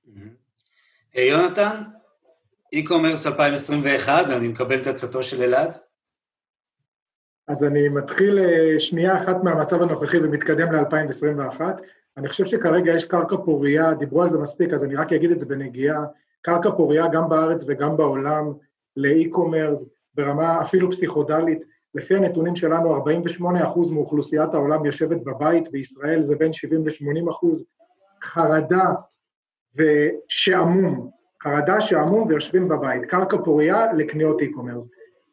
Mm-hmm. 0.07 1.19
יונתן, 1.19 1.83
e-commerce 2.75 3.27
2021, 3.27 4.25
אני 4.37 4.47
מקבל 4.47 4.81
את 4.81 4.87
עצתו 4.87 5.23
של 5.23 5.43
אלעד. 5.43 5.75
אז 7.47 7.63
אני 7.63 7.89
מתחיל 7.89 8.39
אה, 8.39 8.79
שנייה 8.79 9.17
אחת 9.17 9.43
מהמצב 9.43 9.81
הנוכחי 9.81 10.17
ומתקדם 10.17 10.75
ל-2021. 10.75 11.61
אני 12.17 12.29
חושב 12.29 12.45
שכרגע 12.45 12.91
יש 12.91 13.05
קרקע 13.05 13.35
פורייה, 13.45 13.93
דיברו 13.93 14.23
על 14.23 14.29
זה 14.29 14.37
מספיק, 14.37 14.73
אז 14.73 14.83
אני 14.83 14.95
רק 14.95 15.13
אגיד 15.13 15.31
את 15.31 15.39
זה 15.39 15.45
בנגיעה, 15.45 16.03
קרקע 16.41 16.71
פורייה 16.71 17.07
גם 17.07 17.29
בארץ 17.29 17.63
וגם 17.67 17.97
בעולם 17.97 18.53
לאי-קומרס, 18.97 19.83
ברמה 20.13 20.61
אפילו 20.61 20.91
פסיכודלית. 20.91 21.72
לפי 21.95 22.15
הנתונים 22.15 22.55
שלנו, 22.55 23.03
48% 23.05 23.43
מאוכלוסיית 23.91 24.53
העולם 24.53 24.85
יושבת 24.85 25.23
בבית, 25.23 25.71
בישראל 25.71 26.23
זה 26.23 26.35
בין 26.35 26.53
70 26.53 26.87
ל-80 26.87 27.31
חרדה 28.23 28.91
ושעמום, 29.75 31.09
חרדה, 31.43 31.81
שעמום 31.81 32.27
ויושבים 32.27 32.67
בבית, 32.67 33.05
קרקע 33.05 33.37
פורייה 33.45 33.93
לקניות 33.93 34.41
e-commerce. 34.41 34.87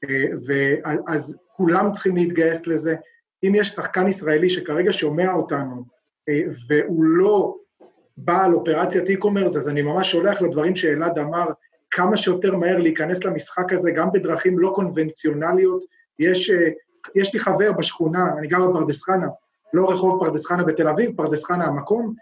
אה, 0.04 0.24
ואז 0.46 1.36
כולם 1.56 1.92
צריכים 1.92 2.16
להתגייס 2.16 2.66
לזה. 2.66 2.94
אם 3.44 3.52
יש 3.54 3.68
שחקן 3.68 4.08
ישראלי 4.08 4.48
שכרגע 4.48 4.92
שומע 4.92 5.32
אותנו 5.32 5.84
אה, 6.28 6.40
והוא 6.68 7.04
לא 7.04 7.56
בעל 8.16 8.54
אופרציית 8.54 9.04
e-commerce, 9.18 9.58
אז 9.58 9.68
אני 9.68 9.82
ממש 9.82 10.10
שולח 10.10 10.42
לדברים 10.42 10.76
שאלעד 10.76 11.18
אמר, 11.18 11.46
כמה 11.90 12.16
שיותר 12.16 12.56
מהר 12.56 12.78
להיכנס 12.78 13.24
למשחק 13.24 13.72
הזה, 13.72 13.90
גם 13.90 14.12
בדרכים 14.12 14.58
לא 14.58 14.72
קונבנציונליות. 14.74 15.82
יש, 16.20 16.50
אה, 16.50 16.68
יש 17.14 17.34
לי 17.34 17.40
חבר 17.40 17.72
בשכונה, 17.72 18.32
אני 18.38 18.48
גר 18.48 18.66
בפרדס 18.66 19.02
חנה, 19.02 19.26
לא 19.72 19.90
רחוב 19.90 20.24
פרדס 20.24 20.46
חנה 20.46 20.64
בתל 20.64 20.88
אביב, 20.88 21.16
פרדס 21.16 21.44
חנה 21.44 21.64
המקום, 21.64 22.14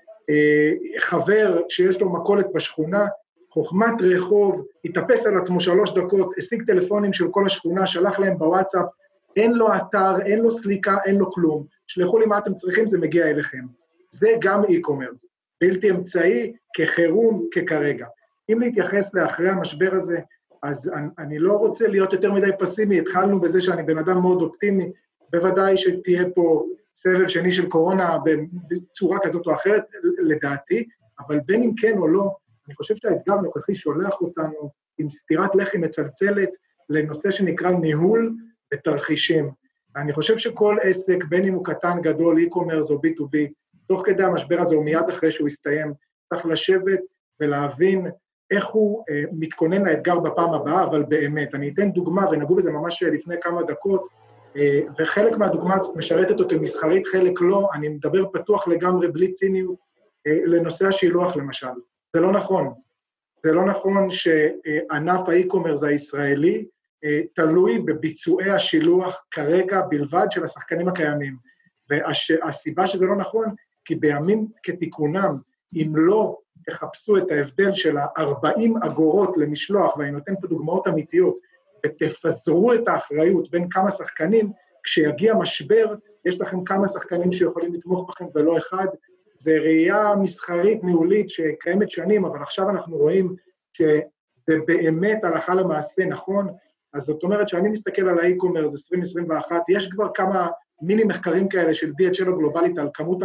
חבר 0.98 1.60
שיש 1.68 2.00
לו 2.00 2.12
מכולת 2.12 2.46
בשכונה, 2.54 3.06
חוכמת 3.50 3.94
רחוב, 4.00 4.66
התאפס 4.84 5.26
על 5.26 5.38
עצמו 5.38 5.60
שלוש 5.60 5.90
דקות, 5.94 6.30
השיג 6.38 6.62
טלפונים 6.66 7.12
של 7.12 7.28
כל 7.30 7.46
השכונה, 7.46 7.86
שלח 7.86 8.18
להם 8.18 8.38
בוואטסאפ, 8.38 8.84
אין 9.36 9.52
לו 9.52 9.68
אתר, 9.76 10.20
אין 10.20 10.38
לו 10.38 10.50
סליקה, 10.50 10.96
אין 11.04 11.16
לו 11.16 11.32
כלום. 11.32 11.66
שלחו 11.86 12.18
לי 12.18 12.26
מה 12.26 12.38
אתם 12.38 12.54
צריכים, 12.54 12.86
זה 12.86 12.98
מגיע 12.98 13.26
אליכם. 13.26 13.64
זה 14.10 14.28
גם 14.40 14.64
e-commerce, 14.64 15.26
בלתי 15.60 15.90
אמצעי, 15.90 16.52
כחירום, 16.74 17.46
ככרגע. 17.54 18.06
אם 18.52 18.60
להתייחס 18.60 19.14
לאחרי 19.14 19.48
המשבר 19.48 19.94
הזה, 19.94 20.18
אז 20.62 20.88
אני, 20.88 21.08
אני 21.18 21.38
לא 21.38 21.52
רוצה 21.52 21.88
להיות 21.88 22.12
יותר 22.12 22.32
מדי 22.32 22.50
פסימי, 22.58 22.98
התחלנו 22.98 23.40
בזה 23.40 23.60
שאני 23.60 23.82
בן 23.82 23.98
אדם 23.98 24.20
מאוד 24.20 24.42
אופטימי, 24.42 24.92
בוודאי 25.32 25.76
שתהיה 25.76 26.24
פה 26.34 26.64
סבב 26.94 27.28
שני 27.28 27.52
של 27.52 27.68
קורונה 27.68 28.18
בצורה 28.68 29.18
כזאת 29.22 29.46
או 29.46 29.54
אחרת, 29.54 29.84
לדעתי, 30.18 30.88
אבל 31.20 31.40
בין 31.46 31.62
אם 31.62 31.72
כן 31.76 31.98
או 31.98 32.08
לא, 32.08 32.30
אני 32.66 32.74
חושב 32.74 32.96
שהאתגר 32.96 33.32
הנוכחי 33.32 33.74
שולח 33.74 34.20
אותנו 34.20 34.70
עם 34.98 35.10
סטירת 35.10 35.54
לחי 35.54 35.78
מצלצלת 35.78 36.48
לנושא 36.88 37.30
שנקרא 37.30 37.70
ניהול 37.70 38.34
ותרחישים. 38.74 39.50
אני 39.96 40.12
חושב 40.12 40.38
שכל 40.38 40.76
עסק, 40.82 41.24
בין 41.28 41.44
אם 41.44 41.54
הוא 41.54 41.64
קטן, 41.64 42.00
גדול, 42.02 42.38
e-commerce 42.38 42.90
או 42.90 42.96
B2B, 42.96 43.52
תוך 43.86 44.02
כדי 44.06 44.24
המשבר 44.24 44.60
הזה, 44.60 44.74
או 44.74 44.82
מיד 44.82 45.08
אחרי 45.10 45.30
שהוא 45.30 45.48
יסתיים, 45.48 45.92
צריך 46.28 46.46
לשבת 46.46 47.00
ולהבין 47.40 48.06
איך 48.50 48.66
הוא 48.66 49.04
אה, 49.10 49.22
מתכונן 49.32 49.82
לאתגר 49.82 50.18
בפעם 50.18 50.54
הבאה, 50.54 50.84
אבל 50.84 51.02
באמת. 51.02 51.54
אני 51.54 51.68
אתן 51.68 51.90
דוגמה, 51.90 52.30
ונגעו 52.30 52.56
בזה 52.56 52.70
ממש 52.70 53.02
לפני 53.02 53.34
כמה 53.40 53.62
דקות, 53.62 54.08
אה, 54.56 54.80
וחלק 54.98 55.36
מהדוגמה 55.36 55.74
הזאת 55.74 55.96
משרתת 55.96 56.40
אותי 56.40 56.58
מסחרית, 56.58 57.06
חלק 57.06 57.40
לא, 57.40 57.68
אני 57.74 57.88
מדבר 57.88 58.28
פתוח 58.32 58.68
לגמרי, 58.68 59.08
בלי 59.08 59.32
ציניות, 59.32 59.76
אה, 60.26 60.38
לנושא 60.46 60.86
השילוח 60.86 61.36
למשל. 61.36 61.66
זה 62.12 62.20
לא 62.20 62.32
נכון. 62.32 62.72
זה 63.42 63.52
לא 63.52 63.64
נכון 63.64 64.10
שענף 64.10 65.28
האי-קומרס 65.28 65.82
הישראלי 65.82 66.64
אה, 67.04 67.20
תלוי 67.34 67.78
בביצועי 67.78 68.50
השילוח 68.50 69.24
כרגע 69.30 69.80
בלבד 69.80 70.26
של 70.30 70.44
השחקנים 70.44 70.88
הקיימים. 70.88 71.36
והסיבה 71.90 72.86
שזה 72.86 73.06
לא 73.06 73.16
נכון, 73.16 73.54
כי 73.84 73.94
בימים 73.94 74.46
כתיקונם, 74.62 75.38
אם 75.74 75.92
לא 75.94 76.38
תחפשו 76.70 77.16
את 77.16 77.30
ההבדל 77.30 77.74
של 77.74 77.98
ה-40 77.98 78.86
אגורות 78.86 79.36
למשלוח, 79.36 79.96
ואני 79.96 80.10
נותן 80.10 80.34
פה 80.40 80.46
דוגמאות 80.46 80.88
אמיתיות, 80.88 81.36
ותפזרו 81.86 82.74
את 82.74 82.88
האחריות 82.88 83.50
בין 83.50 83.68
כמה 83.70 83.90
שחקנים, 83.90 84.52
כשיגיע 84.82 85.34
משבר, 85.34 85.94
יש 86.24 86.40
לכם 86.40 86.64
כמה 86.64 86.88
שחקנים 86.88 87.32
שיכולים 87.32 87.74
לתמוך 87.74 88.10
בכם 88.10 88.24
ולא 88.34 88.58
אחד, 88.58 88.86
זה 89.38 89.50
ראייה 89.50 90.14
מסחרית, 90.22 90.84
ניהולית, 90.84 91.30
שקיימת 91.30 91.90
שנים, 91.90 92.24
אבל 92.24 92.42
עכשיו 92.42 92.70
אנחנו 92.70 92.96
רואים 92.96 93.34
שזה 93.72 94.56
באמת 94.66 95.24
הלכה 95.24 95.54
למעשה 95.54 96.04
נכון. 96.04 96.48
אז 96.94 97.02
זאת 97.02 97.22
אומרת 97.22 97.48
שאני 97.48 97.68
מסתכל 97.68 98.08
על 98.08 98.18
ה 98.18 98.23
e-commerce 98.23 98.74
2021, 98.74 99.56
יש 99.68 99.88
כבר 99.92 100.08
כמה 100.14 100.48
מיני 100.82 101.04
מחקרים 101.04 101.48
כאלה 101.48 101.74
של 101.74 101.90
DHL 101.90 102.28
הגלובלית 102.28 102.78
על 102.78 102.88
כמות 102.94 103.18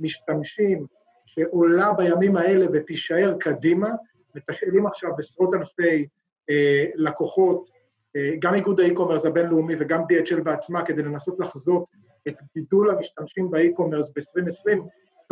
המשתמשים 0.00 0.86
שעולה 1.26 1.92
בימים 1.92 2.36
האלה 2.36 2.66
ותישאר 2.72 3.34
קדימה, 3.40 3.90
מתשאלים 4.34 4.86
עכשיו 4.86 5.10
עשרות 5.18 5.54
אלפי 5.54 6.06
אה, 6.50 6.84
לקוחות, 6.94 7.70
אה, 8.16 8.30
גם 8.38 8.54
איגוד 8.54 8.80
ה 8.80 8.84
e-commerce 8.84 9.26
הבינלאומי 9.26 9.74
וגם 9.78 10.00
DHL 10.00 10.42
בעצמה, 10.42 10.84
כדי 10.84 11.02
לנסות 11.02 11.40
לחזות 11.40 11.84
את 12.28 12.34
גידול 12.54 12.90
המשתמשים 12.90 13.50
ב 13.50 13.55
e-commerce 13.55 14.08
ב-2020, 14.08 14.78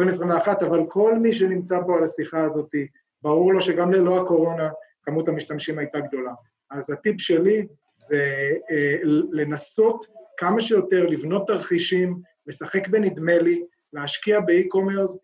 2021, 0.00 0.62
אבל 0.62 0.80
כל 0.88 1.18
מי 1.18 1.32
שנמצא 1.32 1.78
פה 1.86 1.96
על 1.96 2.04
השיחה 2.04 2.44
הזאת, 2.44 2.74
ברור 3.22 3.52
לו 3.52 3.60
שגם 3.60 3.92
ללא 3.92 4.22
הקורונה 4.22 4.70
כמות 5.02 5.28
המשתמשים 5.28 5.78
הייתה 5.78 6.00
גדולה. 6.00 6.32
אז 6.70 6.90
הטיפ 6.90 7.20
שלי 7.20 7.66
זה 7.98 8.50
אה, 8.70 8.96
לנסות 9.32 10.06
כמה 10.36 10.60
שיותר 10.60 11.06
לבנות 11.06 11.46
תרחישים, 11.46 12.20
לשחק 12.46 12.88
בנדמה 12.88 13.38
לי, 13.38 13.62
להשקיע 13.92 14.40
באי-קומרס, 14.40 15.16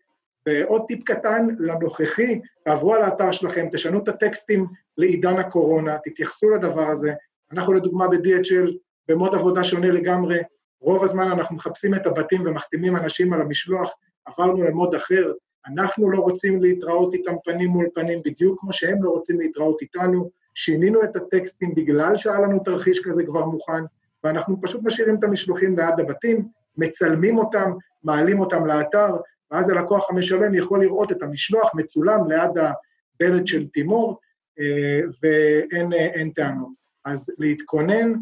ועוד 0.47 0.81
טיפ 0.87 1.03
קטן 1.03 1.47
לנוכחי, 1.59 2.41
תעברו 2.65 2.95
על 2.95 3.01
האתר 3.01 3.31
שלכם, 3.31 3.67
תשנו 3.71 3.99
את 3.99 4.07
הטקסטים 4.07 4.65
לעידן 4.97 5.35
הקורונה, 5.35 5.97
תתייחסו 6.03 6.49
לדבר 6.49 6.87
הזה. 6.87 7.13
אנחנו 7.51 7.73
לדוגמה 7.73 8.07
ב-DHL 8.07 8.71
במוד 9.07 9.35
עבודה 9.35 9.63
שונה 9.63 9.87
לגמרי, 9.87 10.39
רוב 10.81 11.03
הזמן 11.03 11.31
אנחנו 11.31 11.55
מחפשים 11.55 11.95
את 11.95 12.07
הבתים 12.07 12.43
ומחתימים 12.45 12.95
אנשים 12.95 13.33
על 13.33 13.41
המשלוח, 13.41 13.93
עברנו 14.25 14.63
למוד 14.63 14.95
אחר, 14.95 15.31
אנחנו 15.67 16.11
לא 16.11 16.19
רוצים 16.19 16.61
להתראות 16.61 17.13
איתם 17.13 17.33
פנים 17.43 17.69
מול 17.69 17.87
פנים, 17.93 18.21
בדיוק 18.25 18.59
כמו 18.59 18.73
שהם 18.73 19.03
לא 19.03 19.09
רוצים 19.09 19.39
להתראות 19.39 19.81
איתנו, 19.81 20.29
שינינו 20.53 21.03
את 21.03 21.15
הטקסטים 21.15 21.75
בגלל 21.75 22.15
שהיה 22.15 22.39
לנו 22.39 22.59
תרחיש 22.59 23.01
כזה 23.03 23.23
כבר 23.25 23.45
מוכן, 23.45 23.83
ואנחנו 24.23 24.61
פשוט 24.61 24.81
משאירים 24.83 25.15
את 25.15 25.23
המשלוחים 25.23 25.79
ליד 25.79 25.99
הבתים, 25.99 26.47
מצלמים 26.77 27.37
אותם, 27.37 27.71
מעלים 28.03 28.39
אותם 28.39 28.65
לאתר, 28.65 29.15
ואז 29.51 29.69
הלקוח 29.69 30.09
המשלם 30.09 30.55
יכול 30.55 30.83
לראות 30.83 31.11
את 31.11 31.23
המשלוח 31.23 31.71
מצולם 31.75 32.31
ליד 32.31 32.51
הדלת 32.57 33.47
של 33.47 33.67
תימור, 33.67 34.19
אה, 34.59 34.99
ואין 35.21 36.31
טענות. 36.31 36.69
אז 37.05 37.31
להתכונן, 37.37 38.13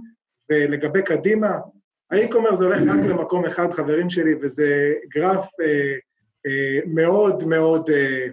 ולגבי 0.49 1.01
קדימה, 1.01 1.59
האי-קומר 2.11 2.55
זה 2.55 2.65
הולך 2.65 2.82
רק 2.82 3.05
למקום 3.09 3.45
אחד, 3.45 3.71
חברים 3.71 4.09
שלי, 4.09 4.36
וזה 4.41 4.93
גרף 5.07 5.49
אה, 5.61 5.93
אה, 6.47 6.80
מאוד 6.86 7.43
מאוד 7.43 7.89
אה, 7.89 8.28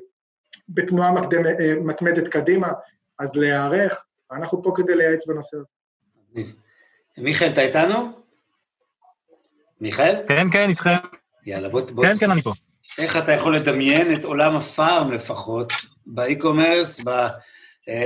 בתנועה 0.68 1.12
מקדם, 1.12 1.46
אה, 1.46 1.74
מתמדת 1.74 2.28
קדימה, 2.28 2.68
אז 3.18 3.34
להיערך, 3.34 4.04
ואנחנו 4.30 4.62
פה 4.62 4.72
כדי 4.76 4.96
לייעץ 4.96 5.26
בנושא 5.26 5.56
הזה. 5.56 6.52
מיכאל, 7.18 7.48
אתה 7.48 7.60
איתנו? 7.60 7.94
מיכאל? 9.80 10.14
כן, 10.28 10.50
כן, 10.52 10.68
איתכם. 10.68 10.90
יאללה, 11.46 11.68
בוא... 11.68 11.80
בוא 11.80 12.04
כן, 12.04 12.16
כן, 12.20 12.30
אני 12.30 12.42
פה. 12.42 12.52
איך 12.98 13.16
אתה 13.16 13.32
יכול 13.32 13.56
לדמיין 13.56 14.14
את 14.14 14.24
עולם 14.24 14.56
הפארם 14.56 15.12
לפחות, 15.12 15.72
באי-קומרס, 16.06 17.00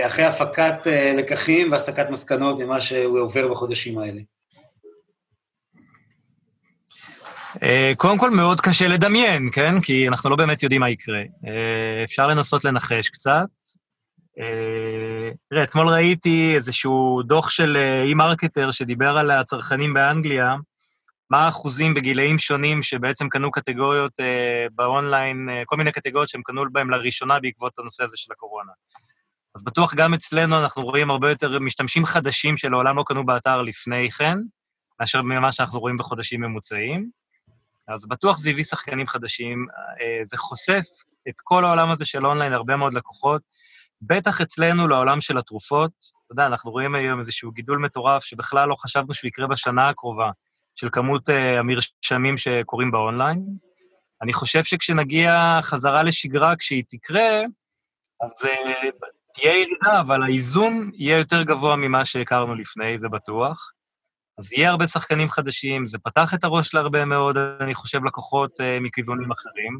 אחרי 0.06 0.24
הפקת 0.24 0.86
לקחים 1.16 1.72
והסקת 1.72 2.10
מסקנות 2.10 2.58
ממה 2.58 2.80
שהוא 2.80 3.20
עובר 3.20 3.48
בחודשים 3.48 3.98
האלה? 3.98 4.20
אה, 7.62 7.92
קודם 7.96 8.18
כל, 8.18 8.30
מאוד 8.30 8.60
קשה 8.60 8.88
לדמיין, 8.88 9.48
כן? 9.52 9.80
כי 9.80 10.08
אנחנו 10.08 10.30
לא 10.30 10.36
באמת 10.36 10.62
יודעים 10.62 10.80
מה 10.80 10.90
יקרה. 10.90 11.18
אה, 11.18 12.04
אפשר 12.04 12.26
לנסות 12.26 12.64
לנחש 12.64 13.08
קצת. 13.08 13.48
אה, 14.38 15.30
תראה, 15.50 15.62
אתמול 15.62 15.88
ראיתי 15.88 16.52
איזשהו 16.56 17.22
דוח 17.22 17.50
של 17.50 17.76
eMarketer 18.06 18.70
שדיבר 18.70 19.18
על 19.18 19.30
הצרכנים 19.30 19.94
באנגליה, 19.94 20.56
מה 21.30 21.38
האחוזים 21.44 21.94
בגילאים 21.94 22.38
שונים 22.38 22.82
שבעצם 22.82 23.28
קנו 23.28 23.50
קטגוריות 23.50 24.12
באונליין, 24.74 25.48
כל 25.66 25.76
מיני 25.76 25.92
קטגוריות 25.92 26.28
שהם 26.28 26.42
קנו 26.44 26.62
בהם 26.72 26.90
לראשונה 26.90 27.40
בעקבות 27.40 27.78
הנושא 27.78 28.04
הזה 28.04 28.16
של 28.16 28.32
הקורונה. 28.32 28.72
אז 29.54 29.64
בטוח 29.64 29.94
גם 29.94 30.14
אצלנו 30.14 30.58
אנחנו 30.58 30.82
רואים 30.82 31.10
הרבה 31.10 31.30
יותר 31.30 31.58
משתמשים 31.58 32.04
חדשים 32.04 32.56
שלעולם 32.56 32.96
לא 32.96 33.04
קנו 33.06 33.26
באתר 33.26 33.62
לפני 33.62 34.10
כן, 34.10 34.38
מאשר 35.00 35.22
ממה 35.22 35.52
שאנחנו 35.52 35.80
רואים 35.80 35.96
בחודשים 35.96 36.40
ממוצעים. 36.40 37.10
אז 37.88 38.06
בטוח 38.08 38.38
זה 38.38 38.50
הביא 38.50 38.64
שחקנים 38.64 39.06
חדשים, 39.06 39.66
אה, 40.00 40.24
זה 40.24 40.36
חושף 40.36 40.84
את 41.28 41.34
כל 41.44 41.64
העולם 41.64 41.90
הזה 41.90 42.06
של 42.06 42.26
אונליין 42.26 42.52
להרבה 42.52 42.76
מאוד 42.76 42.94
לקוחות, 42.94 43.42
בטח 44.02 44.40
אצלנו 44.40 44.88
לעולם 44.88 45.20
של 45.20 45.38
התרופות. 45.38 45.90
אתה 45.90 46.32
יודע, 46.32 46.46
אנחנו 46.46 46.70
רואים 46.70 46.94
היום 46.94 47.18
איזשהו 47.18 47.52
גידול 47.52 47.78
מטורף 47.78 48.24
שבכלל 48.24 48.68
לא 48.68 48.74
חשבנו 48.78 49.14
שהוא 49.14 49.28
יקרה 49.28 49.46
בשנה 49.46 49.88
הקרובה, 49.88 50.30
של 50.80 50.88
כמות 50.92 51.28
uh, 51.28 51.32
המרשמים 51.32 52.38
שקורים 52.38 52.90
באונליין. 52.90 53.44
אני 54.22 54.32
חושב 54.32 54.64
שכשנגיע 54.64 55.58
חזרה 55.62 56.02
לשגרה, 56.02 56.56
כשהיא 56.56 56.84
תקרה, 56.88 57.38
אז 58.24 58.44
uh, 58.44 58.48
תהיה 59.34 59.52
ירידה, 59.56 60.00
אבל 60.00 60.22
האיזון 60.22 60.90
יהיה 60.94 61.18
יותר 61.18 61.42
גבוה 61.42 61.76
ממה 61.76 62.04
שהכרנו 62.04 62.54
לפני, 62.54 62.98
זה 62.98 63.08
בטוח. 63.08 63.72
אז 64.38 64.52
יהיה 64.52 64.70
הרבה 64.70 64.86
שחקנים 64.86 65.28
חדשים, 65.28 65.86
זה 65.86 65.98
פתח 65.98 66.34
את 66.34 66.44
הראש 66.44 66.74
להרבה 66.74 67.04
מאוד, 67.04 67.36
אני 67.60 67.74
חושב, 67.74 68.04
לקוחות 68.04 68.60
uh, 68.60 68.64
מכיוונים 68.80 69.32
אחרים. 69.32 69.78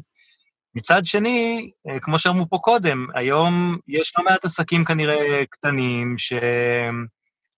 מצד 0.75 1.05
שני, 1.05 1.71
uh, 1.87 1.99
כמו 2.01 2.19
שאמרו 2.19 2.49
פה 2.49 2.57
קודם, 2.57 3.07
היום 3.13 3.77
יש 3.87 4.13
לא 4.17 4.23
מעט 4.23 4.45
עסקים 4.45 4.85
כנראה 4.85 5.43
קטנים, 5.49 6.17
ש... 6.17 6.33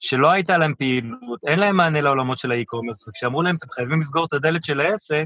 שלא 0.01 0.31
הייתה 0.31 0.57
להם 0.57 0.73
פעילות, 0.75 1.39
אין 1.47 1.59
להם 1.59 1.77
מענה 1.77 2.01
לעולמות 2.01 2.37
של 2.37 2.51
האי-קומרס, 2.51 3.07
וכשאמרו 3.07 3.41
להם, 3.41 3.55
אתם 3.55 3.67
חייבים 3.71 3.99
לסגור 3.99 4.25
את 4.25 4.33
הדלת 4.33 4.63
של 4.63 4.81
העסק, 4.81 5.25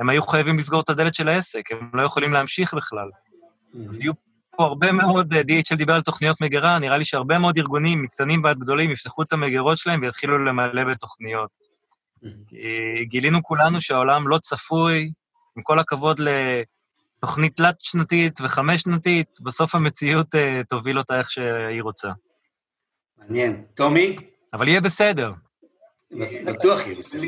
הם 0.00 0.08
היו 0.08 0.22
חייבים 0.22 0.58
לסגור 0.58 0.80
את 0.80 0.90
הדלת 0.90 1.14
של 1.14 1.28
העסק, 1.28 1.72
הם 1.72 1.90
לא 1.94 2.02
יכולים 2.02 2.32
להמשיך 2.32 2.74
בכלל. 2.74 3.08
אז 3.88 4.00
יהיו 4.00 4.12
פה 4.56 4.64
הרבה 4.64 4.92
מאוד, 4.92 5.32
אה, 5.32 5.40
DHL 5.40 5.76
דיבר 5.76 5.94
על 5.94 6.02
תוכניות 6.02 6.40
מגירה, 6.40 6.78
נראה 6.78 6.98
לי 6.98 7.04
שהרבה 7.04 7.38
מאוד 7.38 7.56
ארגונים, 7.58 8.02
מקטנים 8.02 8.44
ועד 8.44 8.58
גדולים, 8.58 8.90
יפתחו 8.90 9.22
את 9.22 9.32
המגירות 9.32 9.78
שלהם 9.78 10.00
ויתחילו 10.02 10.44
למלא 10.44 10.84
בתוכניות. 10.84 11.50
גילינו 13.02 13.42
כולנו 13.42 13.80
שהעולם 13.80 14.28
לא 14.28 14.38
צפוי, 14.38 15.12
עם 15.56 15.62
כל 15.62 15.78
הכבוד 15.78 16.20
לתוכנית 16.20 17.56
תלת-שנתית 17.56 18.40
וחמש-שנתית, 18.40 19.38
בסוף 19.42 19.74
המציאות 19.74 20.34
uh, 20.34 20.38
תוביל 20.68 20.98
אותה 20.98 21.18
איך 21.18 21.30
שהיא 21.30 21.82
רוצה. 21.82 22.08
מעניין. 23.18 23.64
טומי? 23.74 24.16
אבל 24.52 24.68
יהיה 24.68 24.80
בסדר. 24.80 25.32
בטוח 26.44 26.86
יהיה 26.86 26.96
בסדר. 26.96 27.22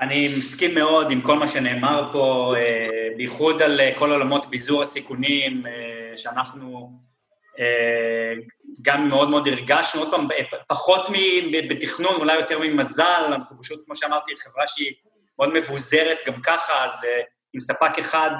אני 0.00 0.28
מסכים 0.38 0.74
מאוד 0.74 1.10
עם 1.10 1.20
כל 1.20 1.38
מה 1.38 1.48
שנאמר 1.48 2.08
פה, 2.12 2.54
אה, 2.56 3.08
בייחוד 3.16 3.62
על 3.62 3.80
אה, 3.80 3.92
כל 3.98 4.10
עולמות 4.10 4.46
ביזור 4.46 4.82
הסיכונים, 4.82 5.66
אה, 5.66 6.16
שאנחנו 6.16 6.98
גם 8.82 9.08
מאוד 9.08 9.30
מאוד 9.30 9.48
הרגשנו, 9.48 10.00
עוד 10.00 10.10
פעם, 10.10 10.28
פחות 10.68 11.08
בתכנון, 11.70 12.14
אולי 12.14 12.36
יותר 12.36 12.58
ממזל, 12.58 13.24
אנחנו 13.26 13.62
פשוט, 13.62 13.84
כמו 13.84 13.96
שאמרתי, 13.96 14.32
חברה 14.36 14.64
שהיא 14.66 14.92
מאוד 15.38 15.54
מבוזרת 15.54 16.18
גם 16.26 16.42
ככה, 16.42 16.84
אז 16.84 17.06
עם 17.54 17.60
ספק 17.60 17.98
אחד 17.98 18.30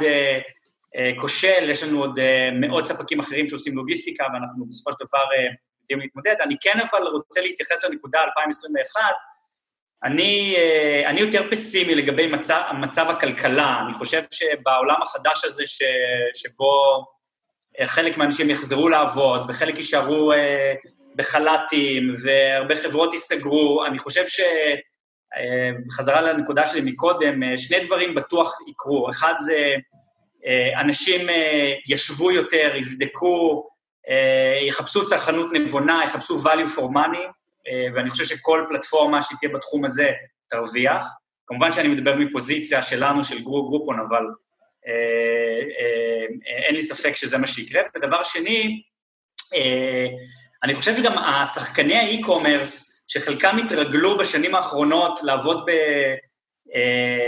כושל, 1.18 1.70
יש 1.70 1.82
לנו 1.82 2.01
עוד 2.01 2.18
מאות 2.61 2.86
ספקים 2.86 3.20
אחרים 3.20 3.49
שעושים 3.49 3.76
לוגיסטיקה, 3.76 4.24
ואנחנו 4.34 4.66
בסופו 4.66 4.92
של 4.92 5.05
דבר 5.07 5.24
יודעים 5.85 6.01
להתמודד. 6.01 6.35
אני 6.41 6.57
כן 6.61 6.80
אבל 6.80 7.07
רוצה 7.07 7.41
להתייחס 7.41 7.85
לנקודה 7.85 8.20
2021, 8.22 9.01
אני, 10.05 10.55
אה, 10.57 11.11
אני 11.11 11.20
יותר 11.20 11.51
פסימי 11.51 11.95
לגבי 11.95 12.26
מצב, 12.26 12.62
מצב 12.80 13.07
הכלכלה. 13.11 13.80
אני 13.87 13.95
חושב 13.95 14.22
שבעולם 14.30 15.03
החדש 15.03 15.45
הזה 15.45 15.66
ש, 15.66 15.82
שבו 16.35 17.05
אה, 17.80 17.87
חלק 17.87 18.16
מהאנשים 18.16 18.51
יחזרו 18.51 18.89
לעבוד 18.89 19.41
וחלק 19.49 19.78
יישארו 19.78 20.32
אה, 20.32 20.74
בחל"תים 21.16 22.12
והרבה 22.24 22.76
חברות 22.76 23.12
ייסגרו, 23.12 23.85
אני 23.87 23.99
חושב 23.99 24.28
ש... 24.28 24.41
חזרה 25.91 26.20
לנקודה 26.20 26.66
שלי 26.66 26.80
מקודם, 26.85 27.57
שני 27.57 27.85
דברים 27.85 28.14
בטוח 28.14 28.59
יקרו. 28.68 29.11
אחד 29.11 29.35
זה 29.39 29.74
אנשים 30.80 31.20
ישבו 31.89 32.30
יותר, 32.30 32.72
יבדקו, 32.76 33.68
יחפשו 34.68 35.07
צרכנות 35.07 35.52
נבונה, 35.52 36.02
יחפשו 36.05 36.42
value 36.42 36.76
for 36.76 36.82
money, 36.82 37.28
אה, 37.68 37.86
ואני 37.94 38.11
חושב 38.11 38.24
שכל 38.24 38.64
פלטפורמה 38.68 39.22
שתהיה 39.22 39.52
בתחום 39.55 39.84
הזה 39.84 40.11
תרוויח. 40.50 41.07
כמובן 41.46 41.72
שאני 41.72 41.88
מדבר 41.88 42.16
מפוזיציה 42.16 42.82
שלנו, 42.82 43.24
של 43.24 43.42
גרו 43.42 43.68
גרופון, 43.68 44.00
אבל 44.09 44.24
אה, 44.86 44.92
אה, 45.80 46.66
אין 46.66 46.74
לי 46.74 46.82
ספק 46.82 47.16
שזה 47.16 47.38
מה 47.38 47.46
שיקרה. 47.46 47.82
ודבר 47.96 48.22
שני, 48.22 48.82
אני 50.62 50.74
חושב 50.74 50.96
שגם 50.96 51.18
השחקני 51.18 51.96
האי-קומרס, 51.96 53.05
שחלקם 53.07 53.57
התרגלו 53.64 54.18
בשנים 54.18 54.55
האחרונות 54.55 55.20
לעבוד 55.22 55.64
ב... 55.66 55.70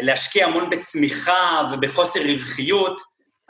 להשקיע 0.03 0.47
המון 0.47 0.71
בצמיחה 0.71 1.71
ובחוסר 1.73 2.21
רווחיות, 2.21 3.01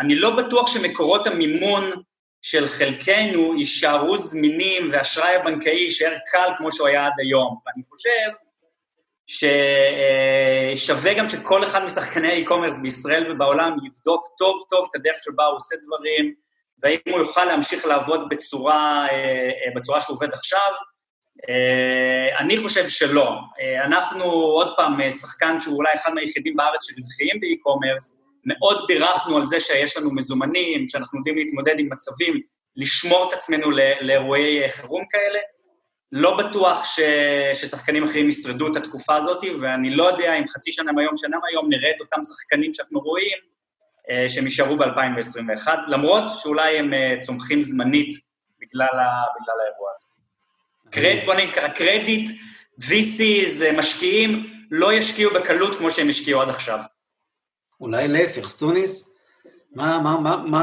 אני 0.01 0.14
לא 0.14 0.37
בטוח 0.37 0.66
שמקורות 0.66 1.27
המימון 1.27 1.91
של 2.49 2.68
חלקנו 2.68 3.55
יישארו 3.59 4.16
זמינים 4.16 4.88
והאשראי 4.92 5.34
הבנקאי 5.34 5.76
יישאר 5.76 6.16
קל 6.30 6.51
כמו 6.59 6.72
שהוא 6.72 6.88
היה 6.88 7.07
עד 7.07 7.12
היום. 7.18 7.59
ואני 7.66 7.82
חושב 7.90 8.28
ששווה 10.76 11.14
גם 11.14 11.28
שכל 11.28 11.64
אחד 11.64 11.84
משחקני 11.84 12.28
האי-קומרס 12.28 12.78
בישראל 12.78 13.32
ובעולם 13.32 13.76
יבדוק 13.86 14.28
טוב 14.38 14.64
טוב 14.70 14.88
את 14.90 14.97
הדרך 15.01 15.16
שבה 15.24 15.44
הוא 15.44 15.57
עושה 15.57 15.76
דברים, 15.86 16.34
והאם 16.82 16.99
הוא 17.09 17.18
יוכל 17.18 17.44
להמשיך 17.44 17.86
לעבוד 17.86 18.28
בצורה, 18.28 19.07
בצורה 19.76 20.01
שהוא 20.01 20.16
עובד 20.16 20.32
עכשיו. 20.32 20.72
אני 22.38 22.59
חושב 22.59 22.88
שלא. 22.88 23.38
אנחנו, 23.84 24.24
עוד 24.32 24.76
פעם, 24.76 25.11
שחקן 25.11 25.61
שהוא 25.61 25.76
אולי 25.76 25.94
אחד 25.94 26.14
מהיחידים 26.14 26.57
בארץ 26.57 26.84
שרווחיים 26.90 27.40
באי-קומרס, 27.40 28.18
מאוד 28.47 28.84
בירכנו 28.88 29.36
על 29.36 29.44
זה 29.44 29.61
שיש 29.61 29.97
לנו 29.97 30.14
מזומנים, 30.14 30.88
שאנחנו 30.88 31.18
יודעים 31.18 31.36
להתמודד 31.36 31.74
עם 31.78 31.92
מצבים, 31.92 32.40
לשמור 32.76 33.28
את 33.28 33.32
עצמנו 33.32 33.70
לאירועי 34.01 34.70
חירום 34.70 35.05
כאלה. 35.11 35.38
לא 36.12 36.36
בטוח 36.36 36.84
ש... 36.84 37.01
ששחקנים 37.55 38.05
אחרים 38.05 38.28
ישרדו 38.28 38.72
את 38.72 38.76
התקופה 38.76 39.16
הזאת, 39.16 39.44
ואני 39.61 39.97
לא 39.97 40.09
יודע 40.09 40.34
אם 40.34 40.49
חצי 40.49 40.72
שנה 40.72 40.92
מהיום, 40.92 41.16
שנה 41.16 41.36
מהיום, 41.38 41.68
נראה 41.68 41.90
את 41.90 42.01
אותם 42.01 42.22
שחקנים 42.22 42.74
שאנחנו 42.74 43.01
רואים, 43.01 43.38
אה, 44.11 44.28
שהם 44.28 44.44
יישארו 44.44 44.76
ב-2021, 44.76 45.68
למרות 45.88 46.22
שאולי 46.42 46.78
הם 46.78 46.94
אה, 46.94 47.16
צומחים 47.20 47.62
זמנית 47.62 48.14
בגלל, 48.61 48.99
ה... 48.99 49.09
בגלל 49.40 49.57
האירוע 49.64 49.90
הזה. 49.97 50.07
קרד, 50.90 51.26
בוא 51.26 51.34
נקרא, 51.34 51.68
קרדיט, 51.68 52.30
VCs, 52.80 53.78
משקיעים, 53.78 54.47
לא 54.70 54.92
ישקיעו 54.92 55.34
בקלות 55.34 55.74
כמו 55.74 55.90
שהם 55.90 56.09
השקיעו 56.09 56.42
עד 56.42 56.49
עכשיו. 56.49 56.78
אולי 57.81 58.09
להפך, 58.09 58.47
סטוניס, 58.47 59.16
מה, 59.74 60.01
מה, 60.05 60.20
מה, 60.20 60.45
מה, 60.47 60.62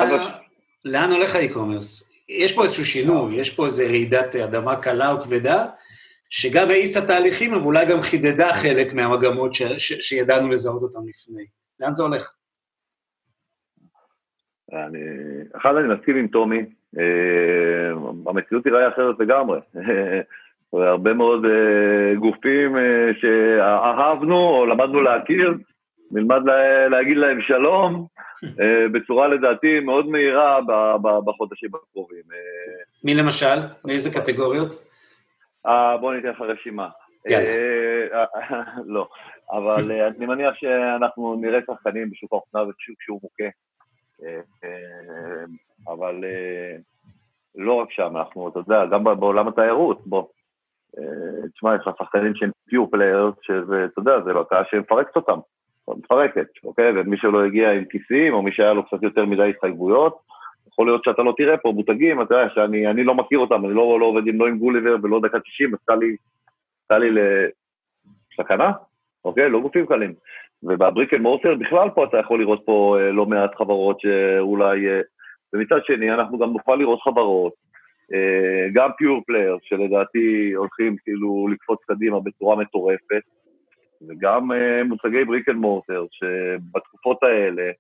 לאן 0.86 1.12
הולך 1.12 1.36
האי-קומרס? 1.36 2.14
יש 2.30 2.56
פה 2.56 2.64
איזשהו 2.64 2.86
שינוי, 2.86 3.36
יש 3.36 3.56
פה 3.56 3.66
איזו 3.66 3.84
רעידת 3.84 4.36
אדמה 4.36 4.76
קלה 4.76 5.16
וכבדה, 5.16 5.66
שגם 6.30 6.70
האיצה 6.70 7.08
תהליכים, 7.08 7.54
אבל 7.54 7.64
אולי 7.64 7.86
גם 7.86 8.02
חידדה 8.02 8.54
חלק 8.54 8.94
מהמגמות 8.94 9.54
ש, 9.54 9.64
ש, 9.64 9.94
שידענו 9.94 10.52
לזהות 10.52 10.82
אותן 10.82 11.00
לפני. 11.10 11.46
לאן 11.80 11.94
זה 11.94 12.04
הולך? 12.04 12.34
אני, 14.74 15.00
אחד, 15.58 15.76
אני 15.76 15.94
מסכים 15.94 16.16
עם 16.16 16.28
טומי, 16.28 16.62
אה, 17.00 17.92
המציאות 18.28 18.64
תיראה 18.64 18.88
אחרת 18.88 19.16
לגמרי. 19.20 19.60
הרבה 20.74 21.14
מאוד 21.14 21.46
אה, 21.46 22.16
גופים 22.16 22.78
אה, 22.78 23.12
שאהבנו 23.22 24.38
או 24.38 24.66
למדנו 24.66 25.02
להכיר, 25.02 25.54
נלמד 26.14 26.42
לה, 26.46 26.88
להגיד 26.88 27.18
להם 27.18 27.42
שלום, 27.42 28.08
אה, 28.62 28.88
בצורה 28.92 29.28
לדעתי 29.28 29.80
מאוד 29.80 30.08
מהירה 30.08 30.60
בחודשים 31.26 31.70
הקרובים. 31.76 32.24
אה, 32.34 32.84
מי 33.04 33.16
למשל? 33.16 33.60
מאיזה 33.86 34.20
קטגוריות? 34.20 34.70
אה, 35.66 35.98
בוא 35.98 36.14
ניתן 36.14 36.30
לך 36.30 36.42
רשימה. 36.42 36.90
לא, 38.96 39.08
אבל 39.52 39.92
אני 39.92 40.26
מניח 40.26 40.56
שאנחנו 40.56 41.36
נראה 41.42 41.60
שחקנים 41.68 42.10
בשוק 42.10 42.34
האופנה 42.34 42.62
ובשוק 42.62 43.02
שהוא 43.02 43.20
מוכה. 43.24 43.50
אבל 45.88 46.24
לא 47.56 47.74
רק 47.74 47.92
שם, 47.92 48.18
אנחנו, 48.18 48.50
אתה 48.50 48.60
יודע, 48.60 48.86
גם 48.86 49.04
בעולם 49.04 49.48
התיירות, 49.48 50.08
בוא. 50.08 50.24
תשמע, 51.54 51.76
יש 51.76 51.88
לך 51.88 51.96
שחקנים 52.00 52.36
שהם 52.36 52.52
pure 52.70 52.92
players, 52.92 53.34
שזה, 53.42 53.86
אתה 53.86 54.00
יודע, 54.00 54.22
זה 54.26 54.34
לא 54.34 54.42
הקהל 54.42 54.64
שמפרקת 54.72 55.16
אותם. 55.16 55.40
מפרקת, 55.90 56.48
אוקיי? 56.64 56.92
ומי 56.96 57.18
שלא 57.18 57.46
הגיע 57.46 57.72
עם 57.72 57.86
כיסים, 57.86 58.34
או 58.34 58.42
מי 58.42 58.52
שהיה 58.52 58.74
לו 58.74 58.86
קצת 58.86 59.04
יותר 59.04 59.26
מדי 59.26 59.50
התחייבויות, 59.50 60.18
יכול 60.68 60.88
להיות 60.88 61.04
שאתה 61.04 61.24
לא 61.24 61.34
תראה 61.38 61.58
פה 61.58 61.72
מותגים, 61.72 62.22
אתה 62.22 62.36
יודע, 62.36 62.54
שאני 62.56 63.04
לא 63.04 63.16
מכיר 63.16 63.40
אותם, 63.40 63.66
אני 63.66 63.74
לא, 63.74 64.00
לא 64.00 64.06
עובד 64.06 64.28
עם, 64.28 64.40
לא 64.40 64.48
עם 64.48 64.58
גוליבר 64.58 64.96
ולא 65.04 65.20
דקה 65.22 65.40
90, 65.40 65.74
אז 65.74 65.80
קל 65.86 65.96
לי, 65.96 66.16
קל 66.88 66.98
לי 66.98 67.10
לסכנה, 67.12 68.72
אוקיי? 69.26 69.50
לא 69.50 69.60
גופים 69.60 69.86
קלים. 69.86 70.14
וב 70.64 70.78
brick 70.78 71.14
and 71.14 71.22
mortar 71.22 71.56
בכלל 71.56 71.90
פה 71.90 72.06
אתה 72.06 72.18
יכול 72.18 72.40
לראות 72.40 72.62
פה 72.66 72.98
אה, 73.00 73.12
לא 73.12 73.26
מעט 73.26 73.56
חברות 73.56 74.00
שאולי... 74.00 74.88
אה, 74.88 75.02
ומצד 75.54 75.80
שני 75.86 76.14
אנחנו 76.14 76.38
גם 76.38 76.54
נוכל 76.54 76.76
לראות 76.76 77.02
חברות, 77.02 77.54
אה, 78.14 78.68
גם 78.74 78.90
pure 78.98 79.22
player, 79.28 79.58
שלדעתי 79.64 80.54
הולכים 80.54 80.96
כאילו 81.04 81.48
לקפוץ 81.52 81.80
קדימה 81.88 82.20
בצורה 82.20 82.56
מטורפת, 82.56 83.22
וגם 84.10 84.52
מותגי 84.86 85.26
brick 85.26 85.50
and 85.50 85.58
mortar, 85.58 86.06
שבתקופות 86.12 87.24
האלה, 87.24 87.72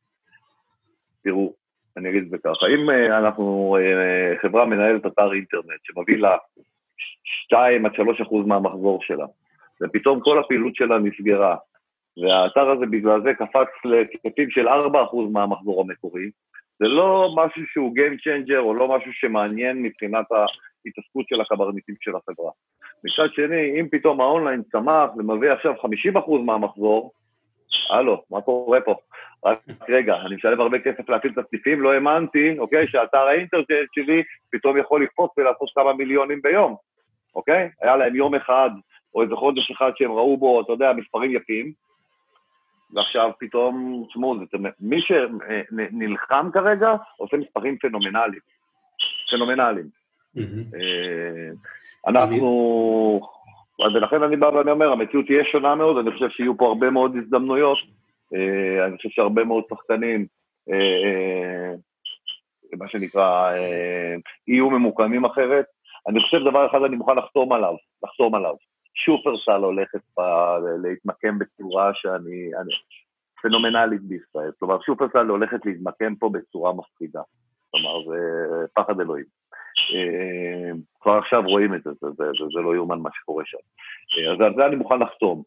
תראו, 1.24 1.53
אני 1.97 2.09
אגיד 2.09 2.24
את 2.24 2.30
זה 2.30 2.38
ככה, 2.38 2.68
אם 2.68 2.89
אנחנו 2.89 3.78
חברה 4.41 4.66
מנהלת 4.66 5.05
אתר 5.05 5.34
אינטרנט 5.34 5.80
שמביא 5.84 6.18
לה 6.18 6.38
2 7.24 7.86
עד 7.86 7.95
3 7.95 8.22
אחוז 8.22 8.47
מהמחזור 8.47 8.99
שלה, 9.03 9.26
ופתאום 9.84 10.20
כל 10.20 10.39
הפעילות 10.39 10.76
שלה 10.76 10.99
נסגרה, 10.99 11.55
והאתר 12.22 12.70
הזה 12.70 12.86
בגלל 12.86 13.22
זה 13.24 13.34
קפץ 13.34 13.68
להיקפים 13.86 14.49
של 14.49 14.68
4% 14.68 14.72
מהמחזור 15.32 15.82
המקורי. 15.82 16.30
זה 16.80 16.88
לא 16.88 17.36
משהו 17.36 17.61
שהוא 17.68 17.95
Game 17.97 18.14
Changer 18.14 18.59
או 18.59 18.74
לא 18.74 18.97
משהו 18.97 19.14
שמעניין 19.14 19.82
מבחינת 19.82 20.26
ההתעסקות 20.32 21.28
של 21.28 21.41
הקברניטים 21.41 21.95
של 21.99 22.11
החברה. 22.16 22.51
מצד 23.03 23.33
שני, 23.33 23.79
אם 23.79 23.87
פתאום 23.91 24.21
האונליין 24.21 24.63
צמח 24.71 25.09
ומביא 25.17 25.51
עכשיו 25.51 25.73
50% 25.73 26.29
מהמחזור, 26.45 27.11
הלו, 27.89 28.23
מה 28.31 28.41
קורה 28.41 28.81
פה? 28.81 28.95
רק 29.45 29.59
רגע, 29.89 30.15
אני 30.15 30.35
משלם 30.35 30.61
הרבה 30.61 30.79
כסף 30.79 31.09
להפעיל 31.09 31.33
את 31.33 31.45
הסניפים, 31.45 31.81
לא 31.81 31.93
האמנתי, 31.93 32.59
אוקיי, 32.59 32.87
שאתר 32.87 33.17
האינטרנט 33.17 33.67
שלי 33.95 34.23
פתאום 34.51 34.77
יכול 34.77 35.03
לקפוץ 35.03 35.31
ולעשות 35.37 35.69
כמה 35.75 35.93
מיליונים 35.93 36.41
ביום, 36.41 36.75
אוקיי? 37.35 37.69
היה 37.81 37.95
להם 37.95 38.15
יום 38.15 38.35
אחד 38.35 38.69
או 39.15 39.21
איזה 39.21 39.35
חודש 39.35 39.71
אחד 39.71 39.91
שהם 39.95 40.11
ראו 40.11 40.37
בו, 40.37 40.61
אתה 40.61 40.71
יודע, 40.71 40.93
מספרים 40.93 41.31
יפים, 41.31 41.71
ועכשיו 42.93 43.31
פתאום, 43.39 44.05
תשמעו, 44.09 44.35
מי 44.79 45.01
שנלחם 45.01 46.49
כרגע 46.53 46.95
עושה 47.17 47.37
מספרים 47.37 47.77
פנומנליים. 47.77 48.41
פנומנליים. 49.31 49.87
אה, 52.07 52.11
אנחנו, 52.11 53.21
ולכן 53.93 54.23
אני 54.23 54.35
בא 54.35 54.45
ואני 54.45 54.71
אומר, 54.71 54.91
המציאות 54.91 55.25
תהיה 55.25 55.43
שונה 55.51 55.75
מאוד, 55.75 55.97
אני 55.97 56.11
חושב 56.11 56.29
שיהיו 56.29 56.57
פה 56.57 56.67
הרבה 56.67 56.89
מאוד 56.89 57.15
הזדמנויות, 57.15 57.77
אה, 58.33 58.85
אני 58.85 58.97
חושב 58.97 59.09
שהרבה 59.09 59.43
מאוד 59.43 59.63
שחקנים, 59.69 60.25
אה, 60.71 61.73
מה 62.77 62.87
שנקרא, 62.87 63.51
יהיו 64.47 64.69
ממוקמים 64.69 65.25
אחרת. 65.25 65.65
אני 66.07 66.21
חושב 66.21 66.37
דבר 66.49 66.67
אחד 66.71 66.83
אני 66.83 66.95
מוכן 66.95 67.15
לחתום 67.15 67.53
עליו, 67.53 67.75
לחתום 68.03 68.35
עליו. 68.35 68.55
שופרסל 68.95 69.63
הולכת 69.63 69.99
להתמקם 70.83 71.39
בצורה 71.39 71.91
שאני... 71.93 72.51
אני, 72.61 72.73
פנומנלית 73.43 74.01
בישראל. 74.01 74.51
כלומר, 74.59 74.81
שופרסל 74.81 75.27
הולכת 75.27 75.65
להתמקם 75.65 76.15
פה 76.15 76.29
בצורה 76.33 76.73
מפחידה. 76.73 77.21
כלומר, 77.71 78.05
זה 78.09 78.19
פחד 78.73 78.99
אלוהים. 78.99 79.25
אה, 79.95 80.71
כבר 81.01 81.17
עכשיו 81.17 81.43
רואים 81.45 81.74
את 81.74 81.84
זה, 81.84 81.91
זה, 82.01 82.07
זה, 82.17 82.24
זה, 82.53 82.61
לא 82.61 82.76
יאומן 82.76 82.99
מה 82.99 83.09
שקורה 83.13 83.43
שם. 83.45 83.57
אה, 84.17 84.34
אז 84.34 84.41
על 84.41 84.53
זה 84.55 84.65
אני 84.65 84.76
מוכן 84.76 84.99
לחתום. 84.99 85.43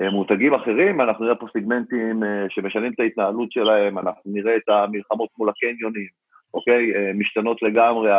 אה, 0.00 0.10
מותגים 0.10 0.54
אחרים, 0.54 1.00
אנחנו 1.00 1.24
נראה 1.24 1.36
פה 1.36 1.46
סיגמנטים 1.52 2.22
שמשנים 2.48 2.92
את 2.92 3.00
ההתנהלות 3.00 3.52
שלהם, 3.52 3.98
אנחנו 3.98 4.22
נראה 4.24 4.56
את 4.56 4.68
המלחמות 4.68 5.28
מול 5.38 5.48
הקניונים, 5.48 6.08
אוקיי? 6.54 7.12
משתנות 7.14 7.62
לגמרי, 7.62 8.10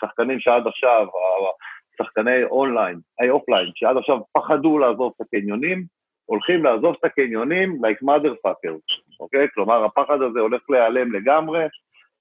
שחקנים 0.00 0.40
שעד 0.40 0.66
עכשיו, 0.66 1.06
שחקני 1.98 2.44
אונליין, 2.44 2.98
היי 3.20 3.30
אופליין, 3.30 3.70
שעד 3.74 3.96
עכשיו 3.96 4.18
פחדו 4.32 4.78
לעזוב 4.78 5.12
את 5.16 5.26
הקניונים, 5.26 5.84
הולכים 6.26 6.64
לעזוב 6.64 6.96
את 7.00 7.04
הקניונים 7.04 7.78
like 7.84 8.02
motherfuckers, 8.04 9.18
אוקיי? 9.20 9.46
כלומר, 9.54 9.84
הפחד 9.84 10.22
הזה 10.22 10.40
הולך 10.40 10.70
להיעלם 10.70 11.12
לגמרי, 11.12 11.66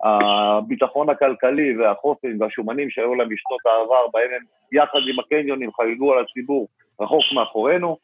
הביטחון 0.04 1.10
הכלכלי 1.10 1.78
והחוסן 1.78 2.42
והשומנים 2.42 2.90
שהיו 2.90 3.16
להם 3.16 3.30
בשנות 3.30 3.60
העבר, 3.66 4.08
בהם 4.14 4.30
הם 4.36 4.44
יחד 4.72 5.00
עם 5.10 5.20
הקניונים 5.20 5.70
חגגו 5.72 6.14
על 6.14 6.24
הציבור 6.24 6.68
רחוק 7.02 7.24
מאחורינו, 7.36 7.98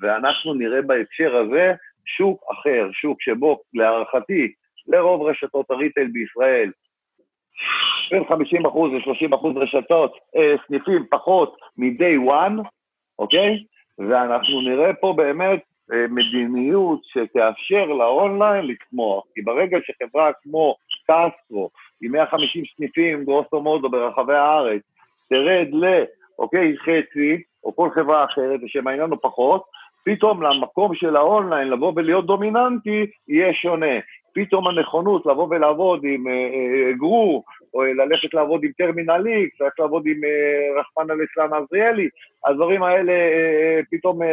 ואנחנו 0.00 0.54
נראה 0.54 0.82
בהקשר 0.82 1.36
הזה 1.36 1.72
שוק 2.06 2.42
אחר, 2.52 2.88
שוק 2.92 3.22
שבו 3.22 3.60
להערכתי, 3.74 4.52
לרוב 4.86 5.22
רשתות 5.22 5.70
הריטייל 5.70 6.08
בישראל, 6.12 6.70
בין 8.10 8.22
50% 8.22 8.34
ל-30% 8.92 9.46
רשתות, 9.56 10.18
אה, 10.36 10.54
סניפים 10.66 11.04
פחות 11.10 11.56
מ-day 11.76 12.30
one, 12.30 12.68
אוקיי? 13.18 13.64
ואנחנו 13.98 14.60
נראה 14.60 14.94
פה 14.94 15.14
באמת 15.16 15.60
אה, 15.92 16.06
מדיניות 16.08 17.00
שתאפשר 17.04 17.84
לאונליין 17.84 18.66
לצמוח. 18.66 19.24
כי 19.34 19.42
ברגע 19.42 19.78
שחברה 19.86 20.30
כמו 20.42 20.76
קסטרו, 21.10 21.70
עם 22.02 22.12
150 22.12 22.64
סניפים 22.76 23.24
גרוסו 23.24 23.60
מודו 23.60 23.90
ברחבי 23.90 24.34
הארץ, 24.34 24.82
תרד 25.28 25.68
ל, 25.72 26.04
אוקיי, 26.38 26.74
חצי, 26.78 27.42
או 27.64 27.76
כל 27.76 27.90
חברה 27.94 28.24
אחרת, 28.24 28.60
ושם 28.64 28.86
העניין 28.86 29.10
הוא 29.10 29.18
פחות, 29.22 29.62
פתאום 30.04 30.42
למקום 30.42 30.94
של 30.94 31.16
האונליין 31.16 31.68
לבוא 31.68 31.92
ולהיות 31.96 32.26
דומיננטי 32.26 33.06
יהיה 33.28 33.54
שונה. 33.54 33.96
פתאום 34.34 34.68
הנכונות 34.68 35.26
לבוא 35.26 35.46
ולעבוד 35.50 36.00
עם 36.04 36.28
אה, 36.28 36.32
אה, 36.32 36.92
גרו, 36.92 37.44
או 37.74 37.84
ללכת 37.84 38.34
לעבוד 38.34 38.64
עם 38.64 38.70
טרמינל 38.78 39.26
איקס, 39.26 39.60
ללכת 39.60 39.78
לעבוד 39.78 40.02
עם 40.06 40.24
אה, 40.24 40.80
רחמנא 40.80 41.12
ליצלן 41.12 41.62
עזריאלי, 41.62 42.08
הדברים 42.46 42.82
האלה 42.82 43.12
אה, 43.12 43.80
פתאום 43.90 44.22
אה, 44.22 44.28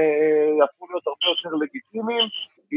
יהפכו 0.60 0.88
להיות 0.90 1.08
הרבה 1.08 1.26
יותר 1.28 1.56
לגיטימיים, 1.56 2.26
כי 2.70 2.76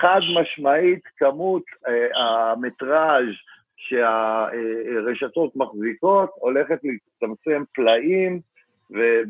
חד 0.00 0.20
משמעית 0.40 1.02
כמות 1.16 1.62
אה, 1.88 2.52
המטראז' 2.52 3.34
שהרשתות 3.76 5.56
מחזיקות 5.56 6.30
הולכת 6.34 6.78
להצטמצם 6.84 7.62
פלאים, 7.74 8.40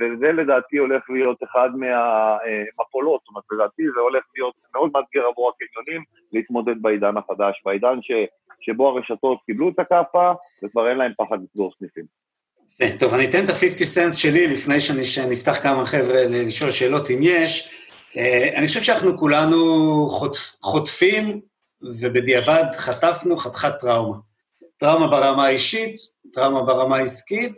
וזה 0.01 0.33
לדעתי 0.33 0.77
הולך 0.77 1.11
להיות 1.11 1.43
אחד 1.43 1.69
מהמפולות, 1.77 3.21
זאת 3.21 3.29
אומרת, 3.29 3.45
לדעתי 3.53 3.83
זה 3.95 4.01
הולך 4.01 4.25
להיות 4.37 4.55
מאוד 4.75 4.91
מאתגר 4.95 5.27
עבור 5.27 5.53
הקניונים 5.55 6.05
להתמודד 6.33 6.83
בעידן 6.83 7.17
החדש, 7.17 7.63
בעידן 7.65 7.99
ש, 8.03 8.11
שבו 8.61 8.89
הרשתות 8.89 9.39
קיבלו 9.47 9.69
את 9.69 9.79
הכאפה 9.79 10.33
וכבר 10.63 10.91
אין 10.91 10.99
להם 10.99 11.13
פחד 11.17 11.39
לסגור 11.43 11.73
סניפים. 11.79 12.05
טוב, 12.99 13.15
אני 13.15 13.25
אתן 13.31 13.45
את 13.45 13.49
ה-50 13.49 13.85
סנט 13.85 14.13
שלי 14.15 14.47
לפני 14.47 14.81
שנפתח 15.05 15.63
כמה 15.63 15.87
חבר'ה 15.87 16.25
לשאול 16.29 16.71
שאלות 16.71 17.11
אם 17.11 17.19
יש. 17.23 17.75
אה, 18.17 18.49
אני 18.57 18.67
חושב 18.67 18.83
שאנחנו 18.83 19.19
כולנו 19.19 20.09
חוטפ, 20.11 20.55
חוטפים, 20.63 21.41
ובדיעבד 21.83 22.65
חטפנו 22.77 23.37
חתיכת 23.37 23.73
טראומה. 23.79 24.17
טראומה 24.77 25.07
ברמה 25.07 25.47
האישית, 25.47 25.95
טראומה 26.33 26.63
ברמה 26.63 26.97
העסקית, 26.97 27.55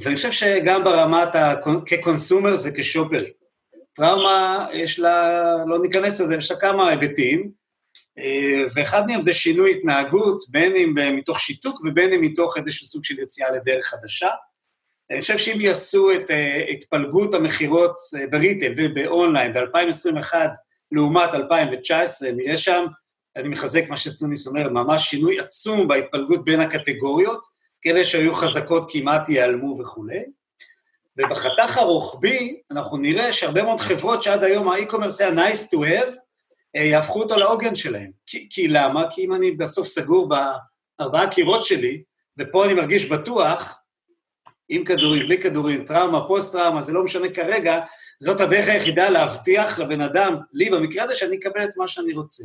ואני 0.00 0.16
חושב 0.16 0.30
שגם 0.30 0.84
ברמת, 0.84 1.34
ה... 1.34 1.54
כ 1.86 2.00
consumers 2.00 2.62
וכ 2.64 2.79
shoppers. 2.79 3.24
טראומה, 3.92 4.66
יש 4.72 4.98
לה, 4.98 5.54
לא 5.66 5.78
ניכנס 5.82 6.20
לזה, 6.20 6.34
יש 6.34 6.50
לה 6.50 6.56
כמה 6.56 6.88
היבטים, 6.88 7.50
אה, 8.18 8.62
ואחד 8.74 9.06
מהם 9.06 9.22
זה 9.22 9.32
שינוי 9.32 9.70
התנהגות, 9.70 10.44
בין 10.48 10.76
אם 10.76 11.16
מתוך 11.16 11.40
שיתוק 11.40 11.80
ובין 11.84 12.12
אם 12.12 12.20
מתוך 12.20 12.56
איזשהו 12.56 12.86
סוג 12.86 13.04
של 13.04 13.18
יציאה 13.18 13.50
לדרך 13.50 13.86
חדשה. 13.86 14.30
אני 15.10 15.20
חושב 15.20 15.38
שאם 15.38 15.60
יעשו 15.60 16.12
את 16.12 16.30
אה, 16.30 16.64
התפלגות 16.70 17.34
המכירות 17.34 17.96
אה, 18.18 18.26
ב 18.26 18.33
retail 18.33 18.72
ובאונליין 18.76 19.52
ב-2021 19.52 20.34
לעומת 20.92 21.34
2019, 21.34 22.32
נראה 22.32 22.56
שם, 22.56 22.86
אני 23.36 23.48
מחזק 23.48 23.88
מה 23.88 23.96
שסטוניס 23.96 24.46
אומר, 24.46 24.68
ממש 24.68 25.10
שינוי 25.10 25.40
עצום 25.40 25.88
בהתפלגות 25.88 26.44
בין 26.44 26.60
הקטגוריות, 26.60 27.40
כאלה 27.82 28.04
שהיו 28.04 28.34
חזקות 28.34 28.92
כמעט 28.92 29.28
ייעלמו 29.28 29.78
וכולי. 29.80 30.22
ובחתך 31.16 31.78
הרוחבי, 31.78 32.60
אנחנו 32.70 32.96
נראה 32.96 33.32
שהרבה 33.32 33.62
מאוד 33.62 33.80
חברות 33.80 34.22
שעד 34.22 34.44
היום 34.44 34.68
האי-קומרס 34.68 35.20
היה 35.20 35.30
nice 35.30 35.74
to 35.74 35.78
have, 35.78 36.14
אה, 36.76 36.82
יהפכו 36.82 37.22
אותו 37.22 37.36
לעוגן 37.36 37.74
שלהם. 37.74 38.10
כי, 38.26 38.46
כי 38.50 38.68
למה? 38.68 39.04
כי 39.10 39.24
אם 39.24 39.34
אני 39.34 39.50
בסוף 39.50 39.86
סגור 39.86 40.28
בארבעה 40.28 41.30
קירות 41.30 41.64
שלי, 41.64 42.02
ופה 42.38 42.64
אני 42.64 42.74
מרגיש 42.74 43.08
בטוח, 43.08 43.79
עם 44.70 44.84
כדורים, 44.84 45.26
בלי 45.26 45.42
כדורים, 45.42 45.84
טראומה, 45.84 46.26
פוסט-טראומה, 46.26 46.80
זה 46.80 46.92
לא 46.92 47.04
משנה 47.04 47.28
כרגע, 47.28 47.80
זאת 48.22 48.40
הדרך 48.40 48.68
היחידה 48.68 49.08
להבטיח 49.08 49.78
לבן 49.78 50.00
אדם, 50.00 50.36
לי 50.52 50.70
במקרה 50.70 51.04
הזה, 51.04 51.14
שאני 51.14 51.36
אקבל 51.36 51.64
את 51.64 51.76
מה 51.76 51.88
שאני 51.88 52.12
רוצה. 52.12 52.44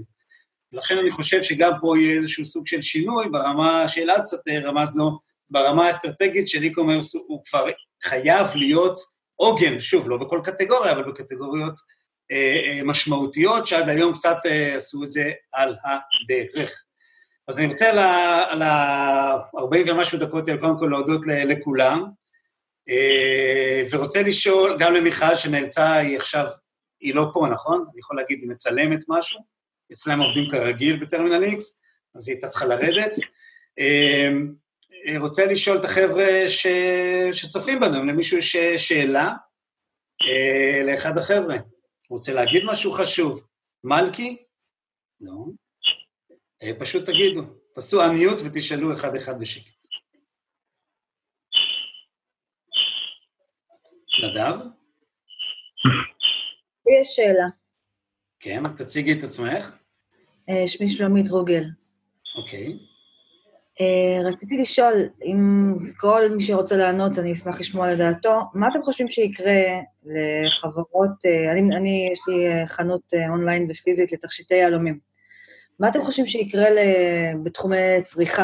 לכן 0.72 0.98
אני 0.98 1.12
חושב 1.12 1.44
שגם 1.44 1.72
פה 1.82 1.98
יהיה 1.98 2.18
איזשהו 2.18 2.46
סוג 2.46 2.68
של 2.68 2.82
שינוי 2.82 3.30
ברמה 3.30 3.88
שאלעד 3.88 4.22
קצת 4.22 4.48
אה, 4.48 4.60
רמז 4.60 4.96
לו, 4.96 5.20
ברמה 5.50 5.86
האסטרטגית 5.86 6.48
של 6.48 6.64
e-commerce 6.64 7.20
הוא 7.28 7.44
כבר 7.46 7.66
חייב 8.04 8.48
להיות 8.56 9.00
עוגן, 9.36 9.82
שוב, 9.82 10.10
לא 10.10 10.18
בכל 10.18 10.42
קטגוריה, 10.44 10.92
אבל 10.92 11.04
בקטגוריות 11.04 11.74
משמעותיות, 12.86 13.68
שעד 13.68 13.90
היום 13.90 14.14
קצת 14.14 14.38
עשו 14.76 15.04
את 15.04 15.12
זה 15.12 15.32
על 15.54 15.76
הדרך. 15.84 16.85
אז 17.48 17.60
אני 17.60 17.68
רוצה 17.68 17.90
על 18.50 18.62
ה-40 18.62 19.92
ומשהו 19.92 20.20
דקות 20.20 20.48
האלה 20.48 20.60
קודם 20.60 20.80
כל 20.80 20.88
להודות 20.92 21.22
לכולם, 21.28 22.04
ורוצה 23.92 24.22
לשאול, 24.22 24.78
גם 24.80 24.94
למיכל 24.94 25.36
שנאלצה, 25.36 25.94
היא 25.94 26.18
עכשיו, 26.18 26.46
היא 27.00 27.16
לא 27.16 27.26
פה, 27.34 27.48
נכון? 27.52 27.86
אני 27.92 28.00
יכול 28.00 28.18
להגיד, 28.18 28.40
היא 28.42 28.50
מצלמת 28.50 29.00
משהו, 29.08 29.40
אצלם 29.92 30.22
עובדים 30.22 30.52
כרגיל 30.52 31.06
בטרמינל 31.06 31.44
X, 31.44 31.60
אז 32.16 32.28
היא 32.28 32.36
הייתה 32.36 32.48
צריכה 32.48 32.66
לרדת. 32.66 33.12
רוצה 35.20 35.46
לשאול 35.46 35.78
את 35.78 35.86
החבר'ה 35.86 36.28
ש... 36.48 36.68
שצופים 37.32 37.80
בנו, 37.80 38.00
אם 38.00 38.10
למישהו 38.10 38.38
יש 38.38 38.58
שאלה 38.78 39.34
לאחד 40.86 41.18
החבר'ה. 41.18 41.56
רוצה 42.10 42.34
להגיד 42.34 42.64
משהו 42.66 42.92
חשוב? 42.92 43.44
מלכי? 43.84 44.38
לא. 45.22 45.46
פשוט 46.80 47.06
תגידו, 47.06 47.42
תעשו 47.74 48.02
unmute 48.04 48.42
ותשאלו 48.46 48.94
אחד-אחד 48.94 49.40
בשקט. 49.40 49.76
נדב? 54.24 54.56
יש 57.00 57.08
שאלה. 57.08 57.48
כן, 58.40 58.64
תציגי 58.78 59.14
את 59.14 59.24
עצמך. 59.24 59.76
שמי 60.68 60.90
שלומית 60.90 61.30
רוגל. 61.30 61.64
אוקיי. 62.38 62.80
רציתי 64.26 64.58
לשאול, 64.62 64.94
אם 65.24 65.74
כל 65.98 66.22
מי 66.36 66.44
שרוצה 66.44 66.76
לענות, 66.76 67.20
אני 67.20 67.32
אשמח 67.32 67.60
לשמוע 67.60 67.94
לדעתו, 67.94 68.42
מה 68.54 68.68
אתם 68.68 68.82
חושבים 68.82 69.10
שיקרה 69.10 69.62
לחברות, 70.46 71.26
אני, 71.52 71.78
אני 71.78 72.10
יש 72.14 72.20
לי 72.28 72.68
חנות 72.68 73.14
אונליין 73.30 73.68
ופיזית 73.72 74.12
לתכשיטי 74.12 74.56
יהלומים. 74.56 75.15
מה 75.80 75.88
אתם 75.88 76.02
חושבים 76.02 76.26
שיקרה 76.26 76.66
בתחומי 77.44 77.78
צריכה? 78.04 78.44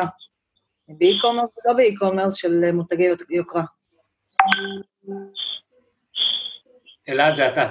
ב 0.87 0.93
e-commerce 0.93 1.49
ולא 1.65 1.73
ב 1.73 1.79
e-commerce 1.79 2.33
של 2.33 2.71
מותגי 2.71 3.09
יוקרה? 3.29 3.63
אלעד, 7.09 7.35
זה 7.35 7.47
אתה. 7.47 7.69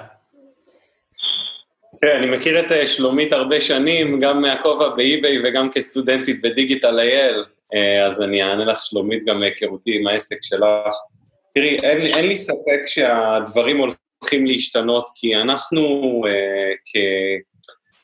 כן, 2.01 2.17
אני 2.17 2.37
מכיר 2.37 2.61
את 2.61 2.89
שלומית 2.89 3.33
הרבה 3.33 3.61
שנים, 3.61 4.21
גם 4.21 4.43
מהכובע 4.43 4.89
באי-ביי 4.89 5.39
וגם 5.49 5.71
כסטודנטית 5.71 6.43
בדיגיטל 6.43 6.99
אייל, 6.99 7.43
אז 8.07 8.23
אני 8.23 8.43
אענה 8.43 8.65
לך, 8.65 8.83
שלומית, 8.83 9.25
גם 9.25 9.39
מהיכרותי 9.39 9.97
עם 9.97 10.07
העסק 10.07 10.39
שלך. 10.43 10.97
תראי, 11.55 11.79
אין, 11.81 12.01
אין 12.01 12.27
לי 12.27 12.37
ספק 12.37 12.81
שהדברים 12.87 13.79
הולכים 13.79 14.47
להשתנות, 14.47 15.11
כי 15.15 15.37
אנחנו 15.37 16.23
כ... 16.85 16.97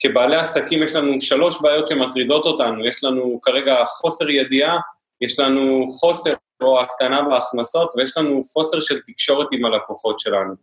כבעלי 0.00 0.36
עסקים 0.36 0.82
יש 0.82 0.94
לנו 0.94 1.20
שלוש 1.20 1.62
בעיות 1.62 1.86
שמטרידות 1.86 2.46
אותנו, 2.46 2.86
יש 2.86 3.04
לנו 3.04 3.40
כרגע 3.42 3.84
חוסר 3.84 4.30
ידיעה, 4.30 4.78
יש 5.20 5.38
לנו 5.38 5.86
חוסר 5.90 6.34
או 6.62 6.80
הקטנה 6.80 7.22
בהכנסות, 7.22 7.92
ויש 7.96 8.16
לנו 8.16 8.42
חוסר 8.52 8.80
של 8.80 9.00
תקשורת 9.04 9.46
עם 9.52 9.64
הלקוחות 9.64 10.20
שלנו. 10.20 10.54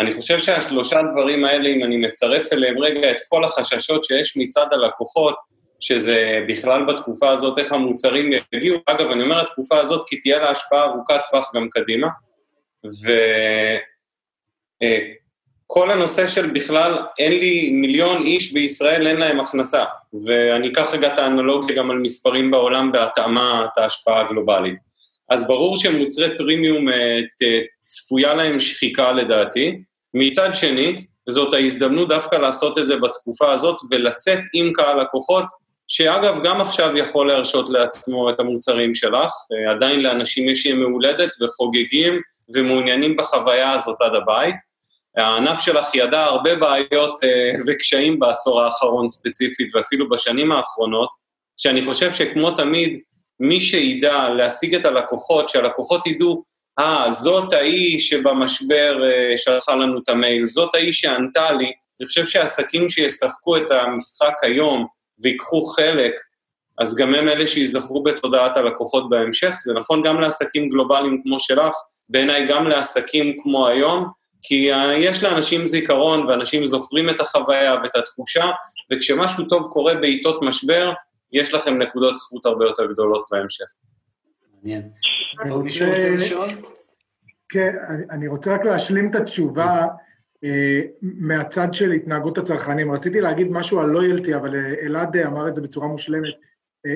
אני 0.00 0.12
חושב 0.12 0.38
שהשלושה 0.38 1.02
דברים 1.12 1.44
האלה, 1.44 1.68
אם 1.68 1.84
אני 1.84 1.96
מצרף 1.96 2.52
אליהם 2.52 2.78
רגע 2.78 3.10
את 3.10 3.16
כל 3.28 3.44
החששות 3.44 4.04
שיש 4.04 4.36
מצד 4.36 4.66
הלקוחות, 4.70 5.34
שזה 5.80 6.44
בכלל 6.48 6.84
בתקופה 6.84 7.30
הזאת 7.30 7.58
איך 7.58 7.72
המוצרים 7.72 8.30
יגיעו, 8.52 8.78
אגב, 8.86 9.10
אני 9.10 9.22
אומר 9.22 9.40
התקופה 9.40 9.78
הזאת 9.78 10.08
כי 10.08 10.16
תהיה 10.16 10.38
לה 10.38 10.50
השפעה 10.50 10.84
ארוכת 10.84 11.20
טווח 11.30 11.50
גם 11.54 11.68
קדימה, 11.70 12.08
ו... 12.84 13.10
כל 15.72 15.90
הנושא 15.90 16.26
של 16.26 16.46
בכלל, 16.46 16.98
אין 17.18 17.32
לי 17.32 17.70
מיליון 17.70 18.22
איש 18.22 18.52
בישראל, 18.52 19.06
אין 19.06 19.16
להם 19.16 19.40
הכנסה. 19.40 19.84
ואני 20.26 20.68
אקח 20.68 20.94
רגע 20.94 21.12
את 21.12 21.18
האנלוגיה 21.18 21.76
גם 21.76 21.90
על 21.90 21.98
מספרים 21.98 22.50
בעולם 22.50 22.92
בהתאמה 22.92 23.64
את 23.64 23.78
ההשפעה 23.78 24.20
הגלובלית. 24.20 24.78
אז 25.30 25.46
ברור 25.46 25.76
שמוצרי 25.76 26.38
פרימיום 26.38 26.86
צפויה 27.86 28.34
להם 28.34 28.60
שחיקה 28.60 29.12
לדעתי. 29.12 29.78
מצד 30.14 30.54
שני, 30.54 30.94
זאת 31.28 31.54
ההזדמנות 31.54 32.08
דווקא 32.08 32.36
לעשות 32.36 32.78
את 32.78 32.86
זה 32.86 32.96
בתקופה 32.96 33.52
הזאת 33.52 33.76
ולצאת 33.90 34.40
עם 34.54 34.72
קהל 34.72 35.00
לקוחות, 35.00 35.44
שאגב, 35.88 36.40
גם 36.44 36.60
עכשיו 36.60 36.96
יכול 36.96 37.28
להרשות 37.28 37.70
לעצמו 37.70 38.30
את 38.30 38.40
המוצרים 38.40 38.94
שלך, 38.94 39.32
עדיין 39.70 40.00
לאנשים 40.00 40.48
יש 40.48 40.66
יום 40.66 40.80
מהולדת 40.80 41.30
וחוגגים 41.42 42.20
ומעוניינים 42.54 43.16
בחוויה 43.16 43.72
הזאת 43.72 44.00
עד 44.00 44.14
הבית. 44.14 44.69
הענף 45.16 45.60
שלך 45.60 45.94
ידע 45.94 46.24
הרבה 46.24 46.54
בעיות 46.54 47.24
אה, 47.24 47.52
וקשיים 47.66 48.18
בעשור 48.18 48.62
האחרון 48.62 49.08
ספציפית, 49.08 49.74
ואפילו 49.74 50.08
בשנים 50.08 50.52
האחרונות, 50.52 51.08
שאני 51.56 51.84
חושב 51.84 52.12
שכמו 52.12 52.50
תמיד, 52.50 53.00
מי 53.40 53.60
שידע 53.60 54.28
להשיג 54.28 54.74
את 54.74 54.84
הלקוחות, 54.84 55.48
שהלקוחות 55.48 56.06
ידעו, 56.06 56.44
אה, 56.78 57.06
ah, 57.06 57.10
זאת 57.10 57.52
ההיא 57.52 57.98
שבמשבר 57.98 59.04
אה, 59.04 59.34
שלחה 59.36 59.74
לנו 59.74 59.98
את 59.98 60.08
המייל, 60.08 60.44
זאת 60.44 60.74
ההיא 60.74 60.92
שענתה 60.92 61.52
לי, 61.52 61.72
אני 62.00 62.06
חושב 62.06 62.26
שהעסקים 62.26 62.88
שישחקו 62.88 63.56
את 63.56 63.70
המשחק 63.70 64.34
היום 64.42 64.86
ויקחו 65.22 65.62
חלק, 65.62 66.12
אז 66.78 66.96
גם 66.96 67.14
הם 67.14 67.28
אלה 67.28 67.46
שיזכרו 67.46 68.02
בתודעת 68.02 68.56
הלקוחות 68.56 69.10
בהמשך. 69.10 69.54
זה 69.62 69.74
נכון 69.74 70.02
גם 70.02 70.20
לעסקים 70.20 70.68
גלובליים 70.68 71.22
כמו 71.22 71.40
שלך, 71.40 71.74
בעיניי 72.08 72.46
גם 72.46 72.66
לעסקים 72.66 73.36
כמו 73.42 73.68
היום, 73.68 74.06
כי 74.42 74.70
יש 74.98 75.24
לאנשים 75.24 75.66
זיכרון, 75.66 76.26
ואנשים 76.26 76.66
זוכרים 76.66 77.10
את 77.10 77.20
החוויה 77.20 77.74
ואת 77.82 77.96
התחושה, 77.96 78.44
וכשמשהו 78.92 79.44
טוב 79.44 79.68
קורה 79.72 79.94
בעיתות 79.94 80.42
משבר, 80.42 80.92
יש 81.32 81.54
לכם 81.54 81.82
נקודות 81.82 82.18
זכות 82.18 82.46
הרבה 82.46 82.64
יותר 82.64 82.92
גדולות 82.92 83.26
בהמשך. 83.30 83.64
מעניין. 84.54 84.82
עוד 85.50 85.62
מישהו 85.62 85.92
רוצה 85.92 86.10
לשאול? 86.10 86.48
כן, 87.48 87.76
אני 88.10 88.28
רוצה 88.28 88.54
רק 88.54 88.64
להשלים 88.64 89.10
את 89.10 89.14
התשובה 89.14 89.86
אה, 90.44 90.80
מהצד 91.02 91.68
של 91.72 91.92
התנהגות 91.92 92.38
הצרכנים. 92.38 92.92
רציתי 92.92 93.20
להגיד 93.20 93.46
משהו 93.50 93.80
על 93.80 93.86
לויאלטי, 93.86 94.34
אבל 94.34 94.54
אה, 94.54 94.74
אלעד 94.82 95.16
אמר 95.16 95.48
את 95.48 95.54
זה 95.54 95.60
בצורה 95.60 95.86
מושלמת. 95.86 96.34
אה, 96.86 96.94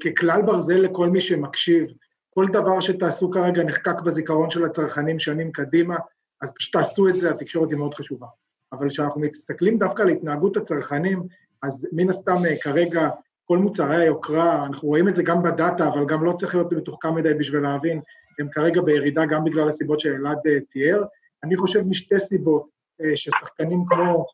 ככלל 0.00 0.42
ברזל 0.42 0.74
לכל 0.74 1.08
מי 1.08 1.20
שמקשיב, 1.20 1.86
כל 2.34 2.46
דבר 2.52 2.80
שתעשו 2.80 3.30
כרגע 3.30 3.62
נחקק 3.62 4.00
בזיכרון 4.04 4.50
של 4.50 4.64
הצרכנים 4.64 5.18
שנים 5.18 5.52
קדימה, 5.52 5.96
אז 6.46 6.52
פשוט 6.58 6.72
תעשו 6.72 7.08
את 7.08 7.14
זה, 7.18 7.30
התקשורת 7.30 7.70
היא 7.70 7.78
מאוד 7.78 7.94
חשובה. 7.94 8.26
אבל 8.72 8.88
כשאנחנו 8.88 9.20
מסתכלים 9.20 9.78
דווקא 9.78 10.02
על 10.02 10.08
התנהגות 10.08 10.56
הצרכנים, 10.56 11.22
אז 11.62 11.88
מן 11.92 12.08
הסתם 12.08 12.34
כרגע 12.62 13.08
כל 13.44 13.58
מוצרי 13.58 13.96
היוקרה, 13.96 14.66
אנחנו 14.66 14.88
רואים 14.88 15.08
את 15.08 15.14
זה 15.14 15.22
גם 15.22 15.42
בדאטה, 15.42 15.88
אבל 15.88 16.06
גם 16.06 16.24
לא 16.24 16.32
צריך 16.32 16.54
להיות 16.54 16.72
מתוחכם 16.72 17.14
מדי 17.14 17.34
בשביל 17.34 17.62
להבין, 17.62 18.00
הם 18.38 18.48
כרגע 18.48 18.80
בירידה 18.80 19.26
גם 19.26 19.44
בגלל 19.44 19.68
הסיבות 19.68 20.00
שאלעד 20.00 20.38
תיאר. 20.70 21.04
אני 21.44 21.56
חושב 21.56 21.80
משתי 21.86 22.20
סיבות, 22.20 22.66
ששחקנים 23.14 23.84
כמו 23.88 24.26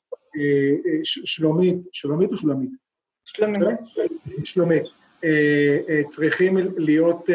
שלומית, 1.05 1.77
שלומית 1.93 2.33
או 2.33 2.37
שלומית? 2.37 2.71
שלומית. 3.25 3.79
שלומית. 4.45 4.85
צריכים 6.11 6.57
להיות 6.77 7.31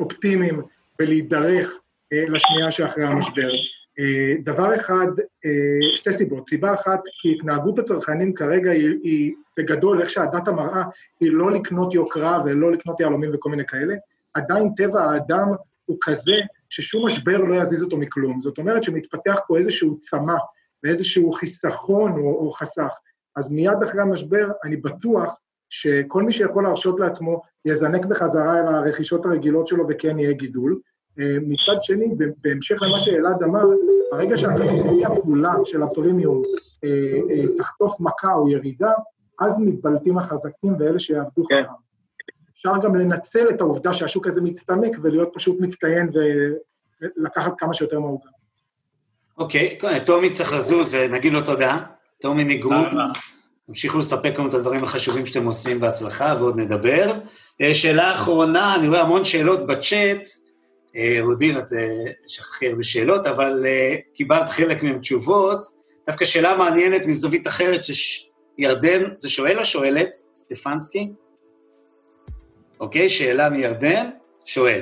אופטימיים 0.00 0.62
ולהידרך 0.98 1.79
לשנייה 2.12 2.70
שאחרי 2.70 3.04
המשבר. 3.04 3.50
דבר 4.44 4.74
אחד, 4.74 5.06
שתי 5.94 6.12
סיבות. 6.12 6.48
סיבה 6.48 6.74
אחת, 6.74 7.00
כי 7.20 7.32
התנהגות 7.32 7.78
הצרכנים 7.78 8.34
כרגע 8.34 8.70
היא, 8.70 8.98
היא 9.02 9.34
בגדול, 9.58 10.00
איך 10.00 10.10
שהדאטה 10.10 10.52
מראה, 10.52 10.82
היא 11.20 11.30
לא 11.32 11.50
לקנות 11.50 11.94
יוקרה 11.94 12.42
ולא 12.44 12.72
לקנות 12.72 13.00
יהלומים 13.00 13.30
וכל 13.34 13.50
מיני 13.50 13.66
כאלה. 13.66 13.94
עדיין 14.34 14.74
טבע 14.76 15.04
האדם 15.04 15.46
הוא 15.86 15.96
כזה 16.00 16.36
ששום 16.68 17.06
משבר 17.06 17.38
לא 17.38 17.54
יזיז 17.54 17.82
אותו 17.82 17.96
מכלום. 17.96 18.40
זאת 18.40 18.58
אומרת 18.58 18.82
שמתפתח 18.82 19.40
פה 19.46 19.58
איזשהו 19.58 20.00
צמא 20.00 20.36
ואיזשהו 20.84 21.32
חיסכון 21.32 22.12
או, 22.12 22.46
או 22.46 22.50
חסך. 22.50 22.98
אז 23.36 23.50
מיד 23.50 23.82
אחרי 23.84 24.02
המשבר, 24.02 24.50
אני 24.64 24.76
בטוח 24.76 25.38
שכל 25.68 26.22
מי 26.22 26.32
שיכול 26.32 26.62
להרשות 26.62 27.00
לעצמו 27.00 27.42
יזנק 27.64 28.06
בחזרה 28.06 28.60
אל 28.60 28.74
הרכישות 28.74 29.26
הרגילות 29.26 29.68
שלו 29.68 29.84
וכן 29.88 30.18
יהיה 30.18 30.32
גידול. 30.32 30.80
מצד 31.42 31.76
שני, 31.82 32.06
בהמשך 32.44 32.82
למה 32.82 32.98
שאלעד 32.98 33.42
אמר, 33.42 33.64
ברגע 34.12 34.36
שהקטגוריה 34.36 35.08
כולה 35.08 35.52
של 35.64 35.82
הפרימיום 35.82 36.42
תחטוף 37.58 38.00
מכה 38.00 38.34
או 38.34 38.48
ירידה, 38.48 38.92
אז 39.40 39.60
מתבלטים 39.60 40.18
החזקים 40.18 40.74
ואלה 40.78 40.98
שיעבדו 40.98 41.44
כן. 41.44 41.62
חכם. 41.62 41.72
אפשר 42.52 42.72
גם 42.82 42.96
לנצל 42.96 43.48
את 43.50 43.60
העובדה 43.60 43.94
שהשוק 43.94 44.26
הזה 44.26 44.40
מצטמק 44.40 44.96
ולהיות 45.02 45.30
פשוט 45.34 45.60
מצטיין 45.60 46.08
ולקחת 47.16 47.52
כמה 47.58 47.74
שיותר 47.74 48.00
מהעוגה. 48.00 48.28
אוקיי, 49.38 49.78
טומי 50.06 50.30
צריך 50.30 50.52
לזוז, 50.52 50.94
נגיד 50.94 51.32
לו 51.32 51.40
תודה. 51.40 51.78
טומי 52.20 52.44
מגרופ, 52.44 52.86
תמשיכו 53.66 53.98
לספק 53.98 54.38
לנו 54.38 54.48
את 54.48 54.54
הדברים 54.54 54.84
החשובים 54.84 55.26
שאתם 55.26 55.46
עושים 55.46 55.80
בהצלחה, 55.80 56.34
ועוד 56.38 56.60
נדבר. 56.60 57.06
שאלה 57.72 58.14
אחרונה, 58.14 58.74
אני 58.74 58.88
רואה 58.88 59.02
המון 59.02 59.24
שאלות 59.24 59.66
בצ'אט. 59.66 60.22
רודין, 61.20 61.58
את 61.58 61.66
שכחי 62.26 62.68
הרבה 62.68 62.82
שאלות, 62.82 63.26
אבל 63.26 63.66
קיבלת 64.14 64.48
חלק 64.48 64.82
מהן 64.82 64.98
תשובות. 64.98 65.60
דווקא 66.06 66.24
שאלה 66.24 66.56
מעניינת 66.56 67.06
מזווית 67.06 67.46
אחרת, 67.46 67.80
שירדן, 67.84 69.04
זה 69.16 69.28
שואל 69.28 69.58
או 69.58 69.64
שואלת? 69.64 70.10
סטפנסקי? 70.36 71.08
אוקיי, 72.80 73.08
שאלה 73.08 73.48
מירדן, 73.48 74.10
שואל. 74.44 74.80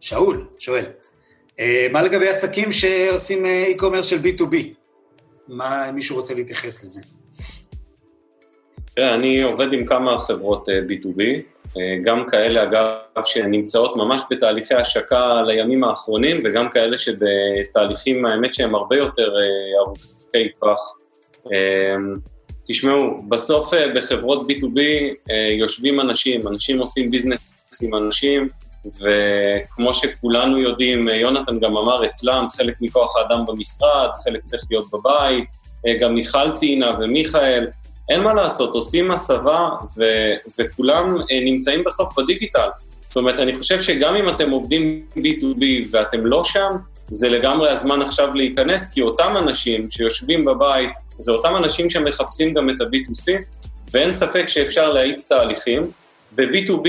שאול, 0.00 0.46
שואל. 0.58 0.84
אה, 1.58 1.86
מה 1.92 2.02
לגבי 2.02 2.28
עסקים 2.28 2.72
שעושים 2.72 3.46
אה, 3.46 3.72
e-commerce 3.76 4.02
של 4.02 4.18
B2B? 4.22 4.56
מה, 5.48 5.92
מישהו 5.92 6.16
רוצה 6.16 6.34
להתייחס 6.34 6.82
לזה? 6.82 7.00
תראה, 8.94 9.14
אני 9.14 9.42
עובד 9.42 9.72
עם 9.72 9.86
כמה 9.86 10.20
חברות 10.20 10.68
B2B, 10.68 11.42
גם 12.04 12.26
כאלה, 12.28 12.62
אגב, 12.62 13.24
שנמצאות 13.24 13.96
ממש 13.96 14.22
בתהליכי 14.30 14.74
השקה 14.74 15.42
לימים 15.46 15.84
האחרונים, 15.84 16.40
וגם 16.44 16.70
כאלה 16.70 16.96
שבתהליכים, 16.98 18.26
האמת 18.26 18.54
שהם 18.54 18.74
הרבה 18.74 18.96
יותר 18.96 19.32
ארוכי 19.86 20.48
טווח. 20.60 20.94
תשמעו, 22.66 23.22
בסוף 23.28 23.70
בחברות 23.94 24.46
B2B 24.50 24.80
יושבים 25.58 26.00
אנשים, 26.00 26.48
אנשים 26.48 26.78
עושים 26.78 27.10
ביזנס 27.10 27.38
עם 27.82 27.94
אנשים, 27.94 28.48
וכמו 28.86 29.94
שכולנו 29.94 30.58
יודעים, 30.58 31.08
יונתן 31.08 31.60
גם 31.60 31.76
אמר 31.76 32.04
אצלם, 32.04 32.46
חלק 32.56 32.74
מכוח 32.80 33.16
האדם 33.16 33.46
במשרד, 33.46 34.08
חלק 34.24 34.40
צריך 34.44 34.62
להיות 34.70 34.86
בבית, 34.92 35.44
גם 36.00 36.14
מיכל 36.14 36.52
ציינה 36.52 36.92
ומיכאל, 37.00 37.66
אין 38.10 38.20
מה 38.20 38.34
לעשות, 38.34 38.74
עושים 38.74 39.10
הסבה 39.10 39.68
ו- 39.98 40.34
וכולם 40.58 41.16
נמצאים 41.30 41.84
בסוף 41.84 42.18
בדיגיטל. 42.18 42.68
זאת 43.08 43.16
אומרת, 43.16 43.40
אני 43.40 43.56
חושב 43.56 43.80
שגם 43.80 44.16
אם 44.16 44.28
אתם 44.28 44.50
עובדים 44.50 45.06
B2B 45.16 45.64
ואתם 45.90 46.26
לא 46.26 46.44
שם, 46.44 46.70
זה 47.10 47.28
לגמרי 47.28 47.70
הזמן 47.70 48.02
עכשיו 48.02 48.34
להיכנס, 48.34 48.94
כי 48.94 49.02
אותם 49.02 49.36
אנשים 49.36 49.90
שיושבים 49.90 50.44
בבית, 50.44 50.92
זה 51.18 51.32
אותם 51.32 51.56
אנשים 51.56 51.90
שמחפשים 51.90 52.54
גם 52.54 52.70
את 52.70 52.80
ה-B2C, 52.80 53.32
ואין 53.92 54.12
ספק 54.12 54.48
שאפשר 54.48 54.90
להאיץ 54.90 55.24
תהליכים. 55.28 55.90
ב-B2B, 56.32 56.88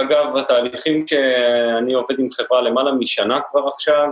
אגב, 0.00 0.36
התהליכים 0.36 1.06
שאני 1.06 1.92
עובד 1.92 2.18
עם 2.18 2.28
חברה 2.30 2.60
למעלה 2.60 2.92
משנה 2.92 3.40
כבר 3.50 3.66
עכשיו, 3.66 4.08